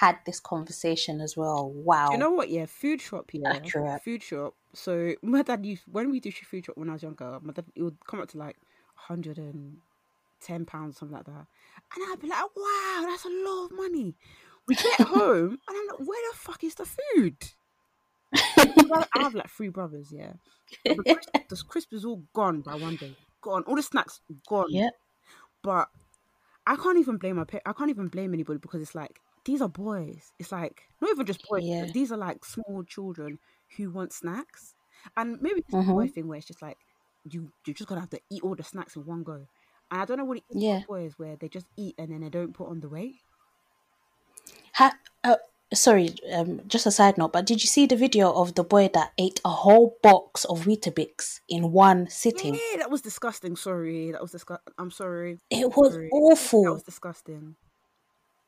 [0.00, 1.70] had this conversation as well.
[1.70, 2.10] Wow.
[2.10, 2.48] You know what?
[2.50, 3.30] Yeah, food shop.
[3.32, 4.02] Yeah, Accurate.
[4.04, 4.54] food shop.
[4.74, 7.38] So my dad used when we did food shop when I was younger.
[7.40, 8.56] My dad it would come up to like
[8.94, 9.78] hundred and
[10.40, 11.46] ten pounds, something like that,
[11.96, 14.16] and I'd be like, "Wow, that's a lot of money."
[14.66, 17.38] We get home, and I'm like, "Where the fuck is the food?"
[18.76, 20.32] I I have like three brothers, yeah.
[20.84, 23.14] The crisp, the crisp is all gone by one day.
[23.40, 23.62] Gone.
[23.64, 24.66] All the snacks gone.
[24.70, 24.90] Yeah.
[25.62, 25.88] But
[26.66, 29.60] I can't even blame my pa- I can't even blame anybody because it's like these
[29.62, 30.32] are boys.
[30.38, 31.62] It's like not even just boys.
[31.64, 31.86] Yeah.
[31.92, 33.38] These are like small children
[33.76, 34.74] who want snacks,
[35.16, 36.14] and maybe it's a boy Mhm.
[36.14, 36.78] thing where it's just like
[37.24, 39.46] you you're just gonna have to eat all the snacks in one go.
[39.90, 40.82] And I don't know what it is Yeah.
[40.86, 43.16] boys where they just eat and then they don't put on the weight.
[44.74, 45.36] Ha- uh,
[45.74, 48.88] sorry, um, just a side note, but did you see the video of the boy
[48.94, 52.54] that ate a whole box of Weetabix in one sitting?
[52.54, 53.56] Yeah, that was disgusting.
[53.56, 54.72] Sorry, that was disgusting.
[54.78, 55.38] I'm sorry.
[55.50, 56.08] It was Sorry.
[56.10, 57.56] That was disgusting.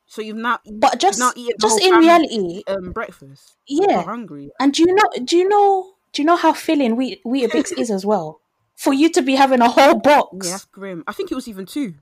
[0.07, 3.55] So you've not But just, not eaten just in reality, um breakfast.
[3.65, 4.03] You're yeah.
[4.03, 4.51] hungry.
[4.59, 5.09] And do you know?
[5.23, 5.93] Do you know?
[6.11, 8.41] Do you know how filling Wheat Weetabix is as well?
[8.75, 10.47] For you to be having a whole box.
[10.47, 11.03] Yeah, that's grim.
[11.07, 11.93] I think it was even two.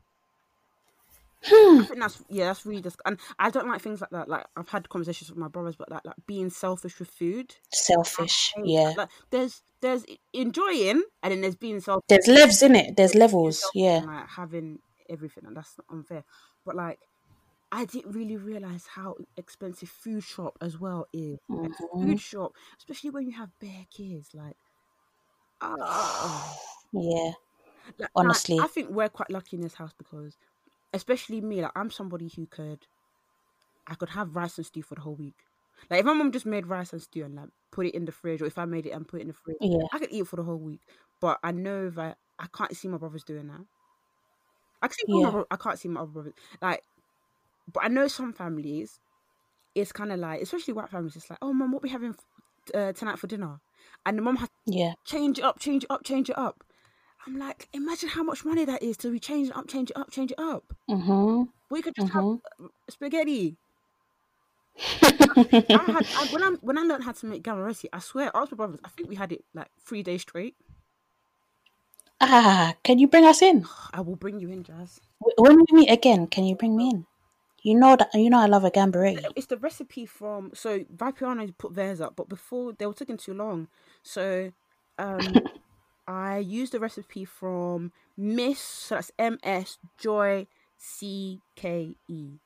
[1.41, 1.81] Hmm.
[1.81, 4.27] I think that's yeah, that's really just and I don't like things like that.
[4.27, 7.55] Like I've had conversations with my brothers, but like like being selfish with food.
[7.71, 8.53] Selfish.
[8.63, 8.89] Yeah.
[8.89, 8.97] that.
[8.97, 12.05] Like there's there's enjoying and then there's being selfish.
[12.09, 12.97] There's levels in it.
[12.97, 13.63] There's levels.
[13.73, 14.01] Yeah.
[14.05, 14.79] like having
[15.09, 16.23] everything, and that's not unfair.
[16.65, 16.99] But like,
[17.71, 21.39] I didn't really realize how expensive food shop as well is.
[21.47, 22.03] Like, Mhm.
[22.03, 24.57] food shop, especially when you have bare kids, like.
[25.61, 26.57] ah.
[26.91, 27.31] Yeah.
[27.99, 28.59] Like, like, Honestly.
[28.59, 30.37] I think we're quite lucky in this house because,
[30.93, 32.87] especially me, like I'm somebody who could,
[33.87, 35.45] I could have rice and stew for the whole week.
[35.89, 38.11] Like if my mom just made rice and stew and like put it in the
[38.11, 39.87] fridge, or if I made it and put it in the fridge, Yeah.
[39.91, 40.81] I could eat it for the whole week.
[41.21, 43.65] But I know that I can't see my brothers doing that.
[44.81, 45.31] I can see my Yeah.
[45.31, 46.83] bro- I can't see my other brothers like,
[47.71, 48.99] but I know some families,
[49.75, 52.15] it's kind of like, especially white families, it's like, oh mom, what we having
[52.73, 53.61] uh, tonight for dinner,
[54.05, 54.93] and the mom has Yeah.
[55.05, 56.63] change it up, change it up, change it up.
[57.25, 59.97] I'm like, imagine how much money that is to be change it up, change it
[59.97, 60.73] up, change it up.
[60.87, 61.47] Mhm.
[61.69, 62.41] We could just Mhm.
[62.59, 63.57] have uh, spaghetti.
[65.73, 68.41] I had I, when I when I learned how to make gambaretti, I swear, I
[68.41, 68.79] my brothers.
[68.83, 70.55] I think we had it like three days straight.
[72.21, 74.99] ah, can you bring us in I will bring you in, Jazz.
[75.37, 76.27] When we meet again?
[76.27, 77.05] Can you bring me in?
[77.61, 79.25] You know that you know I love a gambaretti.
[79.35, 83.33] It's the recipe from so Vapiano put theirs up, but before they were taking too
[83.33, 83.67] long,
[84.03, 84.51] so
[84.97, 85.41] um,
[86.09, 88.59] I used the recipe from Miss.
[88.59, 92.39] So that's M S Joy C K E.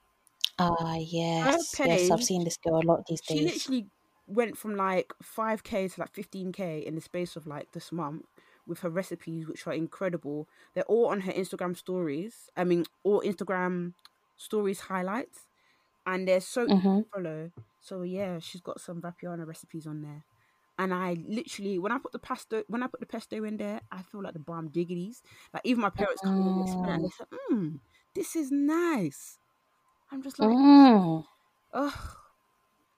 [0.57, 2.10] Ah, yes, yes.
[2.11, 3.53] I've seen this girl a lot these she days.
[3.53, 3.90] She literally
[4.27, 8.26] went from like 5k to like 15k in the space of like this month
[8.68, 13.22] with her recipes which are incredible they're all on her instagram stories i mean all
[13.22, 13.94] instagram
[14.38, 15.49] stories highlights
[16.06, 17.03] and they're so Mhm.
[17.14, 20.23] follow so yeah she's got some vapiano recipes on there
[20.80, 23.82] and I literally, when I put the pesto, when I put the pesto in there,
[23.91, 25.22] I feel like the bomb diggities.
[25.54, 27.80] Like even my parents come in and they smell it and they say, "Mmm,
[28.16, 29.38] this is nice."
[30.12, 31.26] I'm just like, Mm.
[31.74, 32.18] oh,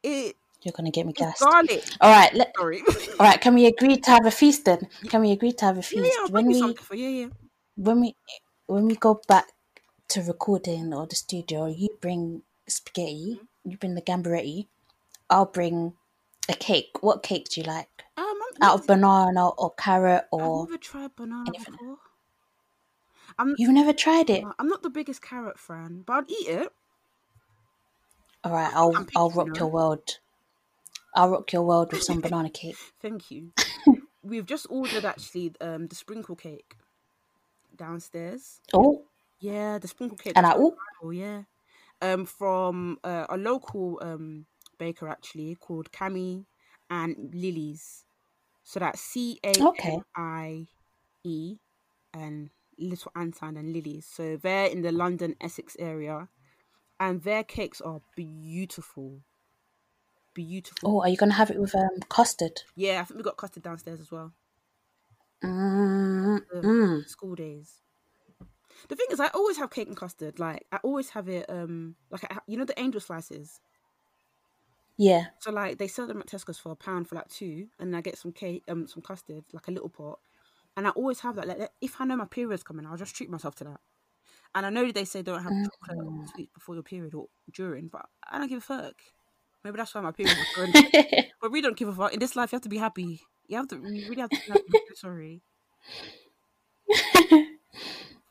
[0.04, 1.42] it You're gonna get me gassed.
[1.42, 1.84] garlic.
[2.02, 2.82] All right, let, Sorry.
[3.20, 3.40] all right.
[3.40, 4.88] Can we agree to have a feast then?
[5.10, 7.28] Can we agree to have a feast yeah, when we for yeah, yeah.
[7.76, 8.16] when we
[8.68, 9.52] when we go back
[10.10, 11.68] to recording or the studio?
[11.68, 13.40] You bring spaghetti.
[13.40, 13.70] Mm-hmm.
[13.72, 14.68] You bring the gambaretti.
[15.30, 15.94] I'll bring
[16.50, 16.92] a cake.
[17.02, 18.04] What cake do you like?
[18.18, 20.64] Um, Out of banana or carrot or.
[20.64, 21.74] I've never tried banana anything.
[21.74, 21.98] before.
[23.38, 24.44] I'm You've never tried it?
[24.60, 26.70] I'm not the biggest carrot fan, but I'd eat it.
[28.44, 30.20] All right, I'll I'm I'll rock your world.
[31.16, 32.78] I'll rock your world with some banana cake.
[33.02, 33.52] Thank you.
[34.24, 36.76] We've just ordered actually um the sprinkle cake
[37.76, 38.62] downstairs.
[38.74, 39.04] Oh,
[39.40, 40.34] Yeah, the sprinkle cake.
[40.36, 41.44] and I oh, Oh yeah.
[42.02, 44.46] Um, from uh, a local um
[44.78, 46.46] baker actually called Camie
[46.90, 48.06] and Lily's.
[48.64, 49.54] So that's C A.
[49.84, 50.68] M I
[51.24, 51.58] E
[52.14, 52.50] and
[52.80, 54.06] Little Anton and Lily's.
[54.06, 56.30] So they're in the London Essex area,
[57.00, 59.22] and their cakes are beautiful.
[60.34, 60.98] Beautiful.
[60.98, 62.64] oh, are you gonna have it with um custard?
[62.76, 64.34] Yeah, I think we got custard downstairs as well.
[65.44, 67.08] Mm, mm.
[67.08, 67.82] school days.
[68.90, 70.40] The thing is, I always have cake and custard.
[70.40, 71.46] Like I always have it.
[71.50, 73.60] Um, like I, you know the angel slices.
[74.98, 75.26] Yeah.
[75.40, 78.02] So like they sell them at Tesco's for a pound for like two, and I
[78.02, 80.20] get some cake, um, some custard, like a little pot,
[80.78, 81.48] and I always have that.
[81.48, 83.80] Like if I know my period's coming, I'll just treat myself to that.
[84.54, 87.88] And I know they say don't have chocolate or sweets before your period or during,
[87.90, 88.94] but I don't give a fuck.
[89.66, 91.26] Maybe that's why my period was going.
[91.42, 92.14] but we don't give a fuck.
[92.14, 93.20] In this life, you have to be happy.
[93.48, 93.76] You have to.
[93.76, 94.38] You really have to.
[94.38, 94.64] Be happy.
[94.96, 95.42] Sorry.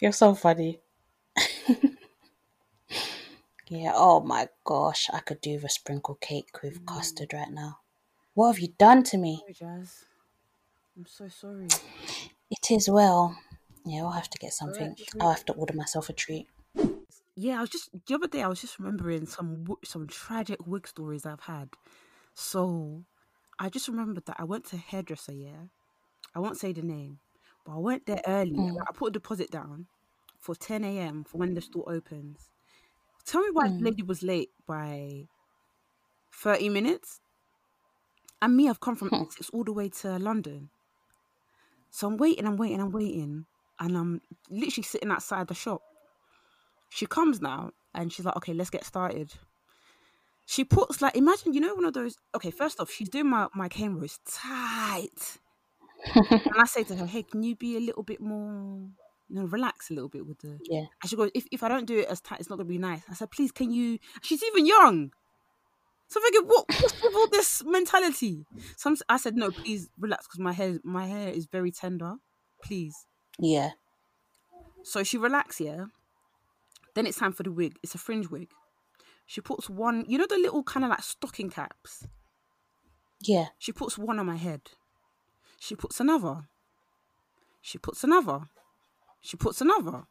[0.00, 0.80] You're so funny.
[3.68, 7.78] Yeah, oh my gosh, I could do with a sprinkle cake with custard right now.
[8.34, 9.38] What have you done to me?
[9.40, 10.04] Sorry, Jazz.
[10.96, 11.68] I'm so sorry.
[12.50, 13.36] It is well.
[13.84, 14.94] Yeah, I'll have to get something.
[14.98, 16.46] We- I'll have to order myself a treat.
[17.36, 18.42] Yeah, I was just the other day.
[18.42, 21.70] I was just remembering some some tragic wig stories I've had.
[22.34, 23.04] So,
[23.58, 25.32] I just remembered that I went to a hairdresser.
[25.32, 25.66] Yeah,
[26.34, 27.18] I won't say the name,
[27.64, 28.52] but I went there early.
[28.52, 28.76] Mm.
[28.80, 29.86] I put a deposit down
[30.38, 31.24] for 10 a.m.
[31.24, 32.50] for when the store opens.
[33.24, 33.84] Tell me why the Mm.
[33.84, 35.28] lady was late by
[36.32, 37.20] 30 minutes.
[38.40, 39.24] And me, I've come from Hmm.
[39.28, 40.70] Essex all the way to London.
[41.90, 43.46] So I'm waiting, I'm waiting, I'm waiting,
[43.78, 44.20] and I'm
[44.50, 45.82] literally sitting outside the shop.
[46.88, 49.34] She comes now and she's like, okay, let's get started.
[50.46, 52.16] She puts like, imagine, you know, one of those.
[52.34, 55.38] Okay, first off, she's doing my my cane rows tight,
[56.52, 58.88] and I say to her, hey, can you be a little bit more,
[59.28, 60.58] you know, relax a little bit with the.
[60.64, 60.84] Yeah.
[61.02, 62.78] And she goes, if if I don't do it as tight, it's not gonna be
[62.78, 63.02] nice.
[63.10, 63.98] I said, please, can you?
[64.22, 65.12] She's even young.
[66.06, 68.44] So I'm thinking, what, what's with all this mentality?
[68.76, 72.16] Some I said, no, please relax, because my hair, my hair is very tender.
[72.62, 73.06] Please.
[73.38, 73.70] Yeah.
[74.82, 75.86] So she relaxed, yeah.
[76.94, 77.78] Then it's time for the wig.
[77.82, 78.50] It's a fringe wig.
[79.26, 82.06] She puts one, you know, the little kind of like stocking caps.
[83.20, 83.46] Yeah.
[83.58, 84.60] She puts one on my head.
[85.58, 86.48] She puts another.
[87.62, 88.40] She puts another.
[89.24, 90.04] She puts another.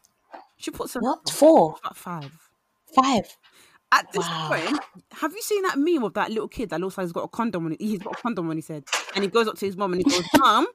[0.58, 1.20] She puts another.
[1.24, 1.30] What?
[1.30, 1.76] Four?
[1.94, 2.32] Five.
[2.96, 3.38] Five?
[3.92, 4.48] At this Wow.
[4.50, 4.80] point,
[5.12, 7.28] have you seen that meme of that little kid that looks like he's got a
[7.28, 7.82] condom on it?
[7.82, 10.02] He's got a condom on his head, and he goes up to his mom and
[10.04, 10.66] he goes, "Mom."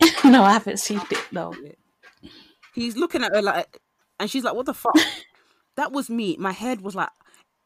[0.24, 1.18] no, I haven't seen it.
[1.30, 1.54] No.
[2.74, 3.80] He's looking at her like,
[4.18, 4.96] and she's like, "What the fuck?"
[5.76, 6.36] that was me.
[6.38, 7.10] My head was like,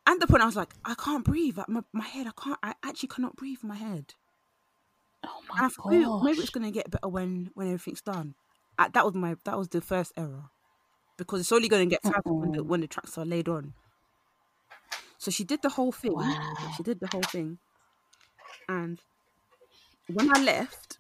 [0.05, 2.59] at the point I was like, "I can't breathe." Like my, my head, I can't.
[2.65, 3.62] I actually cannot breathe.
[3.62, 4.15] My head.
[5.25, 5.71] Oh my god.
[5.87, 8.35] maybe, maybe it's gonna get better when when everything's done.
[8.89, 10.51] That was my that was the first error
[11.16, 13.74] because it's only gonna get tighter when the, when the tracks are laid on.
[15.19, 16.15] So she did the whole thing.
[16.15, 16.55] Wow.
[16.77, 17.59] She did the whole thing,
[18.69, 19.02] and
[20.09, 20.98] when I left,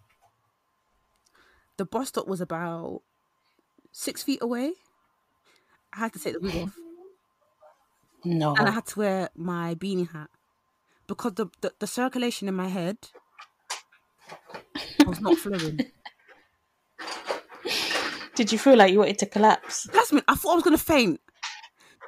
[1.76, 3.02] the bus stop was about
[3.92, 4.74] six feet away.
[5.92, 6.76] I had to take the wig off,
[8.24, 8.54] No.
[8.56, 10.30] and I had to wear my beanie hat
[11.06, 12.98] because the the, the circulation in my head
[15.06, 15.80] was not flowing.
[18.40, 19.82] Did you feel like you wanted to collapse?
[19.92, 20.22] That's me.
[20.26, 21.20] I thought I was gonna faint.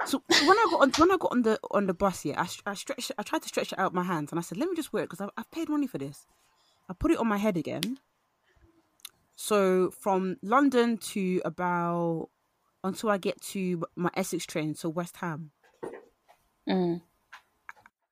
[0.07, 2.41] So so when I got on, when I got on the on the bus, yeah,
[2.41, 4.71] I, I stretched, I tried to stretch it out my hands, and I said, "Let
[4.71, 6.27] me just wear it because I've, I've paid money for this."
[6.89, 7.99] I put it on my head again.
[9.37, 12.31] So from London to about
[12.83, 15.51] until I get to my Essex train, so West Ham,
[16.67, 17.03] Mm.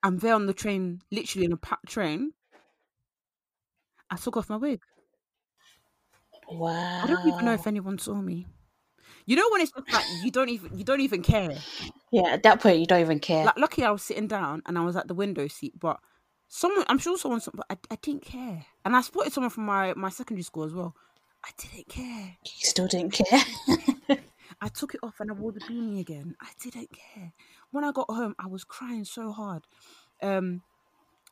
[0.02, 2.34] I'm there on the train, literally in a packed train.
[4.10, 4.82] I took off my wig.
[6.50, 7.02] Wow.
[7.02, 8.46] I don't even know if anyone saw me.
[9.26, 11.56] You know when it's just like you don't even you don't even care.
[12.10, 13.44] Yeah, at that point, you don't even care.
[13.44, 16.00] Like, lucky I was sitting down and I was at the window seat, but
[16.48, 18.66] someone, I'm sure someone, but I, I didn't care.
[18.84, 20.94] And I spotted someone from my, my secondary school as well.
[21.44, 22.36] I didn't care.
[22.44, 23.40] you still didn't care.
[24.60, 26.34] I took it off and I wore the beanie again.
[26.40, 27.32] I didn't care.
[27.70, 29.62] When I got home, I was crying so hard.
[30.20, 30.62] Um,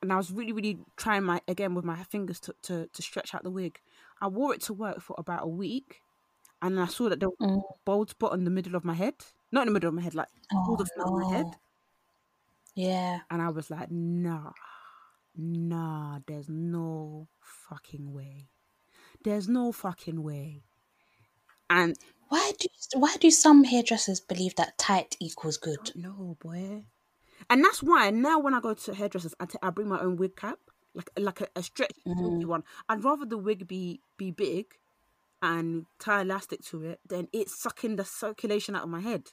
[0.00, 3.34] and I was really, really trying my again with my fingers to, to, to stretch
[3.34, 3.80] out the wig.
[4.20, 6.02] I wore it to work for about a week,
[6.62, 7.58] and I saw that there was Mm.
[7.58, 9.14] a bald spot in the middle of my head,
[9.52, 11.46] not in the middle of my head, like all the front of my head.
[12.74, 13.20] Yeah.
[13.30, 14.52] And I was like, nah,
[15.36, 18.50] nah, there's no fucking way.
[19.24, 20.64] There's no fucking way.
[21.70, 21.96] And
[22.28, 25.92] Why do why do some hairdressers believe that tight equals good?
[25.96, 26.84] no, boy.
[27.50, 30.16] And that's why now when I go to hairdressers, I ta- I bring my own
[30.16, 30.58] wig cap,
[30.98, 32.64] like like a, a stretchy silky one.
[32.88, 34.66] I'd rather the wig be be big
[35.40, 39.30] and tie elastic to it than it's sucking the circulation out of my head.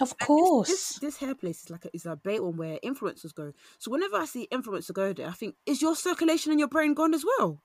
[0.00, 0.98] Of This course.
[1.00, 3.52] this hair place is like a, is a bait one where influencers go.
[3.78, 6.94] So whenever I see influencer go there, I think is your circulation in your brain
[6.94, 7.62] gone as well?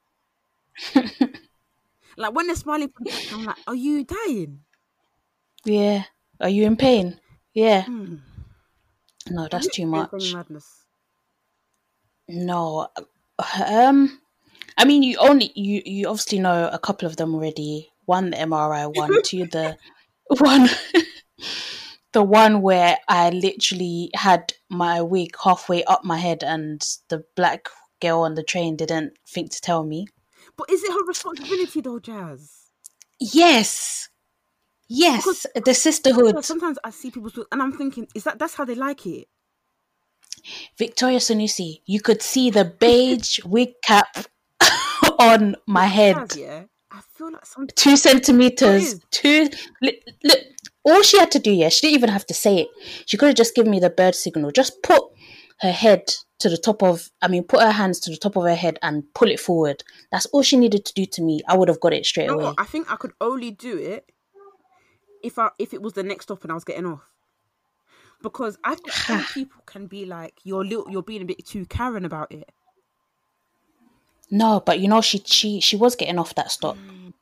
[2.16, 2.92] like when they're smiling,
[3.32, 4.64] I'm like, are you dying?
[5.64, 6.04] Yeah.
[6.40, 7.20] Are you in pain?
[7.52, 7.82] Yeah.
[7.82, 8.16] Hmm.
[9.30, 10.32] No, that's too much.
[10.34, 10.83] madness.
[12.28, 12.88] No.
[13.66, 14.20] Um
[14.76, 17.90] I mean you only you you obviously know a couple of them already.
[18.06, 19.76] One the MRI one, two the
[20.38, 20.68] one
[22.12, 27.68] the one where I literally had my wig halfway up my head and the black
[28.00, 30.06] girl on the train didn't think to tell me.
[30.56, 32.70] But is it her responsibility though, Jazz?
[33.18, 34.08] Yes.
[34.86, 36.44] Yes, the sisterhood.
[36.44, 39.28] Sometimes I see people and I'm thinking, is that that's how they like it?
[40.78, 44.26] Victoria Sanusi, you could see the beige wig cap
[45.18, 46.34] on my head.
[46.36, 46.64] Yeah.
[46.90, 49.00] I feel like some Two centimeters.
[49.10, 49.48] Two.
[49.82, 50.38] Look, look,
[50.84, 52.68] all she had to do, yeah, she didn't even have to say it.
[53.06, 54.50] She could have just given me the bird signal.
[54.52, 55.02] Just put
[55.60, 58.44] her head to the top of, I mean, put her hands to the top of
[58.44, 59.82] her head and pull it forward.
[60.12, 61.40] That's all she needed to do to me.
[61.48, 62.44] I would have got it straight You know away.
[62.46, 62.54] what?
[62.58, 64.10] I think I could only do it
[65.22, 67.13] if I if it was the next stop and I was getting off.
[68.24, 71.66] Because I think some people can be like, you're little, you're being a bit too
[71.66, 72.50] Karen about it.
[74.30, 76.76] No, but you know, she she she was getting off that stop,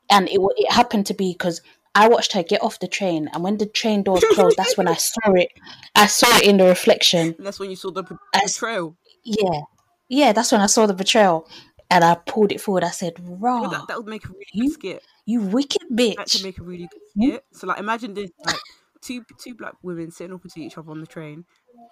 [0.09, 1.61] and it it happened to be because
[1.93, 4.87] I watched her get off the train, and when the train doors closed, that's when
[4.87, 5.49] I saw it.
[5.93, 7.35] I saw it in the reflection.
[7.37, 8.95] And that's when you saw the betrayal.
[9.25, 9.61] Yeah,
[10.07, 11.47] yeah, that's when I saw the betrayal,
[11.91, 12.85] and I pulled it forward.
[12.85, 15.03] I said, "Raw, Well, that, that would make a really You- good skit.
[15.25, 17.29] you wicked bitch." That bitch." could make a really good hmm?
[17.29, 17.45] skit.
[17.51, 18.55] So like, imagine this: like
[19.03, 21.45] two two black women sitting opposite each other on the train.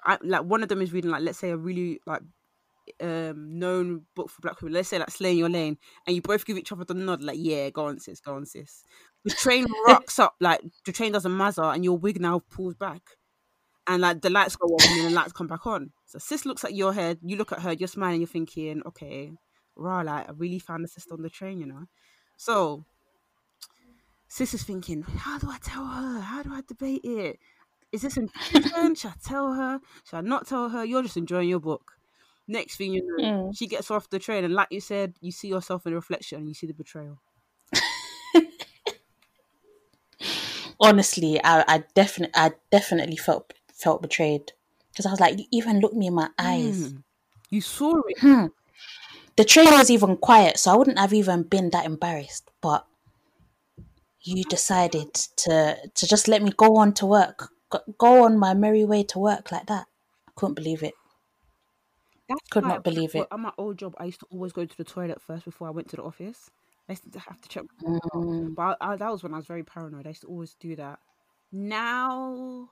[0.06, 2.22] I, like one of them is reading like let's say a really like
[3.02, 4.74] um known book for black women.
[4.74, 7.24] Let's say like Slay In Your Lane, and you both give each other the nod,
[7.24, 8.84] like yeah, go on sis, go on sis.
[9.24, 12.76] The train rocks up, like the train does a mazza, and your wig now pulls
[12.76, 13.02] back,
[13.88, 15.92] and like the lights go off, and then the lights come back on.
[16.06, 19.32] So sis looks at your head, you look at her, you're smiling, you're thinking, okay,
[19.76, 21.86] raw, like I really found the sister on the train, you know.
[22.38, 22.86] So
[24.36, 26.20] sis is thinking, how do I tell her?
[26.22, 27.40] How do I debate it?
[27.92, 28.96] Is this intrusion?
[28.96, 29.80] Should I tell her?
[30.06, 30.86] Should I not tell her?
[30.86, 31.92] You're just enjoying your book.
[32.48, 33.52] Next thing you know, Mm.
[33.52, 36.40] she gets off the train, and like you said, you see yourself in the reflection
[36.40, 37.22] and you see the betrayal.
[40.80, 44.52] Honestly, I I definitely I definitely felt felt betrayed
[44.92, 47.04] because I was like, "You even looked me in my eyes." Mm.
[47.50, 48.20] You saw it.
[48.20, 48.48] Hmm.
[49.38, 52.52] The train was even quiet, so I wouldn't have even been that embarrassed.
[52.62, 52.88] But
[54.24, 57.50] you decided to to just let me go on to work,
[57.98, 59.88] go, on my merry way to work like that.
[60.28, 60.94] I couldn't believe it.
[62.30, 63.28] That's Could not believe it.
[63.32, 65.72] At my old job, I used to always go to the toilet first before I
[65.72, 66.50] went to the office.
[66.88, 67.64] I used to have to check.
[67.84, 70.06] Mm, But I, I, that was when I was very paranoid.
[70.06, 71.00] I used to always do that.
[71.52, 72.70] Now,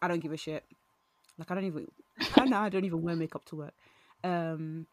[0.00, 0.64] I don't give a shit.
[1.38, 1.86] Like I don't even.
[2.46, 3.74] now I don't even wear makeup to work.
[4.24, 4.86] Um,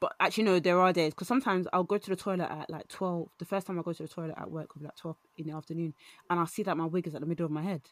[0.00, 2.88] but actually, no, there are days because sometimes I'll go to the toilet at like
[2.88, 3.30] twelve.
[3.38, 5.46] The first time I go to the toilet at work will be like twelve in
[5.46, 5.94] the afternoon,
[6.30, 7.82] and I see that my wig is at the middle of my head.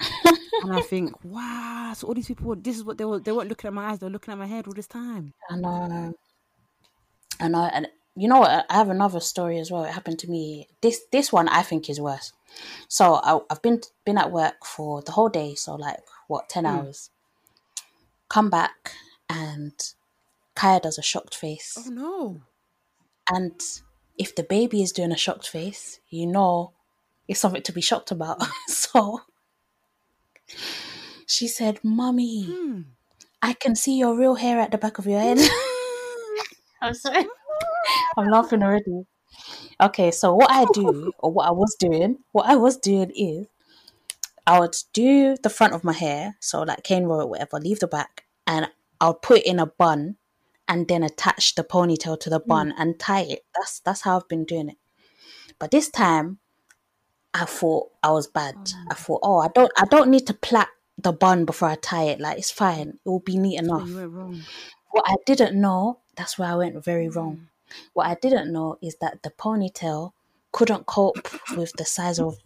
[0.60, 3.48] and I think, wow, so all these people, this is what they were, they weren't
[3.48, 5.34] looking at my eyes, they were looking at my head all this time.
[5.50, 6.14] I know.
[7.40, 8.66] I know, and you know what?
[8.70, 9.84] I have another story as well.
[9.84, 10.68] It happened to me.
[10.80, 12.32] This this one I think is worse.
[12.88, 15.54] So I, I've been been at work for the whole day.
[15.54, 16.86] So like what ten Mm.
[16.86, 17.10] hours.
[18.28, 18.92] Come back
[19.28, 19.72] and
[20.54, 21.76] Kaya does a shocked face.
[21.78, 22.40] Oh no.
[23.32, 23.60] And
[24.18, 26.72] if the baby is doing a shocked face, you know
[27.26, 28.42] it's something to be shocked about.
[28.68, 29.20] so
[31.26, 32.80] she said, Mummy, Hmm.
[33.42, 35.38] I can see your real hair at the back of your head.
[36.80, 37.26] I'm sorry.
[38.16, 39.04] I'm laughing already.
[39.80, 43.46] Okay, so what I do, or what I was doing, what I was doing is
[44.46, 47.80] I would do the front of my hair, so like cane roll or whatever, leave
[47.80, 48.68] the back, and
[49.00, 50.16] I'll put it in a bun
[50.68, 52.46] and then attach the ponytail to the mm.
[52.46, 53.40] bun and tie it.
[53.54, 54.76] That's that's how I've been doing it.
[55.58, 56.38] But this time
[57.32, 58.54] I thought I was bad.
[58.56, 60.66] Oh, I thought, oh I don't I don't need to plait
[60.98, 62.20] the bun before I tie it.
[62.20, 62.98] Like it's fine.
[63.04, 63.88] It will be neat Oh, enough.
[63.88, 64.42] you went wrong.
[64.90, 67.16] What I didn't know, that's where I went very mm.
[67.16, 67.48] wrong.
[67.92, 70.12] What I didn't know is that the ponytail
[70.52, 72.38] couldn't cope with the size of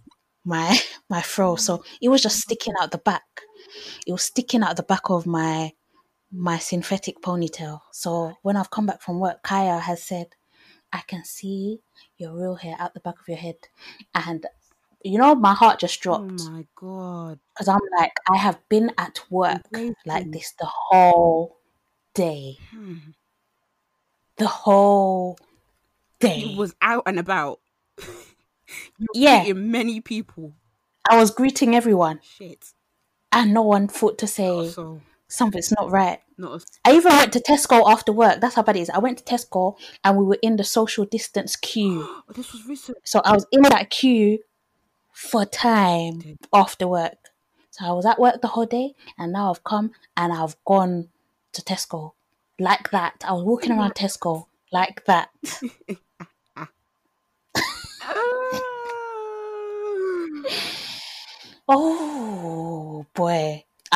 [0.45, 0.79] my
[1.11, 3.23] my fro, so it was just sticking out the back.
[4.07, 5.73] It was sticking out the back of my
[6.33, 7.81] my synthetic ponytail.
[7.93, 10.29] So when I've come back from work, Kaya has said,
[10.93, 11.81] I can see
[12.17, 13.57] your real hair out the back of your head.
[14.15, 14.47] And
[15.05, 16.41] you know, my heart just dropped.
[16.43, 17.39] Oh my god.
[17.55, 19.63] because I'm like, I have been at work
[20.07, 21.57] like this the whole
[22.15, 22.59] day.
[22.71, 22.97] Hmm.
[24.37, 25.39] The whole
[26.21, 26.41] day.
[26.41, 27.61] It was out and about.
[29.15, 29.41] Yeah.
[29.41, 30.53] meeting many people.
[31.09, 32.73] I was greeting everyone, Shit.
[33.33, 36.21] and no one thought to say So something's not right.
[36.37, 38.41] not a I even went to Tesco after work.
[38.41, 38.91] That's how bad it is.
[38.91, 42.07] I went to Tesco and we were in the social distance queue.
[42.29, 42.99] Oh, this was recent.
[43.05, 44.41] So I was in that queue
[45.13, 47.19] for time after work.
[47.71, 51.09] So I was at work the whole day and now I've come and I've gone
[51.53, 52.13] to Tesco
[52.59, 53.25] like that.
[53.27, 55.31] I was walking around Tesco like that.
[58.11, 58.19] Ah.
[61.71, 61.98] Oh boy.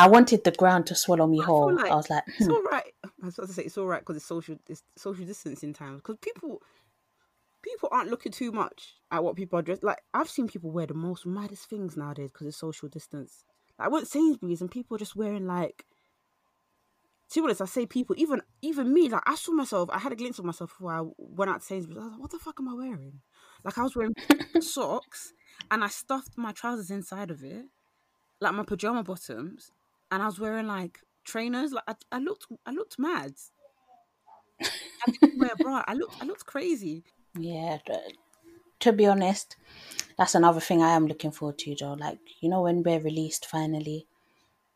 [0.03, 1.77] I wanted the ground to swallow me feel whole.
[1.77, 2.51] like I was like, It's hmm.
[2.51, 2.93] all right.
[3.05, 5.99] I was about to say it's all right because it's social it's social distancing times.
[5.99, 6.61] Because people
[7.63, 10.03] people aren't looking too much at what people are dressed like.
[10.13, 13.45] I've seen people wear the most maddest things nowadays because it's social distance.
[13.79, 15.85] Like, I went to Sainsbury's and people are just wearing like.
[17.31, 20.13] To be honest, I say people, even even me, like I saw myself, I had
[20.13, 21.99] a glimpse of myself before I went out to Sainsbury's.
[21.99, 23.21] I was like, what the fuck am I wearing?
[23.65, 24.15] Like I was wearing
[24.61, 25.33] socks
[25.71, 27.67] and I stuffed my trousers inside of it,
[28.41, 29.71] like my pajama bottoms,
[30.13, 31.73] and I was wearing like trainers.
[31.73, 33.35] Like I, I looked, I looked mad.
[34.61, 35.85] I didn't wear a bra.
[35.89, 37.05] I looked, I looked crazy.
[37.39, 37.79] Yeah,
[38.81, 39.57] to be honest,
[40.19, 41.95] that's another thing I am looking forward to, Joe.
[41.95, 44.07] Like, you know, when we're released finally,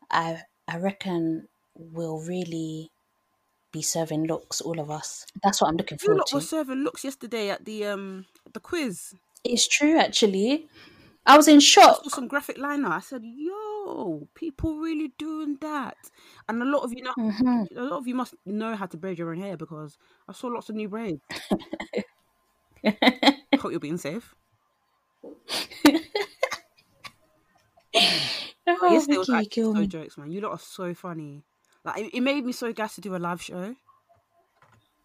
[0.09, 2.91] I I reckon we'll really
[3.71, 5.25] be serving looks, all of us.
[5.43, 6.35] That's what I'm looking You forward lot to.
[6.35, 9.13] were serving looks yesterday at the um the quiz.
[9.43, 10.67] It's true, actually.
[11.27, 12.03] I was in I shock.
[12.03, 12.89] saw some graphic liner.
[12.89, 15.97] I said, "Yo, people really doing that,"
[16.49, 18.97] and a lot of you know, hmm a lot of you must know how to
[18.97, 19.97] braid your own hair because
[20.27, 21.21] I saw lots of new braids.
[21.93, 22.03] I
[23.57, 24.35] hope you're being safe.
[28.67, 30.31] Oh, Yesterday was Vicky, you actually so jokes, man.
[30.31, 31.45] You lot are so funny.
[31.83, 33.75] Like it, it made me so gassed to do a live show.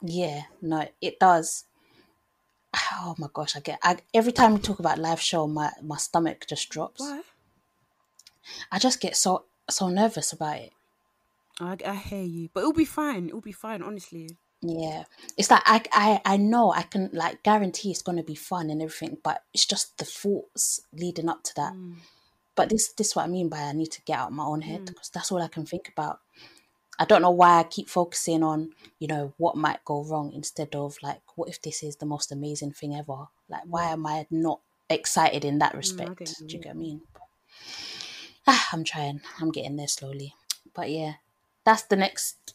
[0.03, 1.65] Yeah, no, it does.
[3.01, 5.97] Oh my gosh, I get I, every time we talk about live show, my my
[5.97, 7.01] stomach just drops.
[7.01, 7.23] Why?
[8.71, 10.73] I just get so so nervous about it.
[11.61, 13.29] I, I hear you, but it'll be fine.
[13.29, 14.31] It'll be fine, honestly.
[14.63, 15.05] Yeah,
[15.37, 18.81] it's like I I I know I can like guarantee it's gonna be fun and
[18.83, 21.73] everything, but it's just the thoughts leading up to that.
[21.75, 21.97] Mm.
[22.55, 24.45] But this this is what I mean by I need to get out of my
[24.45, 24.87] own head Mm.
[24.87, 26.21] because that's all I can think about.
[26.99, 30.75] I don't know why I keep focusing on you know what might go wrong instead
[30.75, 33.29] of like what if this is the most amazing thing ever?
[33.49, 36.21] Like why am I not excited in that Mm, respect?
[36.41, 36.47] you.
[36.49, 37.03] Do you get what I mean?
[38.47, 39.21] Ah, I'm trying.
[39.41, 40.35] I'm getting there slowly.
[40.75, 41.15] But yeah,
[41.65, 42.55] that's the next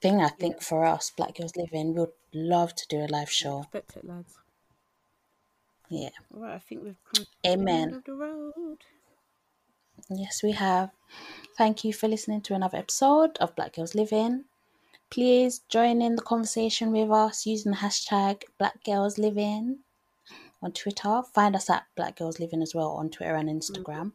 [0.00, 1.94] thing I think for us, Black Girls Living.
[1.94, 3.60] We'd love to do a live show.
[3.60, 4.38] Expect it, lads.
[5.88, 6.10] Yeah.
[6.34, 7.92] All right, I think we've come to the end Amen.
[7.92, 8.78] of the road.
[10.08, 10.90] Yes, we have.
[11.56, 14.44] Thank you for listening to another episode of Black Girls Living.
[15.10, 19.80] Please join in the conversation with us using the hashtag Black Girls Living
[20.62, 21.22] on Twitter.
[21.34, 24.12] Find us at Black Girls Living as well on Twitter and Instagram.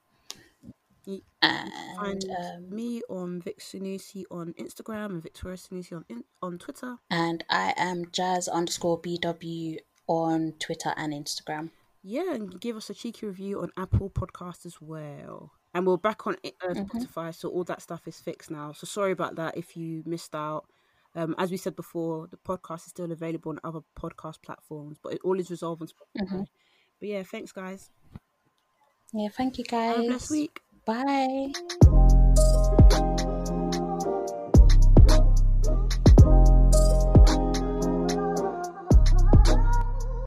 [1.05, 6.23] You And find um, me on Vic Sanusi on Instagram and Victoria Sanusi on in,
[6.41, 6.97] on Twitter.
[7.11, 11.69] and I am Jazz underscore BW on Twitter and Instagram.
[12.01, 15.51] Yeah, and give us a cheeky review on Apple Podcast as well.
[15.75, 18.71] And we're back on uh, Spotify, so all that stuff is fixed now.
[18.71, 20.65] So sorry about that if you missed out.
[21.13, 25.13] Um, as we said before, the podcast is still available on other podcast platforms, but
[25.13, 26.45] it all is resolved on Spotify.
[26.99, 27.89] But yeah, thanks guys.
[29.13, 29.97] Yeah, thank you guys.
[29.97, 30.61] Have a blessed week.
[30.85, 31.51] Bye.